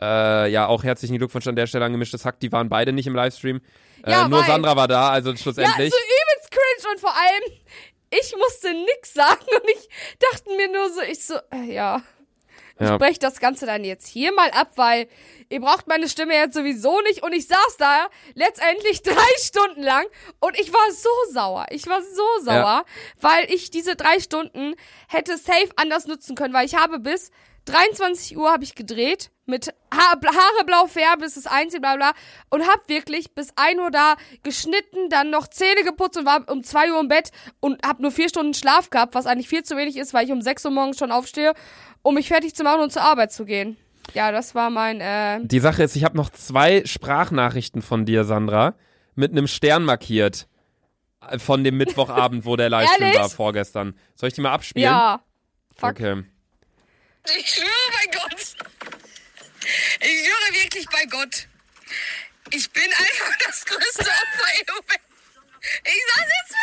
äh, 0.00 0.48
ja, 0.50 0.66
auch 0.66 0.82
herzlichen 0.84 1.18
Glückwunsch 1.18 1.46
an 1.46 1.56
der 1.56 1.66
Stelle 1.66 1.84
an 1.84 1.92
gemischtes 1.92 2.24
Hack. 2.24 2.40
Die 2.40 2.50
waren 2.52 2.68
beide 2.68 2.92
nicht 2.92 3.06
im 3.06 3.14
Livestream. 3.14 3.60
Äh, 4.04 4.10
Ja, 4.10 4.28
nur 4.28 4.42
Sandra 4.44 4.76
war 4.76 4.88
da, 4.88 5.10
also 5.10 5.30
Ja, 5.30 5.36
so 5.36 5.42
schlussendlich. 5.42 5.92
übelst 5.92 6.50
cringe 6.50 6.92
und 6.92 7.00
vor 7.00 7.14
allem, 7.14 7.52
ich 8.10 8.34
musste 8.36 8.72
nix 8.74 9.12
sagen 9.14 9.44
und 9.54 9.70
ich 9.70 9.88
dachte 10.18 10.50
mir 10.56 10.68
nur 10.72 10.90
so, 10.90 11.00
ich 11.02 11.24
so, 11.24 11.34
äh, 11.52 11.72
ja. 11.72 12.02
Ich 12.82 12.86
Ja. 12.88 12.96
breche 12.96 13.18
das 13.18 13.40
Ganze 13.40 13.66
dann 13.66 13.84
jetzt 13.84 14.06
hier 14.06 14.32
mal 14.32 14.50
ab, 14.52 14.70
weil 14.76 15.06
ihr 15.50 15.60
braucht 15.60 15.86
meine 15.86 16.08
Stimme 16.08 16.32
jetzt 16.34 16.54
sowieso 16.54 17.02
nicht. 17.02 17.22
Und 17.22 17.34
ich 17.34 17.46
saß 17.46 17.76
da 17.78 18.06
letztendlich 18.34 19.02
drei 19.02 19.12
Stunden 19.38 19.82
lang 19.82 20.06
und 20.40 20.58
ich 20.58 20.72
war 20.72 20.90
so 20.90 21.10
sauer. 21.30 21.66
Ich 21.68 21.86
war 21.88 22.00
so 22.00 22.42
sauer, 22.42 22.84
weil 23.20 23.52
ich 23.52 23.70
diese 23.70 23.96
drei 23.96 24.18
Stunden 24.18 24.76
hätte 25.08 25.36
safe 25.36 25.68
anders 25.76 26.06
nutzen 26.06 26.34
können, 26.36 26.54
weil 26.54 26.64
ich 26.64 26.74
habe 26.76 26.98
bis 27.00 27.30
23 27.66 28.38
Uhr 28.38 28.50
habe 28.50 28.64
ich 28.64 28.74
gedreht 28.74 29.30
mit 29.50 29.68
ha 29.92 30.12
Haare 30.12 30.64
blau 30.64 30.86
färben, 30.86 31.20
bis 31.22 31.36
es 31.36 31.46
einzig, 31.46 31.80
bla 31.80 31.96
bla 31.96 32.12
und 32.48 32.66
hab 32.66 32.88
wirklich 32.88 33.34
bis 33.34 33.52
1 33.56 33.78
Uhr 33.80 33.90
da 33.90 34.16
geschnitten, 34.42 35.10
dann 35.10 35.30
noch 35.30 35.48
Zähne 35.48 35.84
geputzt 35.84 36.16
und 36.16 36.26
war 36.26 36.48
um 36.48 36.62
2 36.62 36.92
Uhr 36.92 37.00
im 37.00 37.08
Bett 37.08 37.30
und 37.60 37.84
hab 37.86 38.00
nur 38.00 38.10
vier 38.10 38.28
Stunden 38.28 38.54
Schlaf 38.54 38.90
gehabt, 38.90 39.14
was 39.14 39.26
eigentlich 39.26 39.48
viel 39.48 39.62
zu 39.62 39.76
wenig 39.76 39.96
ist, 39.96 40.14
weil 40.14 40.24
ich 40.24 40.32
um 40.32 40.40
6 40.40 40.64
Uhr 40.64 40.70
morgens 40.70 40.98
schon 40.98 41.12
aufstehe, 41.12 41.52
um 42.02 42.14
mich 42.14 42.28
fertig 42.28 42.54
zu 42.54 42.62
machen 42.62 42.80
und 42.80 42.92
zur 42.92 43.02
Arbeit 43.02 43.32
zu 43.32 43.44
gehen. 43.44 43.76
Ja, 44.14 44.32
das 44.32 44.54
war 44.54 44.70
mein, 44.70 45.00
äh, 45.00 45.40
Die 45.42 45.60
Sache 45.60 45.82
ist, 45.82 45.94
ich 45.94 46.04
habe 46.04 46.16
noch 46.16 46.30
zwei 46.30 46.82
Sprachnachrichten 46.84 47.82
von 47.82 48.06
dir, 48.06 48.24
Sandra, 48.24 48.74
mit 49.14 49.32
einem 49.32 49.46
Stern 49.46 49.84
markiert. 49.84 50.48
Äh, 51.28 51.38
Von 51.38 51.64
dem 51.64 51.76
Mittwochabend, 51.76 52.44
wo 52.44 52.56
der 52.56 52.68
Livestream 52.70 53.14
war, 53.14 53.28
vorgestern. 53.28 53.94
Soll 54.14 54.28
ich 54.28 54.34
die 54.34 54.40
mal 54.40 54.52
abspielen? 54.52 54.84
ja. 54.84 55.20
Fuck. 55.76 55.90
Okay. 55.90 56.24
Ich 57.38 57.48
schwöre 57.48 57.66
bei 57.92 58.18
Gott. 58.18 58.56
Ich 60.00 60.26
schwöre 60.26 60.54
wirklich 60.54 60.86
bei 60.88 61.04
Gott. 61.06 61.46
Ich 62.50 62.70
bin 62.70 62.92
einfach 62.92 63.36
das 63.46 63.64
größte 63.64 64.00
Opfer 64.00 64.60
im 64.60 64.66
Moment. 64.74 65.00
Ich 65.84 66.02
saß 66.14 66.26
jetzt 66.40 66.56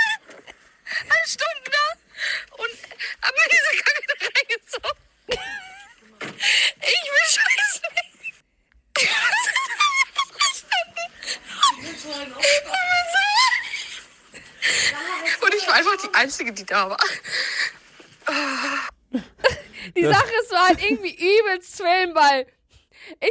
eine 1.03 1.27
Stunde 1.27 1.71
da 1.71 1.85
und 2.57 2.77
hab 3.21 3.33
mir 3.35 3.47
diese 3.51 3.71
Kacke 3.83 4.01
reingezogen. 4.35 4.97
Ich 6.81 7.03
will 7.11 7.27
scheiße. 7.29 7.81
Ich 8.97 9.07
Und 15.41 15.53
ich 15.53 15.67
war 15.67 15.73
einfach 15.75 15.97
die 16.01 16.13
Einzige, 16.13 16.51
die 16.53 16.65
da 16.65 16.89
war. 16.89 16.97
Die 19.95 20.03
Sache 20.03 20.31
ist, 20.43 20.51
war 20.51 20.67
halt 20.67 20.81
irgendwie 20.81 21.13
übelst 21.13 21.79
weil 22.13 22.47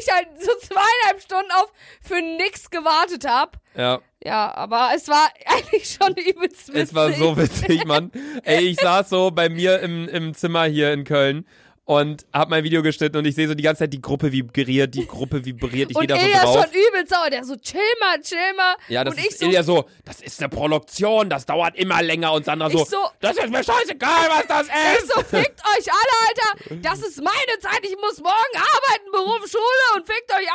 ich 0.06 0.12
halt 0.14 0.28
so 0.40 0.50
zweieinhalb 0.60 1.20
Stunden 1.22 1.50
auf 1.52 1.72
für 2.00 2.20
nix 2.20 2.70
gewartet 2.70 3.26
hab. 3.26 3.58
Ja. 3.76 4.00
Ja, 4.24 4.54
aber 4.54 4.90
es 4.94 5.08
war 5.08 5.28
eigentlich 5.46 5.88
schon 6.00 6.14
übelst 6.14 6.68
witzig. 6.68 6.82
Es 6.82 6.94
war 6.94 7.12
so 7.12 7.36
witzig, 7.36 7.84
Mann. 7.84 8.10
Ey, 8.42 8.64
ich 8.66 8.80
saß 8.80 9.08
so 9.08 9.30
bei 9.30 9.48
mir 9.48 9.80
im, 9.80 10.08
im 10.08 10.34
Zimmer 10.34 10.64
hier 10.64 10.92
in 10.92 11.04
Köln 11.04 11.46
und 11.86 12.26
hab 12.32 12.50
mein 12.50 12.64
Video 12.64 12.82
geschnitten 12.82 13.16
und 13.16 13.24
ich 13.26 13.34
sehe 13.36 13.46
so 13.46 13.54
die 13.54 13.62
ganze 13.62 13.84
Zeit 13.84 13.92
die 13.92 14.02
Gruppe 14.02 14.32
vibriert, 14.32 14.92
die 14.94 15.06
Gruppe 15.06 15.44
vibriert, 15.44 15.90
ich 15.92 15.96
Und 15.96 16.06
gehe 16.08 16.08
da 16.08 16.18
so 16.20 16.26
Ilja 16.26 16.42
drauf. 16.42 16.54
schon 16.64 16.70
übel 16.72 17.06
sauer, 17.08 17.30
der 17.30 17.44
so, 17.44 17.54
chill 17.56 17.80
mal, 18.00 18.20
chill 18.20 18.38
mal. 18.56 18.74
Ja, 18.88 19.04
das 19.04 19.14
und 19.14 19.20
ich 19.20 19.26
ist 19.28 19.38
so, 19.38 19.46
Ilja 19.46 19.62
so, 19.62 19.84
das 20.04 20.20
ist 20.20 20.40
eine 20.40 20.48
Produktion, 20.48 21.30
das 21.30 21.46
dauert 21.46 21.76
immer 21.76 22.02
länger 22.02 22.32
und 22.32 22.44
Sandra 22.44 22.68
so, 22.70 22.82
Ich 22.82 22.88
so- 22.88 22.96
das 23.20 23.36
ist 23.36 23.48
mir 23.50 23.62
scheißegal, 23.62 24.28
was 24.28 24.46
das 24.48 24.66
ich 24.66 24.98
ist. 25.04 25.14
so, 25.14 25.20
fickt 25.22 25.60
euch 25.60 25.86
alle, 25.88 26.28
Alter. 26.28 26.76
Das 26.82 26.98
ist 26.98 27.18
meine 27.22 27.58
Zeit, 27.60 27.80
ich 27.82 27.96
muss 28.00 28.18
morgen 28.18 28.56
arbeiten, 28.56 29.10
Beruf, 29.12 29.48
Schule 29.48 29.96
und 29.96 30.06
fickt 30.06 30.30
euch 30.32 30.48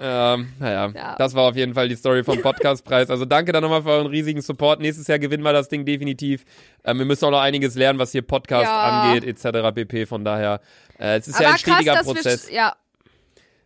alle. 0.00 0.34
Ähm, 0.40 0.52
naja, 0.58 0.90
Ja. 0.94 1.14
das 1.16 1.34
war 1.34 1.44
auf 1.50 1.56
jeden 1.56 1.74
Fall 1.74 1.88
die 1.90 1.96
Story 1.96 2.24
vom 2.24 2.40
Podcastpreis. 2.40 3.10
Also 3.10 3.26
danke 3.26 3.52
dann 3.52 3.62
nochmal 3.62 3.82
für 3.82 3.90
euren 3.90 4.06
riesigen 4.06 4.40
Support. 4.40 4.80
Nächstes 4.80 5.06
Jahr 5.08 5.18
gewinnen 5.18 5.42
wir 5.42 5.52
das 5.52 5.68
Ding 5.68 5.84
definitiv. 5.84 6.44
Ähm, 6.84 6.98
wir 6.98 7.04
müssen 7.04 7.26
auch 7.26 7.30
noch 7.30 7.40
einiges 7.40 7.74
lernen, 7.74 7.98
was 7.98 8.12
hier 8.12 8.22
Podcast 8.22 8.64
Ja. 8.64 9.02
angeht, 9.12 9.24
etc. 9.24 9.70
pp. 9.74 10.06
Von 10.06 10.24
daher, 10.24 10.60
äh, 10.98 11.18
es 11.18 11.28
ist 11.28 11.34
Aber 11.36 11.44
ja 11.44 11.50
ein 11.50 11.56
krass, 11.56 11.60
stetiger 11.82 12.02
Prozess. 12.02 12.48
wir, 12.48 12.54
ja, 12.54 12.76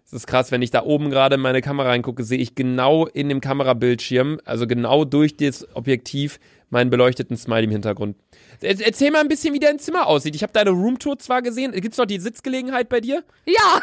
Es 0.06 0.12
ist 0.12 0.26
krass, 0.26 0.50
wenn 0.52 0.62
ich 0.62 0.70
da 0.70 0.82
oben 0.82 1.10
gerade 1.10 1.34
in 1.36 1.40
meine 1.40 1.60
Kamera 1.62 1.88
reingucke, 1.88 2.24
sehe 2.24 2.38
ich 2.38 2.54
genau 2.54 3.06
in 3.06 3.28
dem 3.28 3.40
Kamerabildschirm, 3.40 4.40
also 4.44 4.66
genau 4.66 5.04
durch 5.04 5.36
das 5.36 5.66
Objektiv, 5.74 6.38
meinen 6.70 6.90
beleuchteten 6.90 7.36
Smiley 7.36 7.64
im 7.64 7.70
Hintergrund. 7.70 8.16
Er- 8.60 8.80
Erzähl 8.80 9.10
mal 9.10 9.20
ein 9.20 9.28
bisschen, 9.28 9.54
wie 9.54 9.60
dein 9.60 9.78
Zimmer 9.78 10.06
aussieht. 10.06 10.34
Ich 10.36 10.42
habe 10.42 10.52
deine 10.52 10.70
Roomtour 10.70 11.18
zwar 11.18 11.42
gesehen. 11.42 11.72
Gibt's 11.72 11.98
noch 11.98 12.06
die 12.06 12.18
Sitzgelegenheit 12.20 12.88
bei 12.88 13.00
dir? 13.00 13.24
ja, 13.46 13.80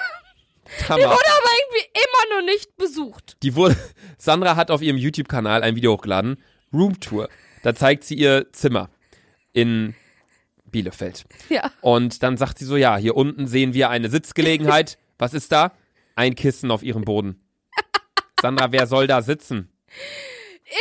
Hammer. 0.88 1.04
wurde 1.04 1.10
aber 1.10 1.50
irgendwie 1.60 1.90
immer 1.94 2.40
noch 2.40 2.46
nicht 2.46 2.78
besucht. 2.78 3.36
Die 3.44 3.56
wurde, 3.56 3.76
Sandra 4.18 4.56
hat 4.56 4.72
auf 4.72 4.82
ihrem 4.82 4.98
YouTube-Kanal 4.98 5.64
ein 5.64 5.76
Video 5.76 5.94
hochgeladen. 5.94 6.38
Roomtour. 6.74 7.28
Da 7.64 7.76
zeigt 7.76 8.04
sie 8.06 8.16
ihr 8.16 8.48
Zimmer 8.54 8.90
in 9.54 9.94
Bielefeld. 10.72 11.26
Ja. 11.50 11.72
Und 11.82 12.24
dann 12.24 12.38
sagt 12.38 12.60
sie 12.60 12.66
so, 12.66 12.78
ja, 12.78 12.98
hier 12.98 13.16
unten 13.16 13.48
sehen 13.48 13.74
wir 13.74 13.90
eine 13.90 14.10
Sitzgelegenheit. 14.10 14.98
Was 15.18 15.34
ist 15.34 15.52
da? 15.52 15.74
Ein 16.16 16.36
Kissen 16.36 16.72
auf 16.72 16.84
ihrem 16.84 17.04
Boden. 17.04 17.42
Sandra, 18.42 18.72
wer 18.72 18.88
soll 18.88 19.08
da 19.08 19.22
sitzen? 19.22 19.72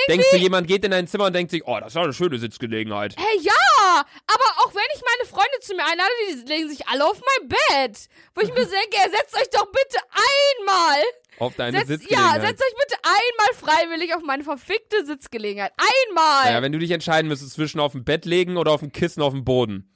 Denkst 0.09 0.27
du, 0.31 0.37
jemand 0.37 0.67
geht 0.69 0.85
in 0.85 0.93
dein 0.93 1.07
Zimmer 1.07 1.27
und 1.27 1.35
denkt 1.35 1.51
sich, 1.51 1.67
oh, 1.67 1.79
das 1.79 1.89
ist 1.89 1.95
ja 1.97 2.03
eine 2.03 2.13
schöne 2.13 2.39
Sitzgelegenheit. 2.39 3.17
Hey, 3.17 3.41
ja, 3.41 3.53
aber 4.27 4.45
auch 4.59 4.75
wenn 4.75 4.83
ich 4.95 5.03
meine 5.03 5.29
Freunde 5.29 5.61
zu 5.61 5.75
mir 5.75 5.85
einlade, 5.85 6.11
die 6.31 6.49
legen 6.49 6.69
sich 6.69 6.87
alle 6.89 7.05
auf 7.05 7.21
mein 7.21 7.49
Bett. 7.49 8.09
Wo 8.35 8.41
ich 8.41 8.49
mir 8.49 8.67
denke, 8.67 8.97
ey, 9.05 9.11
setzt 9.11 9.37
euch 9.37 9.51
doch 9.51 9.67
bitte 9.67 9.99
einmal. 10.59 11.03
Auf 11.41 11.57
deine 11.57 11.79
Setzt, 11.79 11.91
ja, 11.91 11.97
Sitzgelegenheit. 11.97 12.43
setzt 12.43 12.63
euch 12.63 12.75
bitte 12.87 13.01
einmal 13.03 13.75
freiwillig 13.77 14.15
auf 14.15 14.23
meine 14.23 14.45
verfickte 14.45 15.05
Sitzgelegenheit. 15.05 15.73
Einmal. 16.09 16.45
naja, 16.45 16.63
wenn 16.63 16.73
du 16.73 16.79
dich 16.79 16.91
entscheiden 16.93 17.29
müsstest 17.29 17.55
zwischen 17.55 17.81
auf 17.81 17.93
dem 17.93 18.05
Bett 18.05 18.25
legen 18.27 18.57
oder 18.57 18.71
auf 18.73 18.81
dem 18.81 18.93
Kissen 18.93 19.23
auf 19.23 19.33
dem 19.33 19.45
Boden. 19.45 19.87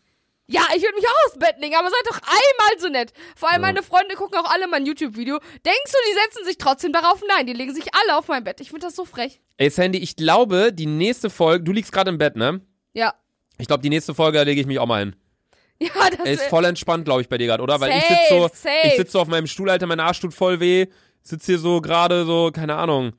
Ja, 0.46 0.60
ich 0.76 0.82
würde 0.82 0.94
mich 0.96 1.06
auch 1.06 1.26
aufs 1.28 1.38
Bett 1.38 1.54
legen, 1.58 1.74
aber 1.74 1.88
seid 1.88 2.00
doch 2.06 2.20
einmal 2.20 2.78
so 2.80 2.88
nett. 2.88 3.12
Vor 3.36 3.48
allem 3.48 3.62
Ja. 3.62 3.68
meine 3.68 3.82
Freunde 3.82 4.14
gucken 4.14 4.38
auch 4.38 4.50
alle 4.50 4.66
mein 4.68 4.84
YouTube-Video. 4.84 5.38
Denkst 5.38 5.92
du, 5.92 5.98
die 6.10 6.18
setzen 6.22 6.44
sich 6.44 6.58
trotzdem 6.58 6.92
darauf? 6.92 7.22
Nein, 7.28 7.46
die 7.46 7.54
legen 7.54 7.74
sich 7.74 7.86
alle 7.94 8.18
auf 8.18 8.28
mein 8.28 8.44
Bett. 8.44 8.60
Ich 8.60 8.68
finde 8.68 8.86
das 8.86 8.94
so 8.96 9.04
frech. 9.06 9.40
Ey, 9.56 9.70
Sandy, 9.70 9.98
ich 10.00 10.16
glaube, 10.16 10.72
die 10.72 10.84
nächste 10.86 11.30
Folge, 11.30 11.64
du 11.64 11.72
liegst 11.72 11.92
gerade 11.92 12.10
im 12.10 12.18
Bett, 12.18 12.36
ne? 12.36 12.60
Ja. 12.92 13.14
Ich 13.58 13.66
glaube, 13.68 13.82
die 13.82 13.88
nächste 13.88 14.14
Folge, 14.14 14.36
da 14.38 14.44
lege 14.44 14.60
ich 14.60 14.66
mich 14.66 14.78
auch 14.78 14.86
mal 14.86 15.00
hin. 15.00 15.16
Ja, 15.80 16.08
das 16.10 16.20
Er 16.24 16.32
ist 16.32 16.42
voll 16.44 16.64
entspannt, 16.66 17.04
glaube 17.04 17.20
ich, 17.22 17.28
bei 17.28 17.36
dir 17.36 17.46
gerade, 17.48 17.62
oder? 17.62 17.80
Weil 17.80 17.90
ich 17.96 18.02
Safe, 18.04 18.14
sitze 18.14 18.28
so, 18.28 18.48
safe. 18.48 18.76
ich 18.86 18.96
sitze 18.96 19.12
so 19.12 19.20
auf 19.20 19.28
meinem 19.28 19.46
Stuhl, 19.48 19.68
Alter, 19.68 19.86
mein 19.86 19.98
Arsch 20.00 20.20
tut 20.20 20.32
voll 20.32 20.60
weh. 20.60 20.86
Sitze 21.24 21.52
hier 21.52 21.58
so 21.58 21.80
gerade 21.80 22.26
so, 22.26 22.50
keine 22.52 22.76
Ahnung. 22.76 23.12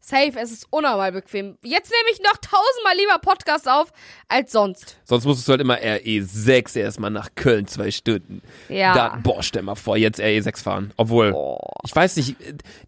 safe, 0.00 0.38
es 0.40 0.52
ist 0.52 0.66
unnormal 0.70 1.12
bequem. 1.12 1.58
Jetzt 1.62 1.90
nehme 1.90 2.10
ich 2.12 2.20
noch 2.22 2.36
tausendmal 2.38 2.96
lieber 2.96 3.18
Podcast 3.18 3.68
auf 3.68 3.92
als 4.28 4.52
sonst. 4.52 4.96
Sonst 5.04 5.24
musstest 5.24 5.48
du 5.48 5.50
halt 5.52 5.60
immer 5.60 5.76
RE6 5.76 6.78
erstmal 6.78 7.10
nach 7.10 7.30
Köln, 7.34 7.66
zwei 7.66 7.90
Stunden. 7.90 8.40
Ja. 8.68 8.94
Da, 8.94 9.18
boah, 9.22 9.42
stell 9.42 9.62
mal 9.62 9.74
vor, 9.74 9.96
jetzt 9.96 10.20
RE6 10.20 10.62
fahren. 10.62 10.92
Obwohl, 10.96 11.32
Boah. 11.32 11.60
ich 11.84 11.94
weiß 11.94 12.16
nicht, 12.16 12.36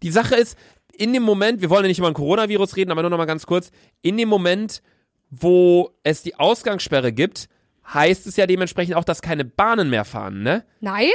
die 0.01 0.11
Sache 0.11 0.35
ist, 0.35 0.57
in 0.95 1.11
dem 1.11 1.23
Moment, 1.23 1.61
wir 1.61 1.69
wollen 1.69 1.83
ja 1.83 1.87
nicht 1.89 1.99
über 1.99 2.07
ein 2.07 2.13
Coronavirus 2.13 2.75
reden, 2.77 2.91
aber 2.91 3.01
nur 3.01 3.11
noch 3.11 3.17
mal 3.17 3.25
ganz 3.25 3.45
kurz, 3.45 3.69
in 4.01 4.15
dem 4.17 4.29
Moment, 4.29 4.81
wo 5.29 5.91
es 6.03 6.21
die 6.23 6.35
Ausgangssperre 6.35 7.11
gibt, 7.11 7.49
heißt 7.93 8.27
es 8.27 8.37
ja 8.37 8.47
dementsprechend 8.47 8.95
auch, 8.95 9.03
dass 9.03 9.21
keine 9.21 9.43
Bahnen 9.43 9.89
mehr 9.89 10.05
fahren, 10.05 10.41
ne? 10.41 10.63
Nein? 10.79 11.09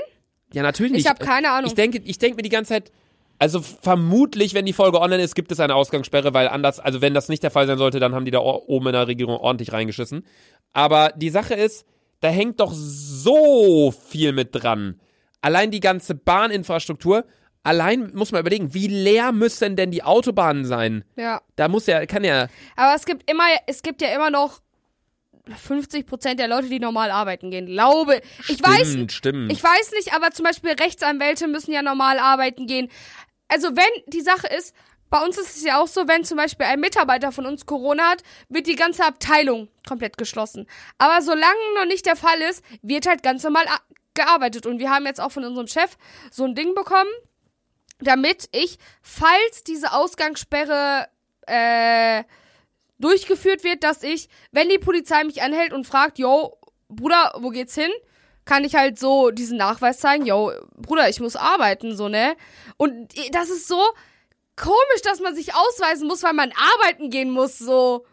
Ja, 0.53 0.63
natürlich 0.63 0.93
nicht. 0.93 1.05
Ich 1.05 1.09
habe 1.09 1.25
keine 1.25 1.51
Ahnung. 1.51 1.69
Ich 1.69 1.75
denke, 1.75 1.99
ich 2.05 2.19
denke 2.19 2.37
mir 2.37 2.43
die 2.43 2.49
ganze 2.51 2.75
Zeit, 2.75 2.93
also 3.39 3.61
vermutlich, 3.61 4.55
wenn 4.55 4.67
die 4.67 4.73
Folge 4.73 5.01
online 5.01 5.23
ist, 5.23 5.35
gibt 5.35 5.53
es 5.53 5.61
eine 5.61 5.75
Ausgangssperre, 5.75 6.35
weil 6.35 6.49
anders, 6.49 6.81
also 6.81 7.01
wenn 7.01 7.15
das 7.15 7.29
nicht 7.29 7.43
der 7.43 7.51
Fall 7.51 7.67
sein 7.67 7.79
sollte, 7.79 8.01
dann 8.01 8.15
haben 8.15 8.25
die 8.25 8.31
da 8.31 8.41
oben 8.41 8.87
in 8.87 8.93
der 8.93 9.07
Regierung 9.07 9.37
ordentlich 9.37 9.73
reingeschissen. 9.73 10.25
Aber 10.73 11.13
die 11.15 11.31
Sache 11.31 11.55
ist, 11.55 11.87
da 12.21 12.29
hängt 12.29 12.61
doch 12.61 12.73
so 12.75 13.93
viel 13.93 14.33
mit 14.33 14.51
dran. 14.53 15.01
Allein 15.41 15.71
die 15.71 15.81
ganze 15.81 16.17
Bahninfrastruktur, 16.17 17.25
allein 17.63 18.11
muss 18.13 18.33
man 18.33 18.41
überlegen, 18.41 18.75
wie 18.75 18.89
leer 18.89 19.31
müssen 19.31 19.77
denn 19.77 19.93
die 19.93 20.03
Autobahnen 20.03 20.65
sein? 20.65 21.05
ja. 21.17 21.41
Da 21.55 21.69
muss 21.69 21.87
ja, 21.87 22.07
kann 22.07 22.25
ja, 22.25 22.49
Aber 22.75 22.95
es 22.97 23.05
gibt 23.05 23.31
immer, 23.31 23.45
es 23.67 23.83
gibt 23.83 24.03
ja 24.03 24.09
immer 24.09 24.31
noch 24.31 24.61
50% 25.49 26.35
der 26.35 26.49
Leute, 26.49 26.69
die 26.69 26.79
normal 26.79 27.11
arbeiten 27.11 27.51
gehen. 27.51 27.67
Glaube. 27.67 28.21
Ich 28.49 28.63
weiß, 28.63 28.91
stimmt, 28.91 29.13
stimmt. 29.13 29.53
ich 29.53 29.63
weiß 29.63 29.93
nicht, 29.93 30.15
aber 30.15 30.31
zum 30.31 30.45
Beispiel 30.45 30.73
Rechtsanwälte 30.73 31.49
müssen 31.49 31.73
ja 31.73 31.83
normal 31.83 32.19
arbeiten 32.19 32.67
gehen. 32.67 32.89
Also 33.49 33.77
wenn 33.77 34.03
die 34.07 34.21
Sache 34.21 34.47
ist, 34.47 34.75
bei 35.11 35.25
uns 35.25 35.39
ist 35.39 35.57
es 35.57 35.65
ja 35.65 35.81
auch 35.81 35.89
so, 35.89 36.07
wenn 36.07 36.25
zum 36.25 36.37
Beispiel 36.37 36.67
ein 36.67 36.81
Mitarbeiter 36.81 37.33
von 37.33 37.47
uns 37.47 37.65
Corona 37.65 38.11
hat, 38.11 38.23
wird 38.49 38.67
die 38.67 38.77
ganze 38.77 39.05
Abteilung 39.05 39.69
komplett 39.87 40.19
geschlossen. 40.19 40.67
Aber 40.99 41.23
solange 41.23 41.75
noch 41.77 41.87
nicht 41.87 42.05
der 42.05 42.17
Fall 42.17 42.41
ist, 42.43 42.63
wird 42.83 43.07
halt 43.07 43.23
ganz 43.23 43.43
normal 43.43 43.65
gearbeitet. 44.15 44.67
Und 44.67 44.79
wir 44.79 44.91
haben 44.91 45.07
jetzt 45.07 45.21
auch 45.21 45.33
von 45.33 45.45
unserem 45.45 45.67
Chef 45.67 45.97
so 46.31 46.45
ein 46.45 46.55
Ding 46.55 46.75
bekommen, 46.75 47.11
damit 48.01 48.49
ich, 48.53 48.79
falls 49.01 49.65
diese 49.67 49.93
Ausgangssperre 49.93 51.09
äh, 51.47 52.25
durchgeführt 52.99 53.65
wird, 53.65 53.85
dass 53.85 54.03
ich, 54.03 54.29
wenn 54.53 54.69
die 54.69 54.79
Polizei 54.79 55.25
mich 55.25 55.43
anhält 55.43 55.73
und 55.73 55.87
fragt, 55.87 56.19
yo, 56.19 56.59
Bruder, 56.89 57.33
wo 57.39 57.49
geht's 57.51 57.75
hin? 57.75 57.91
Kann 58.49 58.65
ich 58.65 58.75
halt 58.75 58.99
so 58.99 59.31
diesen 59.31 59.59
Nachweis 59.59 59.99
zeigen, 59.99 60.25
yo, 60.25 60.53
Bruder, 60.75 61.07
ich 61.11 61.21
muss 61.21 61.37
arbeiten, 61.37 61.95
so, 61.95 62.09
ne? 62.09 62.35
Und 62.79 63.13
das 63.33 63.51
ist 63.51 63.69
so 63.69 63.79
komisch, 64.57 65.03
dass 65.05 65.21
man 65.21 65.37
sich 65.37 65.55
ausweisen 65.55 66.09
muss, 66.09 66.23
weil 66.23 66.33
man 66.33 66.51
arbeiten 66.75 67.11
gehen 67.11 67.31
muss, 67.31 67.59
so. 67.59 68.07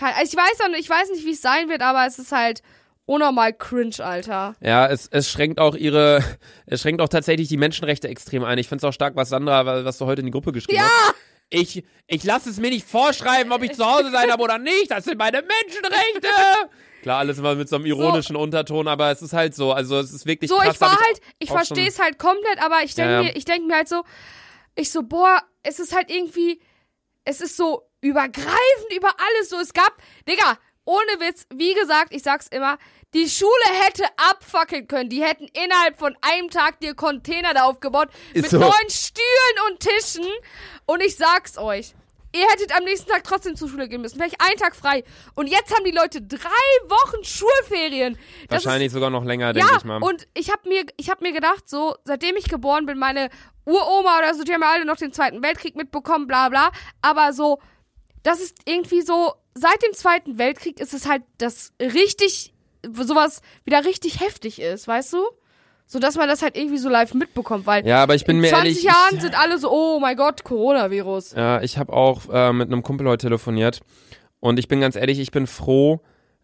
Also 0.00 0.22
ich 0.22 0.34
weiß 0.34 0.78
ich 0.78 0.88
weiß 0.88 1.10
nicht, 1.10 1.26
wie 1.26 1.32
es 1.32 1.42
sein 1.42 1.68
wird, 1.68 1.82
aber 1.82 2.06
es 2.06 2.18
ist 2.18 2.32
halt 2.32 2.62
unnormal 3.04 3.52
cringe, 3.52 3.96
Alter. 4.02 4.56
Ja, 4.60 4.86
es, 4.86 5.06
es 5.10 5.30
schränkt 5.30 5.60
auch 5.60 5.74
ihre, 5.74 6.24
es 6.66 6.80
schränkt 6.80 7.02
auch 7.02 7.10
tatsächlich 7.10 7.48
die 7.48 7.58
Menschenrechte 7.58 8.08
extrem 8.08 8.44
ein. 8.44 8.56
Ich 8.56 8.68
find's 8.68 8.84
auch 8.84 8.92
stark, 8.94 9.16
was 9.16 9.28
Sandra, 9.28 9.84
was 9.84 9.98
du 9.98 10.06
heute 10.06 10.20
in 10.20 10.26
die 10.26 10.32
Gruppe 10.32 10.52
geschrieben 10.52 10.78
Ja! 10.78 10.88
hast. 10.88 11.14
Ich, 11.50 11.84
ich 12.06 12.24
lasse 12.24 12.48
es 12.48 12.56
mir 12.58 12.70
nicht 12.70 12.88
vorschreiben, 12.88 13.52
ob 13.52 13.62
ich 13.62 13.72
zu 13.72 13.84
Hause 13.84 14.10
sein 14.10 14.30
habe 14.30 14.42
oder 14.42 14.56
nicht. 14.58 14.90
Das 14.90 15.04
sind 15.04 15.18
meine 15.18 15.42
Menschenrechte. 15.42 16.28
Klar, 17.02 17.18
alles 17.18 17.38
immer 17.38 17.54
mit 17.54 17.68
so 17.68 17.76
einem 17.76 17.86
ironischen 17.86 18.36
Unterton, 18.36 18.88
aber 18.88 19.10
es 19.10 19.22
ist 19.22 19.32
halt 19.32 19.54
so. 19.54 19.72
Also 19.72 19.98
es 19.98 20.12
ist 20.12 20.26
wirklich 20.26 20.50
So, 20.50 20.56
krass. 20.56 20.74
ich 20.74 20.80
war 20.80 20.90
halt, 20.98 21.20
ich 21.38 21.50
auch 21.50 21.54
verstehe 21.56 21.88
es 21.88 21.98
halt 21.98 22.18
komplett, 22.18 22.62
aber 22.62 22.82
ich 22.82 22.94
denke 22.94 23.10
Ja, 23.12 23.16
ja. 23.18 23.22
mir, 23.28 23.36
ich 23.36 23.44
denke 23.44 23.66
mir 23.66 23.76
halt 23.76 23.88
so, 23.88 24.02
ich 24.74 24.90
so, 24.90 25.02
boah, 25.02 25.42
es 25.62 25.78
ist 25.78 25.94
halt 25.94 26.10
irgendwie, 26.10 26.60
es 27.24 27.40
ist 27.40 27.56
so 27.56 27.82
übergreifend 28.00 28.92
über 28.96 29.08
alles 29.18 29.48
so. 29.50 29.58
Es 29.58 29.72
gab, 29.72 29.92
Digga, 30.28 30.58
ohne 30.84 31.20
Witz, 31.20 31.46
wie 31.54 31.74
gesagt, 31.74 32.14
ich 32.14 32.22
sag's 32.22 32.46
immer, 32.48 32.78
die 33.14 33.28
Schule 33.28 33.50
hätte 33.84 34.04
abfackeln 34.30 34.86
können. 34.86 35.08
Die 35.10 35.22
hätten 35.22 35.46
innerhalb 35.48 35.98
von 35.98 36.16
einem 36.20 36.50
Tag 36.50 36.80
dir 36.80 36.94
Container 36.94 37.54
da 37.54 37.64
aufgebaut 37.64 38.08
Ist 38.34 38.42
mit 38.42 38.50
so. 38.50 38.58
neuen 38.58 38.90
Stühlen 38.90 39.70
und 39.70 39.80
Tischen. 39.80 40.26
Und 40.86 41.02
ich 41.02 41.16
sag's 41.16 41.56
euch. 41.58 41.94
Ihr 42.38 42.48
hättet 42.50 42.76
am 42.76 42.84
nächsten 42.84 43.10
Tag 43.10 43.24
trotzdem 43.24 43.56
zur 43.56 43.68
Schule 43.68 43.88
gehen 43.88 44.00
müssen. 44.00 44.16
Vielleicht 44.16 44.40
einen 44.40 44.56
Tag 44.56 44.76
frei. 44.76 45.02
Und 45.34 45.48
jetzt 45.48 45.74
haben 45.74 45.84
die 45.84 45.90
Leute 45.90 46.22
drei 46.22 46.38
Wochen 46.88 47.24
Schulferien. 47.24 48.16
Das 48.48 48.60
ist 48.60 48.66
Wahrscheinlich 48.66 48.92
sogar 48.92 49.10
noch 49.10 49.24
länger, 49.24 49.52
denke 49.52 49.68
ja, 49.68 49.76
ich 49.76 49.84
mal. 49.84 50.00
und 50.02 50.28
ich 50.34 50.50
habe 50.50 50.68
mir, 50.68 50.84
ich 50.96 51.10
hab 51.10 51.20
mir 51.20 51.32
gedacht, 51.32 51.68
so, 51.68 51.96
seitdem 52.04 52.36
ich 52.36 52.48
geboren 52.48 52.86
bin, 52.86 52.96
meine 52.98 53.28
Uroma 53.64 54.18
oder 54.18 54.34
so, 54.34 54.44
die 54.44 54.52
haben 54.52 54.62
ja 54.62 54.70
alle 54.70 54.84
noch 54.84 54.96
den 54.96 55.12
Zweiten 55.12 55.42
Weltkrieg 55.42 55.74
mitbekommen, 55.74 56.26
bla 56.26 56.48
bla. 56.48 56.70
Aber 57.02 57.32
so, 57.32 57.58
das 58.22 58.40
ist 58.40 58.58
irgendwie 58.66 59.02
so, 59.02 59.34
seit 59.54 59.82
dem 59.82 59.92
Zweiten 59.92 60.38
Weltkrieg 60.38 60.78
ist 60.80 60.94
es 60.94 61.08
halt, 61.08 61.22
das 61.38 61.72
richtig, 61.80 62.54
sowas 62.92 63.42
wieder 63.64 63.84
richtig 63.84 64.20
heftig 64.20 64.60
ist, 64.60 64.86
weißt 64.86 65.14
du? 65.14 65.26
So 65.90 65.98
dass 65.98 66.16
man 66.16 66.28
das 66.28 66.42
halt 66.42 66.54
irgendwie 66.56 66.76
so 66.78 66.88
live 66.90 67.14
mitbekommt, 67.14 67.66
weil 67.66 67.86
ja, 67.86 68.02
aber 68.02 68.14
ich 68.14 68.24
bin 68.26 68.36
in 68.36 68.42
mir 68.42 68.50
20 68.50 68.66
ehrlich. 68.68 68.82
Jahren 68.84 69.14
ich, 69.14 69.22
sind 69.22 69.36
alle 69.40 69.58
so, 69.58 69.70
oh 69.72 69.98
mein 69.98 70.16
Gott, 70.16 70.44
Coronavirus. 70.44 71.32
Ja, 71.32 71.62
ich 71.62 71.78
habe 71.78 71.92
auch 71.94 72.22
äh, 72.30 72.52
mit 72.52 72.68
einem 72.70 72.82
Kumpel 72.82 73.08
heute 73.08 73.26
telefoniert 73.26 73.80
und 74.38 74.58
ich 74.58 74.68
bin 74.68 74.80
ganz 74.82 74.96
ehrlich, 74.96 75.18
ich 75.18 75.30
bin 75.30 75.46
froh, 75.46 76.00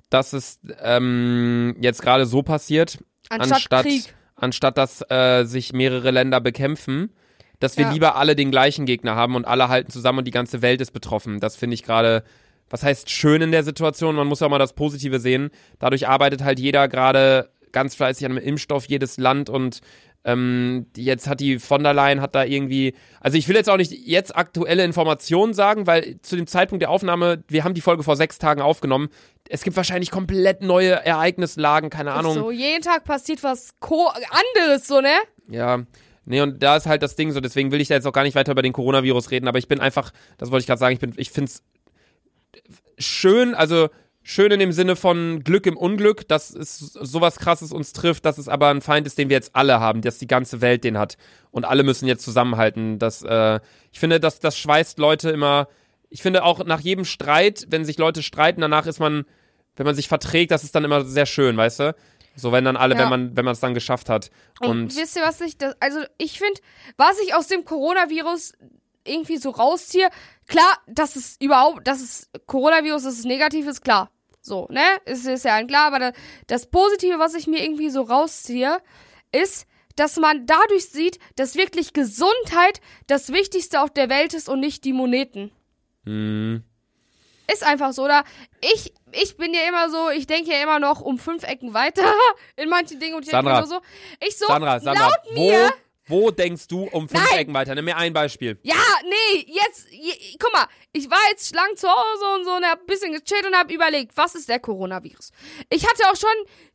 dass 0.09 0.33
es 0.33 0.61
ähm, 0.83 1.77
jetzt 1.81 2.01
gerade 2.03 2.25
so 2.27 2.43
passiert 2.43 2.99
Anstatt, 3.29 3.71
anstatt, 3.73 4.15
anstatt 4.37 4.79
dass 4.79 5.03
äh, 5.11 5.45
sich 5.45 5.73
mehrere 5.75 6.11
Länder 6.11 6.41
bekämpfen, 6.41 7.13
dass 7.61 7.77
wir 7.77 7.85
Ja. 7.87 7.93
lieber 7.93 8.17
alle 8.17 8.37
den 8.37 8.51
gleichen 8.51 8.87
Gegner 8.87 9.15
haben 9.15 9.35
und 9.37 9.45
alle 9.45 9.69
halten 9.69 9.91
zusammen 9.91 10.21
und 10.21 10.25
die 10.27 10.31
ganze 10.31 10.63
Welt 10.63 10.81
ist 10.81 10.93
betroffen. 10.93 11.41
Das 11.41 11.57
finde 11.57 11.75
ich 11.75 11.83
gerade, 11.83 12.25
was 12.71 12.83
heißt 12.83 13.11
schön 13.11 13.43
in 13.43 13.53
der 13.53 13.63
Situation, 13.63 14.17
man 14.17 14.27
muss 14.27 14.41
auch 14.43 14.49
mal 14.49 14.59
das 14.59 14.73
Positive 14.73 15.21
sehen. 15.21 15.51
Dadurch 15.79 16.09
arbeitet 16.09 16.43
halt 16.45 16.59
jeder 16.59 16.89
gerade 16.89 17.51
ganz 17.75 17.95
fleißig 17.95 18.25
an 18.25 18.33
einem 18.33 18.45
Impfstoff, 18.47 18.87
jedes 18.87 19.19
Land 19.19 19.51
und 19.51 19.81
ähm, 20.25 20.87
jetzt 20.97 21.29
hat 21.29 21.41
die 21.41 21.59
von 21.59 21.83
der 21.83 21.93
Leyen 21.93 22.23
hat 22.23 22.35
da 22.35 22.45
irgendwie, 22.45 22.95
also 23.21 23.37
ich 23.37 23.47
will 23.47 23.57
jetzt 23.57 23.69
auch 23.69 23.77
nicht 23.77 23.93
jetzt 23.93 24.35
aktuelle 24.35 24.83
Informationen 24.83 25.53
sagen, 25.53 25.87
weil 25.87 26.19
zu 26.23 26.37
dem 26.37 26.47
Zeitpunkt 26.47 26.81
der 26.81 26.91
Aufnahme, 26.91 27.45
wir 27.49 27.63
haben 27.63 27.75
die 27.75 27.83
Folge 27.83 28.03
vor 28.03 28.17
sechs 28.17 28.39
Tagen 28.39 28.63
aufgenommen. 28.63 29.11
Es 29.51 29.63
gibt 29.63 29.77
wahrscheinlich 29.77 30.11
komplett 30.11 30.63
neue 30.63 30.93
Ereignislagen, 30.93 31.91
keine 31.91 32.13
Ahnung. 32.13 32.33
So, 32.33 32.51
jeden 32.51 32.81
Tag 32.81 33.05
passiert 33.05 33.43
was 33.43 33.75
Co 33.81 34.09
anderes, 34.09 34.87
so, 34.87 35.03
ne? 35.03 35.15
Ja, 35.49 35.83
nee, 36.25 36.41
und 36.41 36.63
da 36.63 36.77
ist 36.77 36.87
halt 36.87 37.03
das 37.03 37.17
Ding 37.17 37.31
so, 37.33 37.41
deswegen 37.41 37.71
will 37.71 37.83
ich 37.83 37.89
da 37.89 37.95
jetzt 37.95 38.07
auch 38.07 38.13
gar 38.13 38.25
nicht 38.25 38.35
weiter 38.35 38.53
über 38.53 38.63
den 38.63 38.73
Coronavirus 38.73 39.31
reden, 39.31 39.47
aber 39.47 39.59
ich 39.59 39.69
bin 39.69 39.81
einfach, 39.81 40.11
das 40.39 40.51
wollte 40.51 40.63
ich 40.63 40.67
gerade 40.67 40.81
sagen, 40.81 40.95
ich 40.95 41.01
bin, 41.01 41.13
ich 41.19 41.31
find's 41.31 41.63
schön, 42.99 43.55
also 43.55 43.91
schön 44.27 44.51
in 44.51 44.59
dem 44.59 44.73
Sinne 44.73 44.97
von 44.97 45.45
Glück 45.45 45.67
im 45.67 45.77
Unglück, 45.77 46.27
dass 46.27 46.51
es 46.51 46.79
sowas 46.79 47.37
krasses 47.37 47.71
uns 47.73 47.93
trifft, 47.93 48.25
dass 48.25 48.39
es 48.39 48.49
aber 48.49 48.69
ein 48.71 48.81
Feind 48.81 49.07
ist, 49.07 49.19
den 49.19 49.29
wir 49.29 49.37
jetzt 49.37 49.55
alle 49.55 49.79
haben, 49.81 50.01
dass 50.01 50.19
die 50.19 50.27
ganze 50.27 50.61
Welt 50.63 50.83
den 50.83 50.99
hat 50.99 51.17
und 51.51 51.65
alle 51.65 51.83
müssen 51.85 52.09
jetzt 52.09 52.25
zusammenhalten. 52.25 52.99
Das, 52.99 53.23
äh, 53.23 53.61
ich 53.93 54.01
finde, 54.01 54.19
dass 54.21 54.41
das 54.41 54.59
schweißt 54.59 54.99
Leute 54.99 55.31
immer. 55.31 55.69
Ich 56.09 56.23
finde 56.23 56.43
auch 56.43 56.65
nach 56.65 56.81
jedem 56.81 57.05
Streit, 57.05 57.67
wenn 57.69 57.85
sich 57.85 57.99
Leute 57.99 58.23
streiten, 58.23 58.63
danach 58.63 58.87
ist 58.87 58.99
man, 58.99 59.25
wenn 59.77 59.85
man 59.85 59.95
sich 59.95 60.09
verträgt, 60.09 60.51
das 60.51 60.65
ist 60.65 60.75
dann 60.75 60.85
immer 60.85 61.05
sehr 61.05 61.27
schön, 61.27 61.57
weißt 61.57 61.81
du? 61.81 61.95
So 62.35 62.51
wenn 62.51 62.65
dann 62.65 62.77
alle, 62.77 62.95
Ja. 62.95 63.03
wenn 63.03 63.11
man, 63.11 63.37
wenn 63.37 63.45
man 63.45 63.53
es 63.53 63.61
dann 63.61 63.75
geschafft 63.75 64.09
hat. 64.09 64.31
Und, 64.61 64.71
Und 64.71 64.97
wisst 64.97 65.17
ihr, 65.17 65.23
was 65.23 65.41
ich, 65.43 65.59
das, 65.59 65.77
also 65.81 66.01
ich 66.17 66.39
finde, 66.39 66.61
was 66.97 67.21
ich 67.21 67.35
aus 67.35 67.47
dem 67.47 67.65
Coronavirus 67.65 68.55
irgendwie 69.07 69.37
so 69.37 69.51
rausziehe, 69.51 70.09
klar, 70.49 70.79
dass 70.87 71.17
es 71.17 71.37
überhaupt, 71.41 71.87
dass 71.87 72.01
es 72.01 72.31
Coronavirus, 72.47 73.03
dass 73.05 73.19
es 73.19 73.25
negativ 73.25 73.67
ist, 73.67 73.83
klar. 73.85 74.11
So, 74.47 74.67
ne? 74.71 74.83
Ist, 75.07 75.27
ist 75.27 75.47
ja 75.47 75.55
allen 75.55 75.67
klar, 75.69 75.87
aber 75.87 75.99
da, 75.99 76.13
das 76.49 76.67
Positive, 76.67 77.19
was 77.19 77.33
ich 77.35 77.47
mir 77.47 77.65
irgendwie 77.65 77.89
so 77.89 78.03
rausziehe, 78.03 78.77
ist, 79.33 79.67
dass 79.97 80.17
man 80.19 80.45
dadurch 80.47 80.91
sieht, 80.91 81.19
dass 81.37 81.55
wirklich 81.57 81.95
Gesundheit 81.95 82.83
das 83.07 83.33
Wichtigste 83.33 83.81
auf 83.81 83.91
der 83.91 84.11
Welt 84.11 84.35
ist 84.35 84.51
und 84.51 84.61
nicht 84.61 84.85
die 84.85 84.93
Moneten. 84.93 85.51
mh, 86.05 86.61
Ist 87.51 87.65
einfach 87.65 87.95
so, 87.95 88.05
oder? 88.05 88.23
Ich, 88.61 88.93
ich 89.13 89.39
bin 89.39 89.55
ja 89.55 89.61
immer 89.67 89.89
so, 89.89 90.11
ich 90.11 90.27
denke 90.27 90.51
ja 90.51 90.63
immer 90.63 90.79
noch 90.79 91.01
um 91.01 91.19
fünf 91.19 91.43
Ecken 91.45 91.73
weiter 91.73 92.05
in 92.57 92.69
manchen 92.69 93.01
Dingen 93.01 93.15
und 93.15 93.23
ich 93.23 93.31
denke 93.31 93.47
Sandra. 93.47 93.59
immer 93.61 93.67
so, 93.67 93.81
ich 94.21 94.37
so, 94.37 94.47
Sandra, 94.47 94.79
Sandra, 94.79 95.09
laut 95.09 95.33
mir, 95.33 95.71
wo 95.71 95.73
denkst 96.09 96.69
du 96.69 96.85
um 96.85 97.09
fünf 97.09 97.23
Nein. 97.31 97.41
Ecken 97.41 97.55
weiter? 97.55 97.75
Nimm 97.75 97.87
mir 97.87 97.97
ein 97.97 98.13
Beispiel. 98.13 98.59
Ja, 98.63 98.75
nee, 99.05 99.47
jetzt, 99.47 99.87
je, 99.91 100.37
guck 100.39 100.53
mal, 100.53 100.67
ich 100.93 101.11
war 101.11 101.19
jetzt 101.31 101.55
lang 101.55 101.77
zu 101.77 101.89
Hause 101.89 102.25
und 102.37 102.45
so 102.45 102.53
und 102.53 102.65
hab 102.65 102.81
ein 102.81 102.87
bisschen 102.87 103.13
gechillt 103.13 103.47
und 103.47 103.57
hab 103.57 103.71
überlegt, 103.71 104.17
was 104.17 104.35
ist 104.35 104.49
der 104.49 104.61
Coronavirus? 104.61 105.31
Ich 105.71 105.87
hatte 105.87 106.03
auch 106.11 106.17
schon 106.17 106.31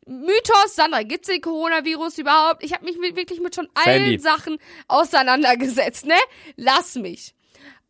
Mythos, 0.06 0.76
Sandra, 0.76 1.04
gibt's 1.04 1.28
den 1.28 1.42
Coronavirus 1.42 2.18
überhaupt? 2.18 2.64
Ich 2.64 2.74
habe 2.74 2.86
mich 2.86 2.98
mit, 2.98 3.16
wirklich 3.16 3.40
mit 3.40 3.54
schon 3.54 3.70
allen 3.76 4.04
Sandy. 4.04 4.20
Sachen 4.20 4.58
auseinandergesetzt, 4.88 6.06
ne? 6.06 6.18
Lass 6.56 6.96
mich. 6.96 7.36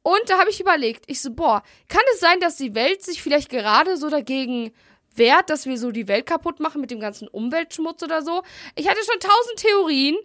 Und 0.01 0.21
da 0.27 0.39
habe 0.39 0.49
ich 0.49 0.59
überlegt, 0.59 1.05
ich 1.07 1.21
so, 1.21 1.31
boah, 1.31 1.63
kann 1.87 2.01
es 2.13 2.19
sein, 2.19 2.39
dass 2.39 2.57
die 2.57 2.75
Welt 2.75 3.01
sich 3.03 3.21
vielleicht 3.21 3.49
gerade 3.49 3.97
so 3.97 4.09
dagegen 4.09 4.71
wehrt, 5.15 5.49
dass 5.49 5.65
wir 5.65 5.77
so 5.77 5.91
die 5.91 6.07
Welt 6.07 6.25
kaputt 6.25 6.59
machen 6.59 6.81
mit 6.81 6.91
dem 6.91 6.99
ganzen 6.99 7.27
Umweltschmutz 7.27 8.03
oder 8.03 8.21
so? 8.21 8.43
Ich 8.75 8.89
hatte 8.89 8.99
schon 9.05 9.19
tausend 9.19 9.57
Theorien, 9.57 10.17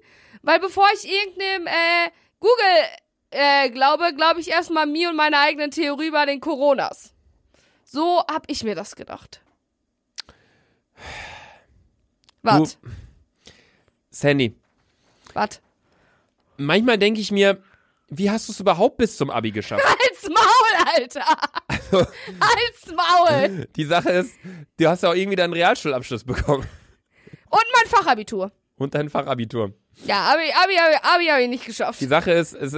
weil 0.45 0.61
bevor 0.61 0.87
ich 0.95 1.11
irgendeinem 1.11 1.67
äh, 1.67 2.11
Google 2.39 2.85
äh, 3.31 3.71
glaube, 3.71 4.15
glaube 4.15 4.41
ich 4.41 4.51
erstmal 4.51 4.87
mir 4.87 5.11
und 5.11 5.17
meine 5.17 5.39
eigenen 5.39 5.71
Theorie 5.71 6.09
über 6.09 6.27
den 6.27 6.41
Coronas. 6.41 7.15
So 7.85 8.23
hab 8.31 8.51
ich 8.51 8.63
mir 8.63 8.75
das 8.75 8.95
gedacht. 8.97 9.41
Wart, 12.43 12.79
Sandy, 14.11 14.55
wart. 15.33 15.63
manchmal 16.59 16.99
denke 16.99 17.21
ich 17.21 17.33
mir, 17.33 17.63
wie 18.09 18.31
hast 18.31 18.49
du 18.49 18.53
es 18.53 18.61
überhaupt 18.61 18.99
bis 18.99 19.17
zum 19.17 19.31
Abi 19.31 19.51
geschafft? 19.51 19.83
Halt's 19.89 20.29
Maul, 20.29 20.95
Alter! 20.95 21.27
Halt's 21.91 22.93
Maul! 22.95 23.67
Die 23.75 23.85
Sache 23.85 24.11
ist, 24.11 24.35
du 24.77 24.89
hast 24.89 25.03
ja 25.03 25.11
auch 25.11 25.15
irgendwie 25.15 25.37
deinen 25.37 25.55
Realschulabschluss 25.55 26.25
bekommen. 26.25 26.69
Und 27.51 27.65
mein 27.73 27.87
Fachabitur. 27.87 28.53
Und 28.77 28.95
dein 28.95 29.09
Fachabitur. 29.09 29.73
Ja, 30.07 30.33
Abi, 30.33 30.43
Abi, 30.63 30.75
Abi, 30.79 30.97
Abi 31.03 31.27
habe 31.27 31.43
ich 31.43 31.49
nicht 31.49 31.65
geschafft. 31.67 32.01
Die 32.01 32.07
Sache 32.07 32.33
ist, 32.33 32.53
ist 32.55 32.77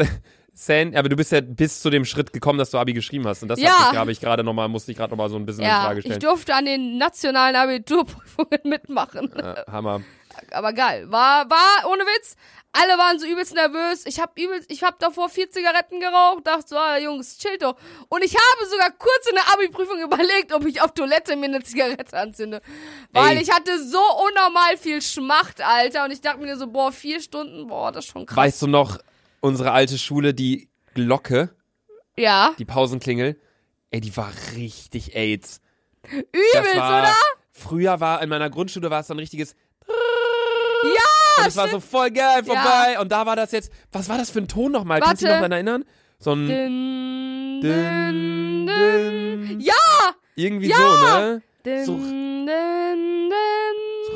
San, 0.52 0.94
aber 0.96 1.08
du 1.08 1.16
bist 1.16 1.32
ja 1.32 1.40
bis 1.42 1.80
zu 1.82 1.90
dem 1.90 2.04
Schritt 2.04 2.32
gekommen, 2.32 2.58
dass 2.58 2.70
du 2.70 2.78
Abi 2.78 2.92
geschrieben 2.94 3.26
hast. 3.26 3.42
Und 3.42 3.48
das 3.48 3.60
Ja. 3.60 3.70
hab 3.86 3.92
ich- 3.92 3.98
habe 3.98 4.12
ich 4.12 4.20
gerade 4.20 4.42
nochmal, 4.44 4.68
musste 4.68 4.90
ich 4.92 4.96
gerade 4.98 5.10
nochmal 5.10 5.28
so 5.28 5.36
ein 5.36 5.44
bisschen 5.44 5.62
in 5.62 5.68
Ja, 5.68 5.82
Frage 5.84 5.98
ich 6.00 6.04
stellen. 6.06 6.20
durfte 6.20 6.54
an 6.54 6.64
den 6.66 6.98
nationalen 6.98 7.56
Abiturprüfungen 7.56 8.60
mitmachen. 8.64 9.32
Äh, 9.36 9.54
Hammer. 9.70 10.02
Aber 10.51 10.72
geil. 10.72 11.11
War, 11.11 11.49
war, 11.51 11.91
ohne 11.91 12.03
Witz. 12.03 12.37
Alle 12.72 12.99
waren 12.99 13.18
so 13.18 13.26
übelst 13.26 13.55
nervös. 13.55 14.05
Ich 14.05 14.20
hab 14.20 14.39
übelst, 14.39 14.70
ich 14.70 14.82
hab 14.82 14.99
davor 14.99 15.30
vier 15.30 15.51
Zigaretten 15.51 15.99
geraucht, 15.99 16.47
dachte 16.47 16.68
so, 16.68 16.76
ah, 16.76 16.99
Jungs, 16.99 17.39
chill 17.39 17.57
doch. 17.59 17.76
Und 18.09 18.22
ich 18.22 18.34
habe 18.34 18.68
sogar 18.68 18.91
kurz 18.91 19.28
in 19.30 19.34
der 19.34 19.51
Abi-Prüfung 19.55 19.99
überlegt, 20.05 20.53
ob 20.53 20.66
ich 20.66 20.82
auf 20.82 20.93
Toilette 20.93 21.37
mir 21.37 21.47
eine 21.47 21.62
Zigarette 21.62 22.18
anzünde. 22.18 22.61
Weil 23.12 23.39
Ey. 23.39 23.43
ich 23.43 23.51
hatte 23.51 23.82
so 23.82 24.01
unnormal 24.28 24.76
viel 24.76 25.01
Schmacht, 25.01 25.62
Alter. 25.62 26.05
Und 26.05 26.11
ich 26.11 26.20
dachte 26.20 26.41
mir 26.41 26.59
so, 26.59 26.66
boah, 26.66 26.93
vier 26.93 27.22
Stunden, 27.22 27.66
boah, 27.68 27.93
das 27.93 28.05
ist 28.05 28.12
schon 28.12 28.26
krass. 28.26 28.37
Weißt 28.37 28.62
du 28.62 28.66
noch, 28.66 28.99
unsere 29.41 29.72
alte 29.72 29.97
Schule, 29.97 30.34
die 30.34 30.68
Glocke, 30.95 31.55
ja. 32.16 32.55
die 32.59 32.64
Pausenklingel, 32.64 33.41
ey, 33.91 34.01
die 34.01 34.14
war 34.16 34.30
richtig 34.55 35.16
AIDS. 35.16 35.61
Übelst, 36.11 36.76
war, 36.76 37.03
oder? 37.03 37.14
Früher 37.53 38.01
war, 38.01 38.22
in 38.22 38.28
meiner 38.28 38.51
Grundschule 38.51 38.91
war 38.91 39.01
es 39.01 39.07
so 39.07 39.14
ein 39.14 39.18
richtiges! 39.18 39.57
Und 41.39 41.47
es 41.47 41.57
war 41.57 41.68
so 41.68 41.80
voll 41.80 42.11
geil 42.11 42.45
vorbei. 42.45 42.99
Und 43.01 43.12
da 43.12 43.26
war 43.26 43.37
das 43.37 43.53
jetzt. 43.53 43.70
Was 43.93 44.09
war 44.09 44.18
das 44.18 44.30
für 44.30 44.39
ein 44.41 44.49
Ton 44.49 44.72
nochmal? 44.72 45.01
Kannst 45.01 45.22
du 45.22 45.26
dich 45.26 45.32
noch 45.34 45.39
daran 45.41 45.53
erinnern? 45.53 45.84
So 46.18 46.32
ein. 46.32 46.47
Dün, 46.49 47.61
dün. 47.62 48.66
dün. 48.66 49.61
Ja! 49.61 49.74
Irgendwie 50.34 50.68
Ja. 50.68 50.76
so, 50.76 51.18
ne? 51.18 51.43
So- 51.84 51.97
dün. 51.97 52.26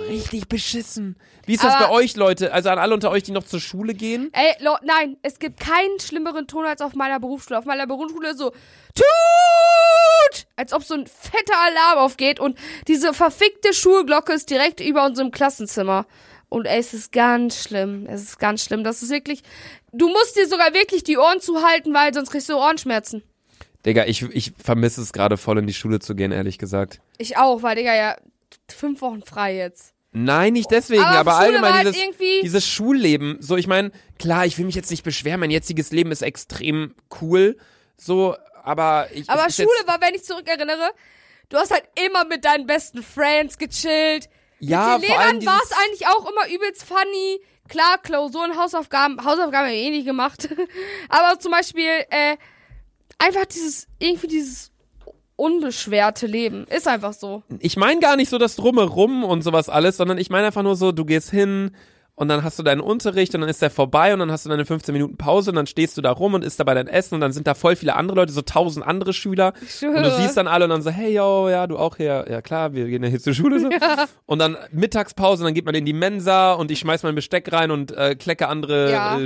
Richtig 0.09 0.49
beschissen. 0.49 1.17
Wie 1.47 1.55
ist 1.55 1.63
das 1.65 1.75
Aber- 1.75 1.87
bei 1.89 1.93
euch, 1.93 2.17
Leute? 2.17 2.53
Also 2.53 2.69
an 2.71 2.79
alle 2.79 2.95
unter 2.95 3.11
euch, 3.11 3.23
die 3.23 3.33
noch 3.33 3.45
zur 3.45 3.61
Schule 3.61 3.95
gehen? 3.95 4.31
Ey, 4.33 4.55
Lo 4.61 4.77
nein, 4.83 5.17
es 5.23 5.39
gibt 5.39 5.61
keinen 5.61 5.99
schlimmeren 6.01 6.47
Ton 6.47 6.65
als 6.65 6.81
auf 6.81 6.95
meiner 6.95 7.21
Berufsschule. 7.21 7.59
Auf 7.59 7.65
meiner 7.65 7.87
Berufsschule 7.87 8.35
so 8.35 8.51
tut, 8.95 10.47
als 10.57 10.73
ob 10.73 10.83
so 10.85 10.95
ein 10.95 11.07
fetter 11.07 11.57
Alarm 11.59 11.99
aufgeht 11.99 12.41
und 12.41 12.59
diese 12.89 13.15
verfickte 13.15 13.73
Schulglocke 13.73 14.33
ist 14.33 14.51
direkt 14.51 14.81
über 14.81 15.05
unserem 15.05 15.31
Klassenzimmer. 15.31 16.07
Und 16.51 16.67
es 16.67 16.93
ist 16.93 17.13
ganz 17.13 17.63
schlimm. 17.63 18.07
Es 18.07 18.23
ist 18.23 18.39
ganz 18.39 18.63
schlimm. 18.65 18.85
Das 18.85 19.03
ist 19.03 19.11
wirklich. 19.11 19.43
Du 19.93 20.09
musst 20.09 20.37
dir 20.37 20.47
sogar 20.47 20.75
wirklich 20.75 21.03
die 21.05 21.17
Ohren 21.17 21.41
zuhalten, 21.41 21.95
weil 21.95 22.13
sonst 22.13 22.31
kriegst 22.31 22.49
du 22.49 22.57
Ohrenschmerzen. 22.57 23.23
Digga, 23.87 24.05
ich, 24.05 24.23
ich 24.23 24.53
vermisse 24.63 25.01
es 25.01 25.13
gerade 25.13 25.37
voll 25.39 25.59
in 25.59 25.67
die 25.67 25.73
Schule 25.73 26.01
zu 26.01 26.15
gehen, 26.15 26.33
ehrlich 26.33 26.59
gesagt. 26.59 27.01
Ich 27.17 27.39
auch, 27.39 27.63
weil 27.63 27.77
Digga 27.77 27.95
ja 27.95 28.17
fünf 28.69 29.01
Wochen 29.01 29.23
frei 29.23 29.57
jetzt. 29.57 29.95
Nein, 30.13 30.55
nicht 30.55 30.71
deswegen, 30.73 31.05
Aber 31.05 31.19
aber, 31.21 31.37
allgemein 31.37 31.73
halt 31.73 31.87
dieses, 31.87 32.03
irgendwie- 32.03 32.41
dieses 32.43 32.67
Schulleben. 32.67 33.37
So, 33.41 33.57
ich 33.57 33.69
meine, 33.69 33.93
klar, 34.19 34.45
ich 34.45 34.59
will 34.59 34.67
mich 34.67 34.75
jetzt 34.75 34.91
nicht 34.91 35.05
beschweren, 35.05 35.39
mein 35.39 35.53
jetziges 35.53 35.93
Leben 35.93 36.11
ist 36.11 36.23
extrem 36.23 36.95
cool. 37.23 37.57
So, 37.97 38.37
aber 38.65 39.07
ich. 39.15 39.31
Aber 39.31 39.49
Schule 39.51 39.69
war, 39.87 40.01
wenn 40.01 40.15
ich 40.15 40.25
zurückerinnere, 40.25 40.91
du 41.49 41.59
hast 41.59 41.71
halt 41.71 41.85
immer 42.07 42.25
mit 42.25 42.45
deinen 42.45 42.67
besten 42.67 43.05
Friends 43.05 43.57
gechillt. 43.57 44.29
Ja, 44.61 44.99
Mit 44.99 45.09
den 45.09 45.17
Lehrern 45.17 45.47
war 45.47 45.61
es 45.65 45.73
eigentlich 45.73 46.07
auch 46.07 46.31
immer 46.31 46.49
übelst 46.55 46.85
funny. 46.85 47.41
Klar, 47.69 47.99
Klausuren, 48.03 48.57
Hausaufgaben, 48.57 49.25
Hausaufgaben 49.25 49.67
habe 49.67 49.73
ich 49.75 49.87
eh 49.87 49.91
nicht 49.91 50.07
gemacht. 50.07 50.49
Aber 51.09 51.39
zum 51.39 51.53
Beispiel, 51.53 52.05
äh, 52.11 52.37
einfach 53.19 53.47
dieses, 53.47 53.87
irgendwie 53.99 54.27
dieses 54.27 54.71
unbeschwerte 55.37 56.27
Leben. 56.27 56.67
Ist 56.67 56.87
einfach 56.87 57.15
so. 57.15 57.43
ich 57.61 57.77
meine 57.77 58.01
gar 58.01 58.17
nicht 58.17 58.29
so 58.29 58.37
das 58.37 58.57
Drumherum 58.57 59.25
und 59.25 59.43
sowas 59.43 59.69
alles, 59.69 59.97
sondern 59.97 60.19
ich 60.19 60.29
meine 60.29 60.49
einfach 60.49 60.63
nur 60.63 60.77
so, 60.77 60.93
du 60.93 61.05
gehst 61.05 61.31
hin 61.31 61.75
und 62.15 62.29
dann 62.29 62.45
hast 62.45 62.59
du 62.59 62.63
deinen 62.63 62.81
Unterricht 62.81 63.35
und 63.35 63.41
dann 63.41 63.51
ist 63.51 63.63
der 63.63 63.71
vorbei 63.71 64.13
und 64.13 64.19
dann 64.19 64.31
hast 64.31 64.45
du 64.45 64.51
deine 64.51 64.67
15 64.67 64.93
Minuten 64.93 65.17
Pause 65.17 65.51
und 65.51 65.57
dann 65.57 65.67
stehst 65.67 65.97
du 65.97 66.03
da 66.03 66.11
rum 66.11 66.35
und 66.35 66.45
isst 66.45 66.61
dabei 66.61 66.75
dein 66.75 66.87
Essen 66.87 67.15
und 67.15 67.21
dann 67.23 67.33
sind 67.33 67.47
da 67.47 67.55
voll 67.55 67.77
viele 67.77 67.97
andere 67.97 68.17
Leute, 68.17 68.33
so 68.33 68.43
tausend 68.43 68.87
andere 68.87 69.13
Schüler 69.13 69.55
schwöre. 69.67 69.97
und 69.97 70.03
du 70.03 70.11
siehst 70.11 70.37
dann 70.37 70.47
alle 70.47 70.65
und 70.65 70.71
dann 70.71 70.83
so, 70.83 70.91
hey 70.91 71.15
yo, 71.15 71.49
ja, 71.49 71.67
du 71.67 71.79
auch 71.79 71.97
hier, 71.97 72.27
ja 72.29 72.43
klar, 72.43 72.75
wir 72.75 72.87
gehen 72.87 73.03
ja 73.03 73.09
hier 73.09 73.21
zur 73.21 73.35
Schule 73.35 73.61
so. 73.61 73.71
Und 74.27 74.39
dann 74.39 74.57
Mittagspause 74.71 75.43
und 75.43 75.47
dann 75.47 75.55
geht 75.55 75.65
man 75.65 75.75
in 75.75 75.85
die 75.85 75.93
Mensa 75.93 76.53
und 76.53 76.71
ich 76.71 76.79
schmeiß 76.79 77.03
mein 77.03 77.15
Besteck 77.15 77.53
rein 77.53 77.71
und 77.71 77.91
äh, 77.93 78.15
klecke 78.15 78.47
andere 78.49 78.91
Ja. 78.93 79.17
äh, 79.19 79.21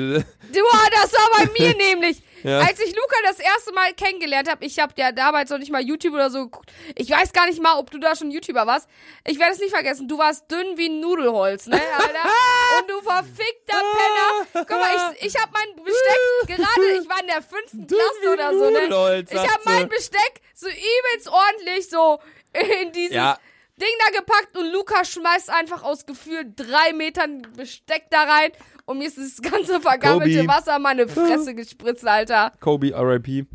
Du, 0.53 0.61
das 1.03 1.13
war 1.13 1.45
bei 1.45 1.51
mir 1.59 1.75
nämlich. 1.91 2.23
Ja. 2.45 2.61
Als 2.61 2.79
ich 2.79 2.95
Luca 2.95 3.17
das 3.25 3.39
erste 3.41 3.73
Mal 3.73 3.95
kennengelernt 3.95 4.51
habe, 4.51 4.65
ich 4.67 4.79
habe 4.79 4.93
ja 4.97 5.13
damals 5.13 5.49
noch 5.49 5.57
nicht 5.57 5.73
mal 5.73 5.81
YouTube 5.83 6.13
oder 6.13 6.29
so 6.31 6.45
geguckt. 6.45 6.71
Ich 6.95 7.11
weiß 7.11 7.33
gar 7.33 7.47
nicht 7.47 7.61
mal, 7.61 7.79
ob 7.79 7.91
du 7.91 7.99
da 7.99 8.15
schon 8.15 8.31
YouTuber 8.31 8.67
warst. 8.67 8.87
Ich 9.27 9.39
werde 9.39 9.53
es 9.53 9.61
nicht 9.61 9.71
vergessen. 9.73 10.09
Du 10.09 10.19
warst 10.19 10.51
dünn 10.51 10.77
wie 10.77 10.91
ein 10.91 11.01
Nudelholz, 11.01 11.67
ne, 11.67 11.81
Alter? 11.99 12.31
Und 12.79 12.91
du 12.91 13.01
verfickter 13.01 13.79
Penner. 13.79 14.47
Guck 14.67 14.71
mal, 14.71 15.15
ich, 15.19 15.27
ich 15.27 15.41
habe 15.41 15.53
mein 15.55 15.85
Besteck 15.85 16.57
gerade, 16.59 17.01
ich 17.01 17.09
war 17.09 17.21
in 17.21 17.27
der 17.29 17.43
fünften 17.43 17.87
Klasse 17.87 18.33
oder 18.33 18.53
so, 18.53 18.71
ne? 18.71 19.25
Ich 19.31 19.39
habe 19.39 19.63
mein 19.65 19.89
Besteck 19.89 20.43
so 20.55 20.69
übelst 20.69 21.29
ordentlich 21.29 21.89
so 21.89 22.21
in 22.53 22.93
dieses 22.93 23.15
Ja. 23.17 23.39
Ding 23.77 23.89
da 24.07 24.19
gepackt 24.19 24.57
und 24.57 24.71
Luca 24.71 25.05
schmeißt 25.05 25.51
einfach 25.51 25.83
aus 25.83 26.07
gefühlt 26.07 26.53
drei 26.57 26.93
Metern 26.93 27.43
Besteck 27.57 28.05
da 28.11 28.23
rein 28.23 28.53
und 28.87 28.99
mir 28.99 29.07
ist 29.09 29.19
das 29.19 29.41
ganze 29.41 29.81
vergammelte 29.81 30.39
Kobe. 30.39 30.49
Wasser 30.49 30.77
in 30.77 30.83
meine 30.83 31.09
Fresse 31.09 31.55
gespritzt, 31.57 32.07
Alter. 32.07 32.53
Kobe, 32.61 32.93
RIP. 32.95 33.47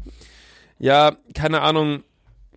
Ja, 0.80 1.18
keine 1.34 1.62
Ahnung. 1.62 2.04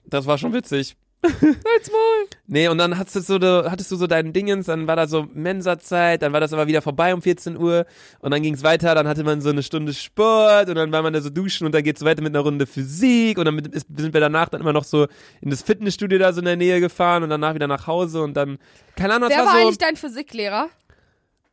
Das 0.05 0.27
war 0.27 0.39
schon 0.39 0.53
witzig. 0.53 0.97
Halt's 1.25 1.91
Maul. 1.91 2.27
Nee, 2.49 2.67
und 2.67 2.79
dann 2.79 2.99
hattest 2.99 3.29
du, 3.29 3.39
so, 3.39 3.71
hattest 3.71 3.93
du 3.93 3.97
so 3.97 4.09
deinen 4.09 4.33
Dingens, 4.33 4.67
dann 4.67 4.89
war 4.89 4.97
da 4.97 5.07
so 5.07 5.29
Mensa-Zeit, 5.33 6.21
dann 6.21 6.33
war 6.33 6.41
das 6.41 6.53
aber 6.53 6.67
wieder 6.67 6.83
vorbei 6.83 7.15
um 7.15 7.23
14 7.23 7.57
Uhr 7.57 7.87
und 8.19 8.33
dann 8.33 8.43
ging's 8.43 8.65
weiter, 8.65 8.93
dann 8.97 9.07
hatte 9.07 9.23
man 9.23 9.41
so 9.41 9.51
eine 9.51 9.63
Stunde 9.63 9.95
Sport 9.95 10.69
und 10.69 10.75
dann 10.75 10.91
war 10.91 11.01
man 11.03 11.13
da 11.13 11.21
so 11.21 11.31
duschen 11.31 11.65
und 11.65 11.75
dann 11.77 11.85
geht's 11.85 12.05
weiter 12.05 12.23
mit 12.23 12.35
einer 12.35 12.43
Runde 12.43 12.67
Physik 12.67 13.39
und 13.39 13.45
dann 13.45 13.55
mit, 13.55 13.69
ist, 13.69 13.87
sind 13.97 14.13
wir 14.13 14.21
danach 14.21 14.49
dann 14.49 14.63
immer 14.63 14.73
noch 14.73 14.83
so 14.83 15.07
in 15.41 15.51
das 15.51 15.63
Fitnessstudio 15.63 16.19
da 16.19 16.33
so 16.33 16.41
in 16.41 16.47
der 16.47 16.57
Nähe 16.57 16.81
gefahren 16.81 17.23
und 17.23 17.31
danach 17.31 17.55
wieder 17.55 17.69
nach 17.69 17.87
Hause 17.87 18.23
und 18.23 18.35
dann, 18.35 18.59
keine 18.97 19.15
Ahnung, 19.15 19.29
was 19.29 19.37
Wer 19.37 19.45
war 19.45 19.47
war 19.47 19.61
so, 19.61 19.67
eigentlich 19.67 19.79
dein 19.79 19.97
Physiklehrer? 19.97 20.71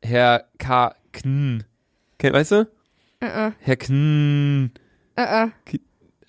Herr 0.03 0.45
K. 0.57 0.95
Kn. 1.11 1.63
Ke- 2.17 2.33
Weißt 2.33 2.51
du? 2.51 2.67
Äh, 3.19 3.51
Herr 3.59 3.75
Kn. 3.75 4.71
äh. 5.15 5.47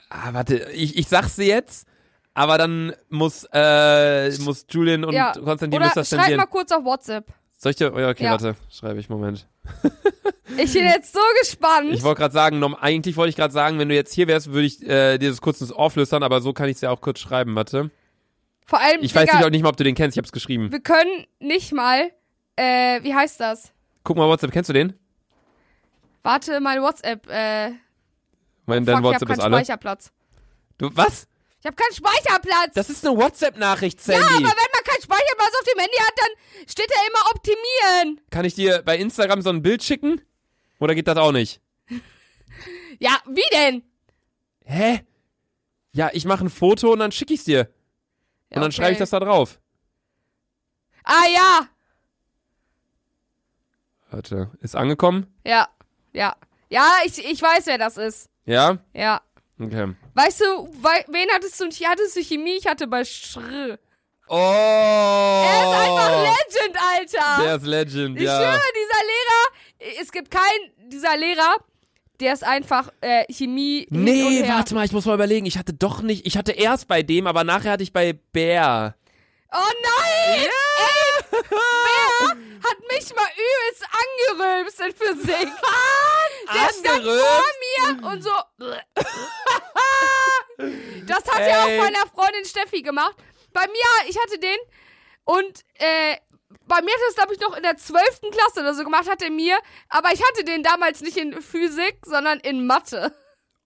Ah, 0.09 0.33
warte, 0.33 0.71
ich, 0.73 0.97
ich 0.99 1.07
sag's 1.09 1.37
dir 1.37 1.47
jetzt, 1.47 1.87
aber 2.35 2.59
dann 2.59 2.93
muss, 3.11 3.47
äh, 3.53 4.31
muss 4.41 4.67
Julian 4.69 5.05
und 5.05 5.13
Ja. 5.13 5.33
Konstantin 5.33 5.73
Oder 5.79 5.85
müssen 5.87 5.99
das 6.01 6.09
schreib 6.09 6.37
mal 6.37 6.47
kurz 6.47 6.73
auf 6.73 6.85
WhatsApp. 6.85 7.27
Soll 7.59 7.71
ich 7.71 7.77
dir, 7.77 7.93
oh, 7.95 7.99
ja, 7.99 8.09
okay, 8.09 8.25
Ja. 8.25 8.33
warte, 8.33 8.57
schreibe 8.71 8.99
ich, 8.99 9.09
Moment. 9.09 9.47
Ich 10.57 10.73
bin 10.73 10.85
jetzt 10.87 11.13
so 11.13 11.21
gespannt. 11.41 11.91
Ich 11.93 12.03
wollte 12.03 12.21
gerade 12.21 12.35
sagen, 12.35 12.59
nom- 12.59 12.75
eigentlich 12.75 13.17
wollte 13.17 13.31
ich 13.31 13.37
gerade 13.37 13.53
sagen, 13.53 13.79
wenn 13.79 13.89
du 13.89 13.95
jetzt 13.95 14.13
hier 14.13 14.27
wärst, 14.27 14.51
würde 14.53 14.67
ich 14.67 14.83
äh, 14.83 15.19
dir 15.19 15.29
das 15.31 15.41
kurz 15.41 15.61
ins 15.61 15.73
Ohr 15.73 15.91
flüstern, 15.91 16.23
aber 16.25 16.41
so 16.41 16.53
kann 16.53 16.69
ich 16.69 16.77
es 16.77 16.81
ja 16.81 16.91
auch 16.91 17.01
kurz 17.01 17.21
schreiben, 17.21 17.55
warte. 17.55 17.91
Vor 18.67 18.81
allem, 18.81 18.99
Ich 19.03 19.15
weiß 19.15 19.27
Digga, 19.27 19.37
nicht, 19.39 19.47
auch 19.47 19.51
nicht 19.51 19.63
mal, 19.63 19.69
ob 19.69 19.77
du 19.77 19.85
den 19.85 19.95
kennst, 19.95 20.17
ich 20.17 20.19
hab's 20.23 20.33
geschrieben. 20.33 20.73
wir 20.73 20.81
können 20.81 21.27
nicht 21.39 21.73
mal, 21.73 22.11
äh, 22.61 23.03
wie 23.03 23.15
heißt 23.15 23.41
das? 23.41 23.73
Guck 24.05 24.17
mal 24.17 24.29
WhatsApp, 24.29 24.53
kennst 24.53 24.69
du 24.69 24.75
den? 24.75 24.93
Warte, 26.23 26.61
mein 26.61 26.83
WhatsApp, 26.83 27.27
äh, 27.29 27.71
Mein, 28.67 28.85
fuck, 28.85 28.87
dein 28.87 28.87
ich 28.87 28.89
hab 28.95 29.03
WhatsApp 29.05 29.29
keinen 29.29 29.39
ist 29.39 29.45
alle. 29.45 29.57
Speicherplatz. 29.57 30.13
Du, 30.79 30.91
was? 30.95 31.27
Ich 31.61 31.67
hab 31.67 31.77
keinen 31.77 31.95
Speicherplatz. 31.95 32.75
Das 32.75 32.89
ist 32.91 33.07
eine 33.07 33.17
WhatsApp-Nachricht, 33.17 34.01
Sandy. 34.01 34.21
ja, 34.21 34.27
aber 34.29 34.37
wenn 34.37 34.45
man 34.45 34.85
keinen 34.85 35.03
Speicherplatz 35.03 35.53
auf 35.59 35.67
dem 35.73 35.79
Handy 35.79 35.97
hat, 35.99 36.13
dann 36.17 36.69
steht 36.69 36.91
da 36.91 36.95
immer 37.09 37.31
optimieren. 37.35 38.21
Kann 38.31 38.45
ich 38.45 38.55
dir 38.55 38.83
bei 38.83 38.97
Instagram 38.97 39.43
so 39.43 39.51
ein 39.51 39.63
Bild 39.63 39.83
schicken? 39.83 40.21
Oder 40.79 40.95
geht 40.95 41.09
das 41.09 41.17
auch 41.17 41.33
nicht? 41.33 41.61
Ja, 43.03 43.17
wie 43.27 43.41
denn? 43.51 43.83
Hä? 44.67 45.01
Ja, 45.93 46.11
ich 46.13 46.27
mache 46.27 46.45
ein 46.45 46.51
Foto 46.51 46.93
und 46.93 46.99
dann 46.99 47.13
schicke 47.13 47.33
ich's 47.33 47.45
dir. 47.45 47.61
Ja, 47.61 47.65
und 47.65 47.71
dann 48.57 48.65
okay. 48.65 48.73
schreibe 48.73 48.93
ich 48.93 48.99
das 48.99 49.09
da 49.09 49.21
drauf. 49.21 49.59
Ah, 51.05 51.27
ja. 51.33 51.69
Warte, 54.11 54.51
ist 54.61 54.77
angekommen? 54.77 55.27
Ja, 55.47 55.69
ja. 56.13 56.35
Ja, 56.69 56.87
ich, 57.05 57.19
ich 57.25 57.41
weiß, 57.41 57.67
wer 57.67 57.79
das 57.79 57.97
ist. 57.97 58.29
Ja? 58.45 58.79
Ja. 58.95 59.21
Okay. 59.59 59.95
Weißt 60.15 60.41
du, 60.41 60.45
wei 60.81 61.05
wen 61.09 61.29
hattest 61.33 61.61
du? 61.61 61.67
Ich 61.67 61.87
hattest 61.87 62.17
du 62.17 62.23
Chemie, 62.23 62.57
ich 62.57 62.67
hatte 62.67 62.87
bei 62.87 63.05
Schr. 63.05 63.79
Oh! 64.29 64.37
Er 64.37 65.63
ist 65.63 65.79
einfach 65.81 66.23
Legend, 66.23 66.79
Alter. 66.97 67.43
Der 67.43 67.57
ist 67.57 67.67
Legend, 67.67 68.17
ich 68.17 68.23
ja. 68.25 68.37
schwöre, 68.37 68.63
dieser 68.77 69.03
Lehrer, 69.07 70.01
es 70.01 70.13
gibt 70.13 70.31
keinen, 70.31 70.91
dieser 70.91 71.17
Lehrer, 71.17 71.57
der 72.21 72.33
ist 72.33 72.45
einfach 72.45 72.93
äh, 73.01 73.25
Chemie. 73.33 73.87
Nee, 73.91 74.45
warte 74.47 74.75
mal, 74.75 74.85
ich 74.85 74.93
muss 74.93 75.07
mal 75.07 75.15
überlegen. 75.15 75.47
Ich 75.47 75.59
hatte 75.59 75.75
doch 75.75 76.03
nicht, 76.03 76.27
ich 76.27 76.37
hatte 76.37 76.53
erst 76.53 76.87
bei 76.87 77.03
dem, 77.03 77.27
aber 77.27 77.45
nachher 77.45 77.73
hatte 77.73 77.83
ich 77.83 77.93
bei 77.93 78.13
Bär. 78.13 78.95
Oh 79.53 79.73
nein! 79.83 80.47
Ey, 80.47 81.25
wer 81.31 82.29
hat 82.69 82.79
mich 82.89 83.15
mal 83.15 83.31
übelst 83.35 83.85
angerülpst 84.01 84.81
in 84.81 84.95
Physik? 84.95 85.49
Der 86.53 86.69
stand 86.73 87.05
vor 87.05 87.45
mir 87.61 88.09
und 88.09 88.23
so. 88.23 88.31
Das 91.07 91.25
hat 91.27 91.41
er 91.41 91.67
Ey. 91.67 91.79
auch 91.79 91.85
meiner 91.85 92.07
Freundin 92.15 92.45
Steffi 92.45 92.83
gemacht. 92.83 93.17
Bei 93.53 93.67
mir, 93.67 94.09
ich 94.09 94.17
hatte 94.19 94.39
den 94.39 94.59
und 95.25 95.65
äh, 95.79 96.17
bei 96.67 96.83
mir 96.83 96.93
hat 96.93 97.01
er 97.01 97.09
es, 97.09 97.15
glaube 97.15 97.35
ich, 97.35 97.41
noch 97.41 97.57
in 97.57 97.63
der 97.63 97.77
12. 97.77 98.21
Klasse 98.31 98.61
oder 98.61 98.75
so 98.75 98.85
gemacht, 98.85 99.09
hat 99.11 99.23
er 99.23 99.31
mir. 99.31 99.59
Aber 99.89 100.13
ich 100.13 100.23
hatte 100.23 100.45
den 100.45 100.63
damals 100.63 101.01
nicht 101.01 101.17
in 101.17 101.41
Physik, 101.41 101.99
sondern 102.05 102.39
in 102.41 102.67
Mathe. 102.67 103.13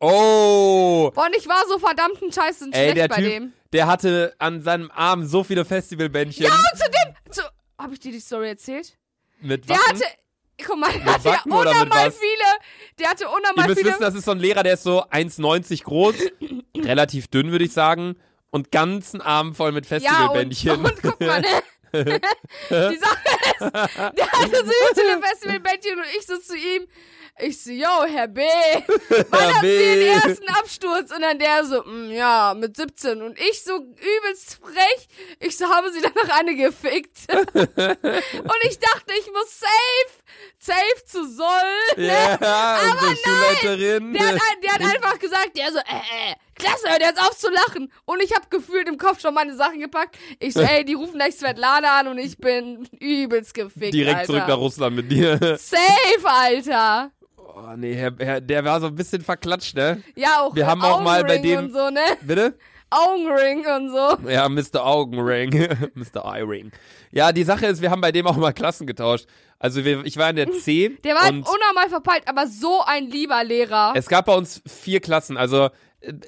Oh! 0.01 1.11
Und 1.15 1.37
ich 1.37 1.49
war 1.49 1.67
so 1.67 1.79
verdammt 1.79 2.23
ein 2.23 2.33
Scheißen 2.33 2.73
Ey, 2.73 2.83
schlecht 2.93 2.97
der 2.97 3.09
bei 3.09 3.17
Typ, 3.17 3.25
dem. 3.31 3.53
Der 3.75 3.89
hatte 3.89 4.35
an 4.39 4.63
seinem 4.63 4.91
Arm 4.95 5.27
so 5.27 5.43
viele 5.45 5.65
Festivalbändchen. 5.65 6.47
Ja, 6.47 6.53
und 6.55 6.79
zu 6.79 6.85
dem. 6.91 7.33
Zu, 7.33 7.43
hab 7.77 7.93
ich 7.93 7.99
dir 7.99 8.13
die 8.13 8.21
Story 8.21 8.49
erzählt? 8.49 8.97
Mit 9.41 9.69
Der 9.69 9.77
Waffen. 9.77 9.97
hatte. 9.97 10.05
Guck 10.65 10.79
mal, 10.79 10.93
der 10.93 11.05
hatte 11.15 11.29
ja 11.29 11.43
unnormal 11.45 12.13
viele. 12.13 12.45
Der 13.01 13.11
hatte 13.11 13.25
Ihr 13.25 13.31
unnormal 13.31 13.67
müsst 13.67 13.81
viele. 13.81 13.91
wissen, 13.91 14.03
das 14.03 14.15
ist 14.15 14.25
so 14.25 14.31
ein 14.31 14.39
Lehrer, 14.39 14.63
der 14.63 14.75
ist 14.75 14.85
so 14.85 15.05
1,90 15.07 15.83
groß, 15.83 16.15
relativ 16.77 17.27
dünn, 17.27 17.51
würde 17.51 17.65
ich 17.65 17.73
sagen, 17.73 18.15
und 18.51 18.71
ganzen 18.71 19.21
Arm 19.21 19.57
voll 19.57 19.73
mit 19.73 19.91
ja, 19.91 19.97
und, 19.97 20.03
Festivalbändchen. 20.05 20.85
und 20.85 21.03
guck 21.03 21.21
mal, 21.21 21.41
ne? 21.41 21.49
Die 21.95 22.97
Sache 22.97 23.19
ist, 23.51 23.61
der 23.61 24.33
hatte 24.33 24.65
so 24.65 24.73
viele 24.95 25.21
Festivalbändchen 25.21 25.99
und 25.99 26.07
ich 26.17 26.27
so 26.27 26.39
zu 26.39 26.57
ihm. 26.57 26.87
Ich 27.41 27.61
so, 27.61 27.71
yo, 27.73 28.05
Herr 28.07 28.29
B, 28.29 28.43
wann 29.29 29.41
Herr 29.41 29.55
hat 29.55 29.61
Sie 29.63 29.67
den 29.67 30.07
ersten 30.23 30.49
Absturz? 30.51 31.11
Und 31.11 31.21
dann 31.23 31.37
der 31.37 31.65
so, 31.65 31.83
"Mm, 31.83 32.13
ja, 32.13 32.55
mit 32.57 32.77
17. 32.77 33.23
Und 33.23 33.37
ich 33.41 33.65
so 33.65 33.73
übelst 33.77 34.61
frech. 34.63 35.09
Ich 35.41 35.57
so, 35.59 35.67
haben 35.69 35.93
Sie 35.93 36.01
danach 36.01 36.39
eine 36.39 36.55
gefickt? 36.55 37.19
und 37.33 38.59
ich 38.63 38.79
dachte, 38.79 39.13
ich 39.19 39.27
muss 39.33 39.59
safe, 39.59 40.23
safe 40.61 41.05
zu 41.07 41.29
Soll. 41.29 41.97
Ne? 41.97 42.39
Ja, 42.41 42.79
unsere 42.93 43.17
Schulleiterin. 43.17 44.13
Der 44.13 44.29
hat, 44.29 44.43
der 44.63 44.73
hat 44.75 44.81
einfach 44.83 45.19
gesagt, 45.19 45.57
der 45.57 45.73
so, 45.73 45.79
äh, 45.79 45.81
äh, 45.81 46.35
klasse, 46.55 46.89
hört 46.89 47.03
jetzt 47.03 47.21
auf 47.21 47.37
zu 47.37 47.51
lachen. 47.51 47.93
Und 48.05 48.23
ich 48.23 48.33
habe 48.33 48.47
gefühlt 48.49 48.89
im 48.89 48.97
Kopf 48.97 49.21
schon 49.21 49.35
meine 49.35 49.57
Sachen 49.57 49.81
gepackt. 49.81 50.17
Ich 50.39 50.55
so, 50.55 50.61
ey, 50.61 50.85
die 50.85 50.95
rufen 50.95 51.15
gleich 51.15 51.35
Svetlana 51.35 51.99
an 51.99 52.07
und 52.07 52.19
ich 52.19 52.39
bin 52.39 52.89
übelst 53.01 53.55
gefickt, 53.55 53.93
Direkt 53.93 54.19
Alter. 54.21 54.27
zurück 54.27 54.45
nach 54.47 54.59
Russland 54.59 54.95
mit 54.95 55.11
dir. 55.11 55.37
Safe, 55.59 55.81
Alter. 56.25 57.11
Oh, 57.57 57.77
nee, 57.77 57.95
Herr, 57.95 58.13
Herr, 58.19 58.41
der 58.41 58.65
war 58.65 58.81
so 58.81 58.89
ein 58.89 58.95
bisschen 58.95 59.23
verklatscht, 59.23 59.77
ne? 59.77 60.03
Ja, 60.17 60.41
auch 60.41 60.55
Wir 60.57 60.67
haben 60.67 60.83
auch 60.83 61.01
mal 61.01 61.23
bei 61.25 61.39
dem- 61.39 61.59
und 61.67 61.73
so, 61.73 61.89
ne? 61.91 62.01
Bitte? 62.23 62.55
Augenring 62.91 63.65
und 63.67 63.91
so. 63.91 64.29
Ja, 64.29 64.49
Mr. 64.49 64.85
Augenring. 64.85 65.51
Mr. 65.95 66.25
Eye-Ring. 66.25 66.71
Ja, 67.11 67.33
die 67.33 67.45
Sache 67.45 67.67
ist, 67.67 67.81
wir 67.83 67.91
haben 67.91 68.01
bei 68.01 68.13
dem 68.13 68.27
auch 68.27 68.37
mal 68.37 68.53
Klassen 68.53 68.87
getauscht. 68.87 69.27
Also 69.59 69.85
wir, 69.85 70.05
ich 70.05 70.17
war 70.17 70.31
in 70.31 70.37
der 70.37 70.51
C 70.53 70.91
Der 71.05 71.15
war 71.15 71.29
und 71.29 71.39
unnormal 71.39 71.89
verpeilt, 71.89 72.25
aber 72.27 72.47
so 72.47 72.83
ein 72.87 73.07
lieber 73.07 73.43
Lehrer. 73.45 73.93
es 73.97 74.09
gab 74.09 74.27
bei 74.27 74.35
uns 74.35 74.61
vier 74.67 75.01
Klassen. 75.01 75.37
Also 75.37 75.71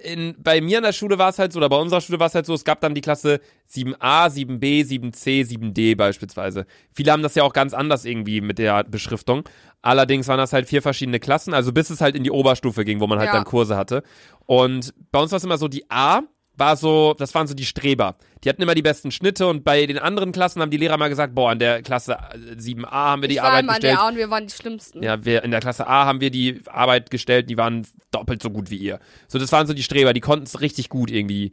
in, 0.03 0.35
bei 0.39 0.61
mir 0.61 0.79
in 0.79 0.85
der 0.85 0.93
Schule 0.93 1.19
war 1.19 1.29
es 1.31 1.39
halt 1.39 1.53
so, 1.53 1.59
oder 1.59 1.69
bei 1.69 1.77
unserer 1.77 2.01
Schule 2.01 2.19
war 2.21 2.27
es 2.29 2.35
halt 2.35 2.47
so, 2.47 2.55
es 2.55 2.65
gab 2.65 2.81
dann 2.81 2.95
die 2.95 3.01
Klasse 3.01 3.41
7a, 3.71 4.29
7b, 4.29 4.85
7c, 4.87 5.47
7d 5.49 5.97
beispielsweise. 5.97 6.67
Viele 6.93 7.13
haben 7.13 7.23
das 7.23 7.35
ja 7.35 7.43
auch 7.43 7.53
ganz 7.53 7.75
anders 7.75 8.05
irgendwie 8.05 8.41
mit 8.41 8.59
der 8.59 8.85
Beschriftung. 8.85 9.49
Allerdings 9.83 10.29
waren 10.29 10.39
das 10.39 10.53
halt 10.53 10.67
vier 10.67 10.83
verschiedene 10.83 11.21
Klassen, 11.21 11.55
also 11.55 11.73
bis 11.73 11.91
es 11.91 12.01
halt 12.01 12.17
in 12.17 12.25
die 12.25 12.31
Oberstufe 12.31 12.85
ging, 12.85 13.01
wo 13.01 13.07
man 13.07 13.19
halt 13.19 13.29
Ja. 13.29 13.35
dann 13.35 13.45
Kurse 13.45 13.77
hatte. 13.77 14.03
Und 14.47 14.95
bei 15.13 15.21
uns 15.21 15.31
war 15.33 15.37
es 15.39 15.45
immer 15.45 15.59
so, 15.59 15.69
die 15.69 15.85
A 15.91 16.23
war 16.57 16.77
so, 16.77 17.15
das 17.19 17.35
waren 17.35 17.47
so 17.47 17.55
die 17.55 17.65
Streber. 17.67 18.17
Die 18.45 18.49
hatten 18.49 18.63
immer 18.63 18.75
die 18.75 18.83
besten 18.83 19.11
Schnitte 19.11 19.47
und 19.47 19.65
bei 19.65 19.87
den 19.87 19.99
anderen 19.99 20.33
Klassen 20.33 20.63
haben 20.63 20.71
die 20.71 20.77
Lehrer 20.77 20.97
mal 20.97 21.09
gesagt, 21.09 21.35
boah, 21.35 21.53
in 21.53 21.59
der 21.59 21.83
Klasse 21.83 22.15
äh, 22.33 22.55
7a 22.55 22.91
haben 22.91 23.23
wir 23.23 23.29
die 23.29 23.35
ich 23.37 23.41
war 23.41 23.49
Arbeit 23.51 23.63
immer 23.65 23.73
gestellt. 23.75 23.93
der 23.95 24.03
A 24.03 24.09
und 24.09 24.17
wir 24.17 24.31
waren 24.31 24.47
die 24.47 24.53
Schlimmsten. 24.55 25.03
Ja, 25.03 25.25
wir 25.25 25.43
in 25.45 25.51
der 25.51 25.61
Klasse 25.61 25.87
A 25.87 26.05
haben 26.07 26.21
wir 26.21 26.31
die 26.31 26.61
Arbeit 26.67 27.11
gestellt, 27.11 27.51
die 27.51 27.57
waren 27.57 27.87
doppelt 28.11 28.43
so 28.43 28.51
gut 28.51 28.71
wie 28.71 28.77
ihr. 28.77 29.01
So, 29.29 29.39
das 29.39 29.53
waren 29.53 29.67
so 29.67 29.75
die 29.75 29.83
Streber, 29.83 30.13
die 30.13 30.21
konnten 30.21 30.47
es 30.47 30.61
richtig 30.61 30.89
gut 30.89 31.11
irgendwie. 31.11 31.53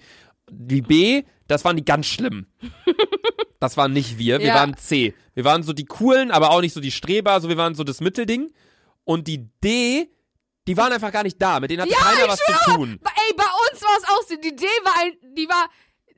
Die 0.51 0.81
B, 0.81 1.23
das 1.47 1.65
waren 1.65 1.75
die 1.77 1.85
ganz 1.85 2.05
schlimmen. 2.05 2.47
Das 3.59 3.77
waren 3.77 3.93
nicht 3.93 4.17
wir, 4.17 4.39
wir 4.39 4.47
Ja. 4.47 4.55
waren 4.55 4.75
C. 4.75 5.13
Wir 5.35 5.45
waren 5.45 5.63
so 5.63 5.71
die 5.71 5.85
coolen, 5.85 6.31
aber 6.31 6.51
auch 6.51 6.59
nicht 6.59 6.73
so 6.73 6.81
die 6.81 6.91
Streber, 6.91 7.39
so 7.39 7.47
wir 7.47 7.55
waren 7.55 7.75
so 7.75 7.85
das 7.85 8.01
Mittelding. 8.01 8.51
Und 9.05 9.25
die 9.29 9.47
D, 9.63 10.09
die 10.67 10.77
waren 10.77 10.93
einfach 10.93 11.11
gar 11.11 11.23
nicht 11.23 11.41
da, 11.41 11.59
mit 11.59 11.71
denen 11.71 11.81
hatte 11.81 11.91
Ja, 11.91 11.99
keiner 11.99 12.27
was 12.27 12.39
zu 12.39 12.71
tun. 12.75 12.99
Ey, 13.03 13.33
bei 13.35 13.43
uns 13.43 13.81
war 13.81 13.97
es 13.97 14.03
auch 14.07 14.21
so. 14.27 14.35
Die 14.35 14.55
D 14.55 14.65
war 14.83 14.93
ein, 15.01 15.17
die 15.35 15.47
war, 15.49 15.69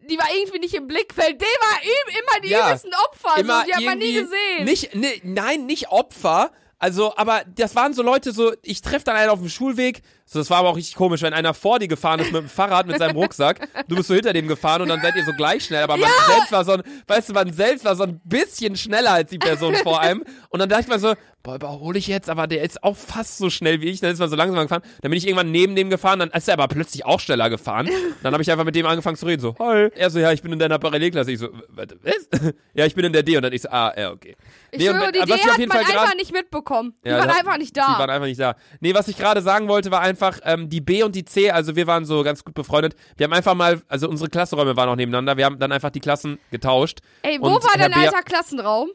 die 0.10 0.18
war 0.18 0.28
irgendwie 0.38 0.60
nicht 0.60 0.74
im 0.74 0.88
Blickfeld. 0.88 1.42
D 1.42 1.46
war 1.46 1.80
üb, 1.84 2.20
immer 2.20 2.42
die 2.42 2.50
Ja, 2.50 2.68
übelsten 2.68 2.92
Opfer. 2.94 3.40
Immer 3.40 3.62
so, 3.62 3.66
die 3.68 3.76
hat 3.76 3.84
man 3.84 3.98
nie 3.98 4.14
gesehen. 4.14 4.66
Nicht, 4.66 4.96
ne, 4.96 5.20
nein, 5.24 5.66
nicht 5.66 5.90
Opfer. 5.90 6.52
Also, 6.78 7.16
aber 7.16 7.44
das 7.48 7.76
waren 7.76 7.94
so 7.94 8.04
Leute, 8.04 8.32
so, 8.34 8.54
ich 8.62 8.82
treffe 8.82 9.06
dann 9.06 9.16
einen 9.16 9.30
auf 9.30 9.40
dem 9.40 9.50
Schulweg, 9.50 10.02
So, 10.28 10.40
das 10.40 10.50
war 10.50 10.58
aber 10.58 10.70
auch 10.70 10.76
richtig 10.76 10.96
komisch, 10.96 11.22
wenn 11.22 11.34
einer 11.34 11.54
vor 11.54 11.78
dir 11.78 11.88
gefahren 11.88 12.20
ist 12.20 12.32
mit 12.32 12.42
dem 12.42 12.50
Fahrrad, 12.50 12.88
mit 12.88 12.98
seinem 12.98 13.16
Rucksack, 13.16 13.68
du 13.88 13.96
bist 13.96 14.08
so 14.08 14.16
hinter 14.16 14.34
dem 14.34 14.48
gefahren 14.48 14.82
und 14.82 14.88
dann 14.90 15.00
seid 15.00 15.16
ihr 15.16 15.24
so 15.24 15.34
gleich 15.34 15.66
schnell, 15.66 15.84
aber 15.84 15.98
man 15.98 16.10
selbst 16.28 16.52
war 16.52 16.66
so 16.66 16.72
ein, 16.74 16.84
weißt 17.08 17.30
du, 17.30 17.34
man 17.34 17.54
selbst 17.54 17.86
war 17.86 17.96
so 17.96 18.04
ein 18.04 18.20
bisschen 18.26 18.76
schneller 18.76 19.12
als 19.12 19.30
die 19.30 19.38
Person 19.38 19.76
vor 19.84 20.02
einem 20.02 20.24
und 20.50 20.60
dann 20.60 20.68
dachte 20.68 20.82
ich 20.84 20.88
mir 20.88 20.98
so, 20.98 21.14
boah, 21.44 21.56
überhole 21.58 22.00
ich 22.00 22.08
jetzt, 22.08 22.28
aber 22.28 22.48
der 22.48 22.64
ist 22.64 22.84
auch 22.84 22.98
fast 22.98 23.38
so 23.38 23.52
schnell 23.52 23.82
wie 23.82 23.86
ich, 23.86 24.00
dann 24.02 24.10
ist 24.12 24.18
man 24.18 24.28
so 24.32 24.36
langsam 24.36 24.60
gefahren, 24.64 24.82
dann 25.02 25.12
bin 25.12 25.18
ich 25.20 25.28
irgendwann 25.28 25.52
neben 25.52 25.76
dem 25.76 25.92
gefahren, 25.92 26.18
dann 26.18 26.32
ist 26.32 26.48
er 26.48 26.56
aber 26.56 26.68
plötzlich 26.70 27.06
auch 27.06 27.20
schneller 27.20 27.52
gefahren, 27.52 27.88
dann 28.24 28.34
habe 28.34 28.42
ich 28.42 28.50
einfach 28.52 28.66
mit 28.66 28.74
dem 28.76 28.88
angefangen 28.88 29.18
zu 29.18 29.28
reden, 29.28 29.42
so, 29.44 29.56
hi, 29.60 29.90
er 29.96 30.10
so, 30.10 30.18
ja, 30.18 30.32
ich 30.32 30.42
bin 30.42 30.52
in 30.54 30.58
deiner 30.58 30.80
Parallelklasse, 30.80 31.32
ich 31.34 31.38
so, 31.40 31.50
was? 31.70 31.86
ja, 32.74 32.88
ich 32.88 32.96
bin 32.96 33.06
in 33.06 33.14
der 33.14 33.22
D 33.22 33.38
und 33.38 33.44
dann 33.44 33.54
ich 33.54 33.62
so, 33.62 33.70
ah, 33.70 33.94
ja, 33.96 34.10
okay. 34.12 34.36
Ich 34.72 34.80
Nee, 34.80 34.88
schwöre, 34.88 35.12
die 35.12 35.20
auf 35.22 35.30
hat 35.30 35.58
man 35.58 35.70
Fall 35.70 35.80
einfach 35.82 35.94
grad- 36.08 36.16
nicht 36.18 36.34
mitbekommen. 36.34 36.96
Die 37.06 37.10
Ja, 37.10 37.20
waren 37.20 37.28
da- 37.30 37.36
einfach 37.36 37.58
nicht 37.60 37.76
Die 37.76 37.80
waren 37.80 38.08
da. 38.08 38.14
einfach 38.14 38.26
nicht 38.28 38.40
da. 38.40 38.56
Nee, 38.80 38.94
was 38.96 39.08
ich 39.08 39.16
gerade 39.18 39.42
sagen 39.42 39.68
wollte, 39.68 39.92
war 39.92 40.02
einfach, 40.02 40.15
ähm, 40.44 40.70
die 40.70 40.82
B 40.82 41.04
und 41.04 41.16
die 41.16 41.26
C, 41.26 41.52
also 41.52 41.76
wir 41.76 41.88
waren 41.88 42.06
so 42.06 42.24
ganz 42.24 42.44
gut 42.44 42.54
befreundet. 42.54 42.96
Wir 43.18 43.26
haben 43.26 43.34
einfach 43.34 43.56
mal, 43.56 43.82
also 43.88 44.08
unsere 44.10 44.30
Klassenräume 44.30 44.76
waren 44.76 44.90
auch 44.90 44.96
nebeneinander, 44.96 45.38
wir 45.38 45.46
haben 45.46 45.60
dann 45.60 45.72
einfach 45.72 45.90
die 45.92 46.00
Klassen 46.00 46.40
getauscht. 46.52 47.00
Ey, 47.22 47.40
wo 47.40 47.48
Und 47.48 47.64
war 47.64 47.78
dein 47.78 47.94
alter 47.94 48.24
Klassenraum? 48.24 48.90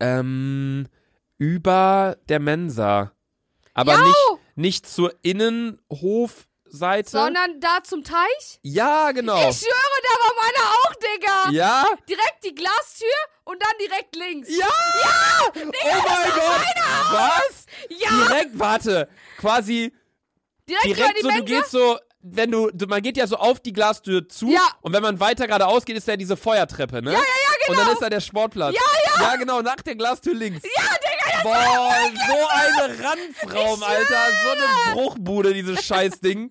Ähm, 0.00 0.86
über 1.38 2.16
der 2.28 2.40
Mensa. 2.40 3.12
Aber 3.74 3.92
Jau! 3.92 4.04
nicht, 4.04 4.16
nicht 4.56 4.86
zur 4.88 5.14
Innenhofseite. 5.22 7.10
Sondern 7.10 7.60
da 7.60 7.78
zum 7.82 8.02
Teich? 8.04 8.58
ja, 8.62 9.12
genau. 9.12 9.36
Ich 9.48 9.58
schwöre, 9.58 9.98
da 10.02 10.18
war 10.24 10.32
meiner 10.42 10.66
auch, 10.82 10.94
Digga. 10.94 11.50
ja? 11.50 11.84
Direkt 12.08 12.44
die 12.44 12.54
Glastür 12.54 13.08
und 13.44 13.62
dann 13.62 13.72
direkt 13.80 14.16
links. 14.16 14.48
Ja! 14.56 14.66
oh 15.46 15.50
mein 15.54 16.32
Gott! 16.34 16.64
Was? 17.12 17.66
Ja, 17.90 18.08
Direkt, 18.26 18.58
warte, 18.58 19.08
quasi 19.38 19.92
direkt, 20.68 20.84
direkt 20.98 21.18
die 21.18 21.22
so, 21.22 21.28
du 21.28 21.34
Mensa. 21.34 21.44
gehst 21.60 21.70
so, 21.70 21.98
wenn 22.28 22.50
du, 22.50 22.70
du, 22.72 22.86
man 22.86 23.02
geht 23.02 23.16
ja 23.16 23.26
so 23.26 23.36
auf 23.36 23.60
die 23.60 23.72
Glastür 23.72 24.28
zu 24.28 24.48
Ja. 24.50 24.60
und 24.80 24.92
wenn 24.92 25.02
man 25.02 25.20
weiter 25.20 25.46
geradeaus 25.46 25.84
geht, 25.84 25.96
ist 25.96 26.08
ja 26.08 26.16
diese 26.16 26.36
Feuertreppe, 26.36 27.00
ne? 27.02 27.12
Ja, 27.12 27.18
ja, 27.18 27.24
ja, 27.24 27.66
genau. 27.66 27.70
Und 27.80 27.86
dann 27.86 27.92
ist 27.94 28.02
da 28.02 28.10
der 28.10 28.20
Sportplatz. 28.20 28.74
Ja, 28.74 28.80
ja. 29.20 29.22
Ja, 29.30 29.36
genau, 29.36 29.62
nach 29.62 29.76
der 29.76 29.94
Glastür 29.94 30.34
links. 30.34 30.62
Ja, 30.64 30.82
Digga, 30.82 31.32
das 31.32 31.42
Boah, 31.42 31.94
so 32.26 32.82
ein 32.82 33.06
Ranzraum, 33.06 33.82
Alter. 33.82 34.14
So 34.44 34.50
eine 34.50 34.94
Bruchbude, 34.94 35.54
dieses 35.54 35.84
Scheißding. 35.84 36.50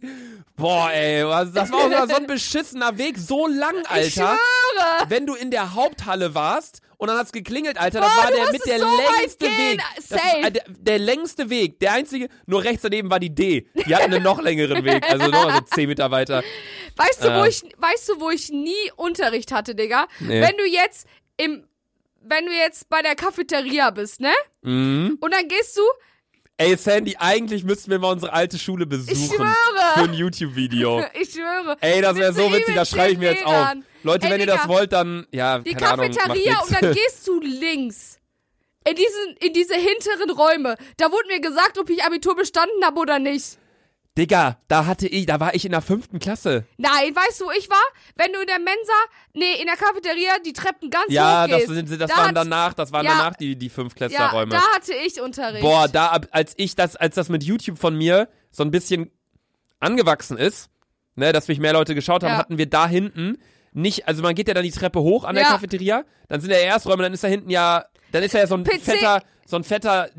Boah, 0.56 0.90
ey, 0.92 1.28
was- 1.28 1.52
das 1.52 1.70
war 1.72 1.80
auch 2.04 2.08
so 2.10 2.16
ein 2.16 2.28
beschissener 2.28 2.98
Weg, 2.98 3.18
so 3.18 3.46
lang, 3.48 3.76
Ich 3.82 3.90
Alter. 3.90 4.10
schwöre. 4.38 5.10
Wenn 5.10 5.26
du 5.26 5.36
in 5.36 5.52
der 5.52 5.74
Haupthalle 5.76 6.34
warst 6.34 6.80
und 6.98 7.08
dann 7.08 7.18
hat's 7.18 7.32
geklingelt, 7.32 7.78
Alter, 7.78 8.02
das 8.02 8.18
war 8.18 8.32
der 8.32 8.52
mit 8.52 8.66
der 8.66 8.80
so 8.80 8.86
längste. 9.20 9.46
Weg. 9.46 9.82
Das 9.96 10.08
Safe. 10.10 10.38
äh, 10.44 10.52
der, 10.52 10.64
der 10.68 11.00
längste 11.00 11.50
Weg, 11.50 11.80
der 11.80 11.94
einzige, 11.94 12.30
nur 12.46 12.64
rechts 12.64 12.82
daneben 12.84 13.10
war 13.10 13.20
die 13.20 13.34
D. 13.34 13.68
Die 13.86 13.96
hatten 13.96 14.14
einen 14.14 14.24
noch 14.24 14.42
längeren 14.42 14.84
Weg, 14.86 15.04
also 15.10 15.28
noch 15.28 15.52
so 15.54 15.62
10 15.62 15.88
Meter 15.90 16.12
weiter. 16.12 16.44
Weißt 16.96 17.24
du, 17.24 17.28
wo 17.30 17.44
Äh. 17.44 17.50
ich, 17.50 17.64
weißt 17.78 18.10
du, 18.10 18.20
wo 18.20 18.30
ich 18.30 18.50
nie 18.50 18.92
Unterricht 18.96 19.52
hatte, 19.52 19.76
Digga? 19.76 20.08
Nee. 20.20 20.42
Wenn 20.42 20.58
du 20.58 20.66
jetzt 20.66 21.08
im, 21.38 21.68
wenn 22.22 22.46
du 22.46 22.52
jetzt 22.54 22.90
bei 22.90 23.02
der 23.02 23.16
Cafeteria 23.16 23.90
bist, 23.92 24.20
ne? 24.22 24.32
Mhm. 24.62 25.18
Und 25.20 25.34
dann 25.34 25.48
gehst 25.48 25.78
du, 25.78 25.82
Ey, 26.58 26.78
Sandy, 26.78 27.18
eigentlich 27.20 27.66
müssten 27.66 27.92
wir 27.92 28.00
mal 28.00 28.14
unsere 28.14 28.32
alte 28.32 28.58
Schule 28.58 28.86
besuchen. 28.86 29.14
Ich 29.14 29.28
schwöre. 29.28 29.94
Für 29.96 30.02
ein 30.02 30.14
YouTube-Video. 30.14 31.04
ich 31.22 31.32
schwöre. 31.32 31.76
Ey, 31.82 32.02
das 32.02 32.16
wäre 32.16 32.32
so 32.32 32.50
witzig, 32.52 32.76
das 32.76 32.90
schreibe 32.90 33.12
ich 33.12 33.18
mir 33.18 33.32
jetzt 33.34 33.46
auf. 33.46 33.74
Leute, 34.04 34.28
Ey, 34.28 34.32
wenn 34.32 34.40
ihr 34.40 34.48
das 34.48 34.62
Digga, 34.62 34.74
wollt, 34.74 34.94
dann, 34.94 35.28
ja, 35.32 35.60
Die 35.60 35.74
keine 35.74 35.92
Ahnung, 35.92 36.12
Cafeteria 36.12 36.54
macht 36.54 36.70
und 36.70 36.82
dann 36.82 36.94
gehst 36.94 37.28
du 37.28 37.42
links. 37.42 38.20
In, 38.88 38.96
diesen, 38.96 39.36
in 39.42 39.52
diese 39.52 39.74
hinteren 39.74 40.30
Räume. 40.30 40.76
Da 40.98 41.12
wurde 41.12 41.28
mir 41.28 41.42
gesagt, 41.42 41.78
ob 41.78 41.90
ich 41.90 42.04
Abitur 42.04 42.36
bestanden 42.36 42.86
habe 42.86 43.00
oder 43.00 43.20
nicht. 43.20 43.58
Digga, 44.18 44.58
da 44.70 44.86
hatte 44.86 45.08
ich, 45.08 45.26
da 45.26 45.40
war 45.42 45.54
ich 45.56 45.66
in 45.66 45.72
der 45.72 45.82
fünften 45.82 46.20
Klasse. 46.20 46.66
Nein, 46.78 47.14
weißt 47.14 47.42
du, 47.42 47.46
wo 47.48 47.52
ich 47.52 47.70
war? 47.70 47.84
Wenn 48.16 48.32
du 48.32 48.40
in 48.40 48.48
der 48.48 48.60
Mensa, 48.60 48.94
nee, 49.34 49.60
in 49.60 49.66
der 49.66 49.76
Cafeteria 49.76 50.40
die 50.46 50.54
Treppen 50.54 50.90
ganz 50.90 51.06
Ja, 51.10 51.44
hoch 51.44 51.50
das, 51.50 51.58
gehst. 51.58 51.74
sind, 51.74 51.90
das 52.02 52.10
da 52.10 52.18
waren 52.18 52.28
hat- 52.30 52.38
danach, 52.38 52.74
das 52.74 52.94
waren 52.94 53.06
Ja. 53.06 53.12
danach 53.18 53.36
die, 53.36 53.58
die 53.58 53.68
Ja, 53.68 53.74
Fünftklässlerräume. 53.74 54.52
da 54.52 54.62
hatte 54.74 54.94
ich 55.06 55.20
Unterricht. 55.20 55.62
Boah, 55.62 55.90
da, 55.90 56.18
als 56.32 56.54
ich 56.56 56.76
das, 56.76 56.96
als 56.96 57.16
das 57.16 57.28
mit 57.28 57.44
YouTube 57.44 57.78
von 57.78 57.96
mir 57.98 58.30
so 58.52 58.64
ein 58.64 58.72
bisschen 58.72 59.12
angewachsen 59.80 60.38
ist, 60.38 60.70
ne, 61.16 61.32
dass 61.34 61.48
mich 61.48 61.60
mehr 61.60 61.74
Leute 61.74 61.96
geschaut 61.96 62.24
haben, 62.24 62.32
Ja. 62.32 62.38
hatten 62.38 62.58
wir 62.58 62.70
da 62.70 62.88
hinten 62.88 63.38
nicht, 63.74 64.08
also 64.08 64.22
man 64.24 64.36
geht 64.36 64.48
ja 64.48 64.54
dann 64.54 64.64
die 64.64 64.72
Treppe 64.72 65.02
hoch 65.02 65.26
an 65.26 65.36
der 65.36 65.44
Ja. 65.44 65.50
Cafeteria, 65.52 66.06
dann 66.30 66.40
sind 66.40 66.52
ja 66.52 66.58
Ersträume, 66.58 67.04
dann 67.04 67.14
ist 67.14 67.24
da 67.24 67.28
hinten 67.28 67.50
ja, 67.50 67.86
dann 68.12 68.24
ist 68.24 68.34
da 68.34 68.40
ja 68.40 68.48
so 68.48 68.56
ein 68.56 68.64
PC. 68.64 68.80
fetter, 68.82 69.22
so 69.46 69.58
ein 69.58 69.66
fetter, 69.66 70.10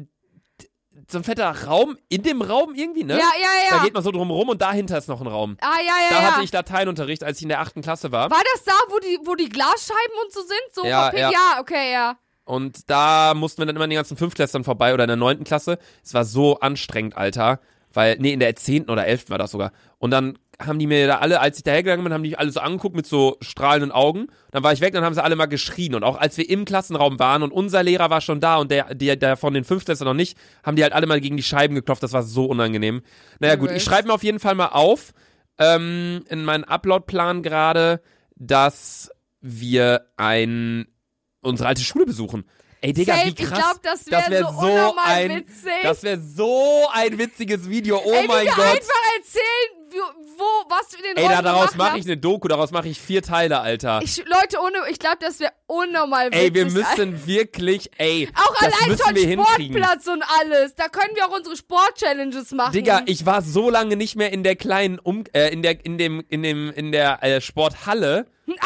so 1.11 1.19
ein 1.19 1.25
fetter 1.25 1.65
Raum 1.67 1.97
in 2.09 2.23
dem 2.23 2.43
Raum 2.43 2.75
irgendwie, 2.75 3.05
ne? 3.05 3.15
Ja, 3.15 3.19
ja, 3.19 3.71
ja. 3.71 3.79
Da 3.79 3.85
geht 3.85 3.95
man 3.95 4.03
so 4.03 4.11
drum 4.11 4.31
rum 4.31 4.49
und 4.49 4.63
dahinter 4.63 4.99
ist 4.99 5.09
noch 5.09 5.21
ein 5.21 5.27
Raum. 5.27 5.57
ah, 5.61 5.79
ja, 5.79 5.85
ja, 5.85 6.11
Da 6.11 6.23
ja. 6.23 6.33
hatte 6.33 6.45
ich 6.45 6.53
Lateinunterricht, 6.53 7.25
als 7.25 7.39
ich 7.39 7.43
in 7.45 7.49
der 7.49 7.61
achten 7.61 7.83
Klasse 7.83 8.13
war. 8.13 8.31
War 8.31 8.43
das 8.55 8.65
da, 8.65 8.73
wo 8.89 8.99
die, 8.99 9.19
wo 9.25 9.35
die 9.35 9.49
Glasscheiben 9.49 10.17
und 10.25 10.33
so 10.33 10.41
sind? 10.41 10.73
So 10.73 10.85
Ja, 10.85 11.15
ja. 11.15 11.31
ja, 11.31 11.61
okay, 11.61 11.93
ja. 11.93 12.17
Und 12.45 12.89
da 12.89 13.35
mussten 13.35 13.61
wir 13.61 13.67
dann 13.67 13.75
immer 13.77 13.85
an 13.85 13.91
den 13.91 13.97
ganzen 13.97 14.17
Fünftklässlern 14.17 14.63
vorbei 14.63 14.95
oder 14.95 15.05
in 15.05 15.09
der 15.09 15.17
neunten 15.17 15.45
Klasse. 15.45 15.79
Es 16.05 16.15
war 16.15 16.25
so 16.25 16.61
anstrengend, 16.61 17.17
Alter. 17.17 17.61
Weil, 17.93 18.17
nee, 18.19 18.33
in 18.33 18.41
der 18.41 18.55
zehnten 18.57 18.91
oder 18.91 19.07
elften 19.07 19.31
war 19.31 19.39
das 19.39 19.51
sogar. 19.51 19.73
Und 19.99 20.11
dann 20.11 20.39
haben 20.61 20.79
die 20.79 20.87
mir 20.87 21.07
da 21.07 21.19
alle, 21.19 21.41
als 21.41 21.59
ich 21.59 21.65
da 21.65 21.73
hergegangen 21.73 22.05
bin, 22.05 22.13
haben 22.13 22.23
die 22.23 22.31
mich 22.31 22.39
alle 22.39 22.51
so 22.51 22.61
angeguckt 22.61 22.97
mit 22.97 23.07
so 23.07 23.37
strahlenden 23.41 23.93
Augen. 23.93 24.29
Dann 24.51 24.63
war 24.63 24.73
ich 24.73 24.81
weg, 24.81 24.95
dann 24.95 25.05
haben 25.05 25.15
sie 25.15 25.23
alle 25.23 25.37
mal 25.37 25.47
geschrien. 25.47 25.95
Und 25.95 26.03
auch 26.05 26.17
als 26.17 26.37
wir 26.39 26.49
im 26.49 26.65
Klassenraum 26.65 27.19
waren 27.19 27.43
und 27.43 27.53
unser 27.53 27.83
Lehrer 27.83 28.11
war 28.11 28.21
schon 28.21 28.41
da 28.41 28.57
und 28.57 28.71
der, 28.71 28.95
der, 28.95 29.17
der 29.17 29.37
von 29.37 29.55
den 29.55 29.65
Fünftklässlern 29.65 30.09
noch 30.09 30.15
nicht, 30.15 30.39
haben 30.63 30.77
die 30.77 30.83
halt 30.83 30.93
alle 30.93 31.07
mal 31.07 31.21
gegen 31.21 31.37
die 31.37 31.43
Scheiben 31.43 31.75
geklopft. 31.75 32.03
Das 32.03 32.13
war 32.13 32.23
so 32.23 32.47
unangenehm. 32.47 33.03
Naja, 33.39 33.57
gut, 33.57 33.71
ich 33.71 33.85
schreibe 33.85 34.09
mir 34.09 34.15
auf 34.15 34.23
jeden 34.23 34.41
Fall 34.41 34.55
mal 34.55 34.69
auf, 34.69 35.13
ähm, 35.59 36.25
in 36.29 36.45
meinen 36.45 36.65
Upload-Plan 36.65 37.43
gerade, 37.43 38.01
dass 38.37 39.11
wir 39.41 40.07
ein, 40.17 40.87
unsere 41.43 41.69
alte 41.69 41.83
Schule 41.83 42.07
besuchen. 42.07 42.45
Ey, 42.83 42.93
Digga, 42.93 43.15
Safe, 43.15 43.27
wie 43.27 43.31
ich 43.31 43.37
krass. 43.37 43.59
glaub, 43.59 43.83
das 43.83 44.11
wär 44.11 44.31
wär 44.31 44.43
so 44.43 44.49
unnormal 44.49 45.05
ein, 45.07 45.31
witzig. 45.37 45.73
Das 45.83 46.03
wäre 46.03 46.21
so 46.21 46.87
ein 46.93 47.19
witziges 47.19 47.69
Video. 47.69 48.01
Oh 48.05 48.13
Ey, 48.13 48.27
mein 48.29 48.47
Gott. 48.47 48.59
einfach 48.59 49.03
erzählen, 49.17 49.76
wo, 50.37 50.45
was 50.69 50.95
in 50.95 51.03
den 51.03 51.17
Ey, 51.17 51.29
da, 51.29 51.43
daraus 51.43 51.75
mache 51.77 51.99
ich 51.99 52.05
eine 52.05 52.17
Doku, 52.17 52.49
daraus 52.49 52.71
mache 52.71 52.89
ich 52.89 53.01
vier 53.01 53.23
Teile, 53.23 53.61
Alter. 53.61 54.01
Ich, 54.03 54.19
Leute, 54.19 54.59
ohne, 54.61 54.91
ich 54.91 54.99
glaube, 54.99 55.19
das 55.21 55.41
wäre 55.41 55.53
unnormal 55.67 56.27
witzig. 56.31 56.41
ey, 56.43 56.55
wir 56.55 56.65
Alter. 56.65 56.75
müssen 57.07 57.27
wirklich, 57.27 57.91
ey, 57.99 58.29
Auch 58.35 58.55
das 58.61 58.73
allein 58.75 58.99
schon 58.99 59.15
wir. 59.15 59.33
Sportplatz 59.33 60.07
und 60.07 60.23
alles. 60.41 60.75
Da 60.75 60.89
können 60.89 61.15
wir 61.15 61.27
auch 61.27 61.37
unsere 61.37 61.57
Sport-Challenges 61.57 62.53
machen. 62.53 62.73
Digga, 62.73 63.03
ich 63.07 63.27
war 63.27 63.43
so 63.43 63.71
lange 63.71 63.97
nicht 63.97 64.17
mehr 64.17 64.33
in 64.33 64.43
der 64.43 64.57
kleinen 64.57 64.99
um 64.99 65.25
äh, 65.33 65.53
in 65.53 65.63
der 65.63 65.85
in 65.85 65.99
dem 65.99 66.25
in 66.29 66.43
dem 66.43 66.71
in 66.71 66.93
der 66.93 67.23
äh, 67.23 67.41
Sporthalle 67.41 68.27
Alter, 68.49 68.61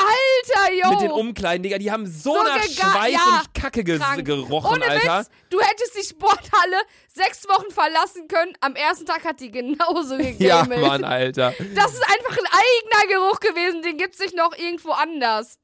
yo. 0.83 0.91
mit 0.91 1.01
den 1.03 1.11
Umkleiden, 1.11 1.63
Digga, 1.63 1.79
die 1.79 1.91
haben 1.91 2.07
so, 2.07 2.35
So 2.35 2.43
nach 2.43 2.63
Schweiß 2.63 3.13
ja, 3.13 3.41
und 3.43 3.55
Kacke 3.55 3.85
ges 3.85 4.01
Krank. 4.01 4.25
gerochen, 4.25 4.75
Ohne 4.75 4.85
Alter. 4.87 5.21
Witz, 5.21 5.29
du 5.51 5.61
hättest 5.61 5.97
die 5.97 6.07
Sporthalle 6.07 6.77
sechs 7.09 7.49
Wochen 7.49 7.71
verlassen 7.71 8.29
können. 8.29 8.53
Am 8.61 8.75
ersten 8.77 9.07
Tag 9.07 9.25
hat 9.25 9.41
die 9.41 9.51
genauso 9.51 10.17
gegamelt. 10.17 10.41
Ja, 10.41 10.65
Mann, 10.65 11.05
Alter. 11.05 11.55
Das 11.75 11.93
ist 11.93 12.03
einfach 12.05 12.37
ein 12.39 12.47
eigener 12.47 13.21
Geruch 13.21 13.41
gewesen. 13.41 13.83
Den 13.83 13.97
gibt's 13.97 14.19
nicht 14.19 14.35
noch 14.37 14.57
irgendwo 14.57 14.93
anders. 14.93 15.59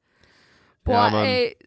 Boah, 0.83 1.09
Ja, 1.11 1.23
ey. 1.23 1.57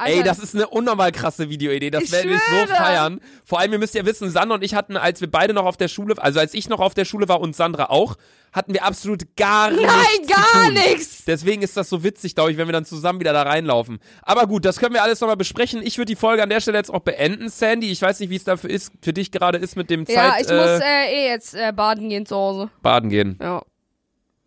Alter, 0.00 0.16
Ey, 0.18 0.22
das 0.22 0.38
ist 0.38 0.54
eine 0.54 0.66
unnormal 0.68 1.12
krasse 1.12 1.48
Videoidee. 1.50 1.90
Das 1.90 2.04
Ich 2.04 2.12
werden 2.12 2.30
wir 2.30 2.38
so 2.38 2.66
feiern. 2.74 3.20
Vor 3.44 3.58
allem, 3.60 3.72
ihr 3.72 3.78
müsst 3.78 3.94
ja 3.94 4.04
wissen, 4.06 4.30
Sandra 4.30 4.54
und 4.56 4.64
ich 4.64 4.74
hatten, 4.74 4.96
als 4.96 5.20
wir 5.20 5.30
beide 5.30 5.52
noch 5.54 5.66
auf 5.66 5.76
der 5.76 5.88
Schule, 5.88 6.14
also 6.20 6.40
als 6.40 6.54
ich 6.54 6.68
noch 6.68 6.80
auf 6.80 6.94
der 6.94 7.04
Schule 7.04 7.28
war 7.28 7.40
und 7.40 7.54
Sandra 7.54 7.90
auch, 7.90 8.16
hatten 8.52 8.72
wir 8.74 8.84
absolut 8.84 9.36
gar 9.36 9.70
nichts 9.70 9.86
Nein, 9.86 10.26
gar 10.26 10.70
nichts. 10.72 11.24
Deswegen 11.24 11.62
ist 11.62 11.76
das 11.76 11.88
so 11.88 12.02
witzig, 12.02 12.34
glaube 12.34 12.50
ich, 12.50 12.56
wenn 12.56 12.66
wir 12.66 12.72
dann 12.72 12.84
zusammen 12.84 13.20
wieder 13.20 13.32
da 13.32 13.42
reinlaufen. 13.42 14.00
Aber 14.22 14.46
gut, 14.46 14.64
das 14.64 14.78
können 14.80 14.94
wir 14.94 15.02
alles 15.04 15.20
nochmal 15.20 15.36
besprechen. 15.36 15.82
Ich 15.84 15.98
würde 15.98 16.06
die 16.10 16.16
Folge 16.16 16.42
an 16.42 16.48
der 16.48 16.60
Stelle 16.60 16.78
jetzt 16.78 16.92
auch 16.92 17.00
beenden, 17.00 17.48
Sandy. 17.48 17.90
Ich 17.92 18.02
weiß 18.02 18.18
nicht, 18.20 18.30
wie 18.30 18.36
es 18.36 18.44
dafür 18.44 18.70
ist, 18.70 18.92
für 19.02 19.12
dich 19.12 19.30
gerade 19.30 19.58
ist 19.58 19.76
mit 19.76 19.88
dem 19.90 20.04
Ja, 20.08 20.30
Zeit 20.32 20.40
ich 20.46 20.48
muss 20.48 20.66
äh, 20.66 20.82
äh, 20.82 21.12
eh 21.14 21.28
jetzt 21.28 21.54
äh, 21.54 21.72
baden 21.72 22.08
gehen 22.08 22.26
zu 22.26 22.34
Hause. 22.34 22.70
baden 22.82 23.08
gehen. 23.10 23.38
Ja. 23.40 23.62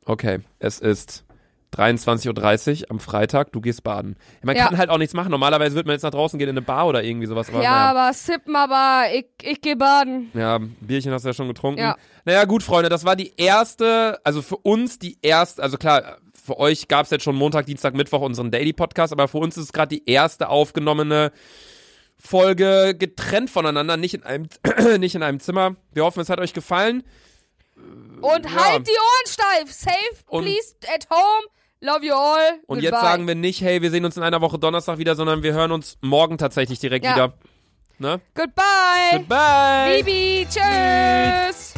Okay, 0.06 0.40
es 0.60 0.80
ist 0.80 1.23
23.30 1.74 2.82
Uhr 2.84 2.92
am 2.92 3.00
Freitag, 3.00 3.52
du 3.52 3.62
gehst 3.62 3.84
baden. 3.84 4.16
Man 4.42 4.56
Ja. 4.56 4.68
kann 4.68 4.78
halt 4.78 4.90
auch 4.90 4.98
nichts 4.98 5.14
machen. 5.14 5.32
Normalerweise 5.32 5.76
würde 5.76 5.88
man 5.88 5.96
jetzt 5.96 6.04
nach 6.04 6.12
draußen 6.12 6.38
gehen 6.40 6.50
in 6.50 6.54
eine 6.58 6.62
Bar 6.66 6.88
oder 6.88 7.04
irgendwie 7.04 7.28
sowas. 7.28 7.50
Aber 7.50 7.62
ja, 7.64 7.72
naja. 7.72 7.90
aber 7.92 8.14
sippen, 8.14 8.56
aber 8.56 9.06
ich, 9.14 9.26
ich 9.42 9.62
geh 9.62 9.76
baden. 9.76 10.32
Ja, 10.34 10.60
Bierchen 10.82 11.12
hast 11.12 11.24
du 11.24 11.30
ja 11.30 11.34
schon 11.34 11.48
getrunken. 11.48 11.80
Ja. 11.82 11.96
Naja, 12.26 12.46
gut, 12.46 12.64
Freunde, 12.64 12.90
das 12.90 13.06
war 13.06 13.16
die 13.16 13.34
erste, 13.38 14.20
also 14.24 14.42
für 14.42 14.58
uns 14.58 15.00
die 15.00 15.18
erste, 15.22 15.62
also 15.64 15.78
klar, 15.78 16.18
für 16.46 16.60
euch 16.60 16.88
gab 16.88 17.06
es 17.06 17.12
jetzt 17.12 17.24
schon 17.24 17.36
Montag, 17.36 17.66
Dienstag, 17.66 17.94
Mittwoch 17.94 18.22
unseren 18.22 18.52
Daily 18.52 18.74
Podcast, 18.74 19.14
aber 19.14 19.28
für 19.28 19.38
uns 19.38 19.58
ist 19.58 19.64
es 19.66 19.74
gerade 19.74 19.96
die 19.96 20.10
erste 20.10 20.50
aufgenommene 20.50 21.32
Folge 22.18 22.96
getrennt 22.98 23.50
voneinander, 23.50 23.98
nicht 23.98 24.14
in 24.14 24.24
einem, 24.24 24.48
nicht 25.00 25.16
in 25.16 25.24
einem 25.24 25.40
Zimmer. 25.40 25.76
Wir 25.94 26.04
hoffen, 26.04 26.20
es 26.22 26.30
hat 26.30 26.40
euch 26.40 26.54
gefallen. 26.54 27.04
Und 28.22 28.46
Ja. 28.46 28.66
halt 28.66 28.88
die 28.88 28.92
Ohren 28.92 29.28
steif. 29.28 29.72
Safe, 29.74 29.96
Und- 30.28 30.44
please, 30.46 30.76
at 30.94 31.08
home. 31.10 31.48
Love 31.86 32.06
you 32.06 32.14
all. 32.14 32.38
Und 32.66 32.78
Goodbye. 32.80 32.84
jetzt 32.84 33.02
sagen 33.02 33.28
wir 33.28 33.36
nicht, 33.36 33.60
hey, 33.60 33.82
wir 33.82 33.92
sehen 33.92 34.06
uns 34.06 34.16
in 34.16 34.24
einer 34.24 34.40
Woche 34.40 34.58
Donnerstag 34.58 35.00
wieder, 35.00 35.16
sondern 35.16 35.44
wir 35.44 35.52
hören 35.54 35.74
uns 35.74 35.98
morgen 36.00 36.38
tatsächlich 36.38 36.80
direkt 36.80 37.04
Ja. 37.04 37.14
wieder. 37.14 37.34
Ne? 38.00 38.22
Goodbye. 38.34 39.18
Goodbye! 39.18 39.98
Bibi, 40.02 40.48
tschüss. 40.50 41.74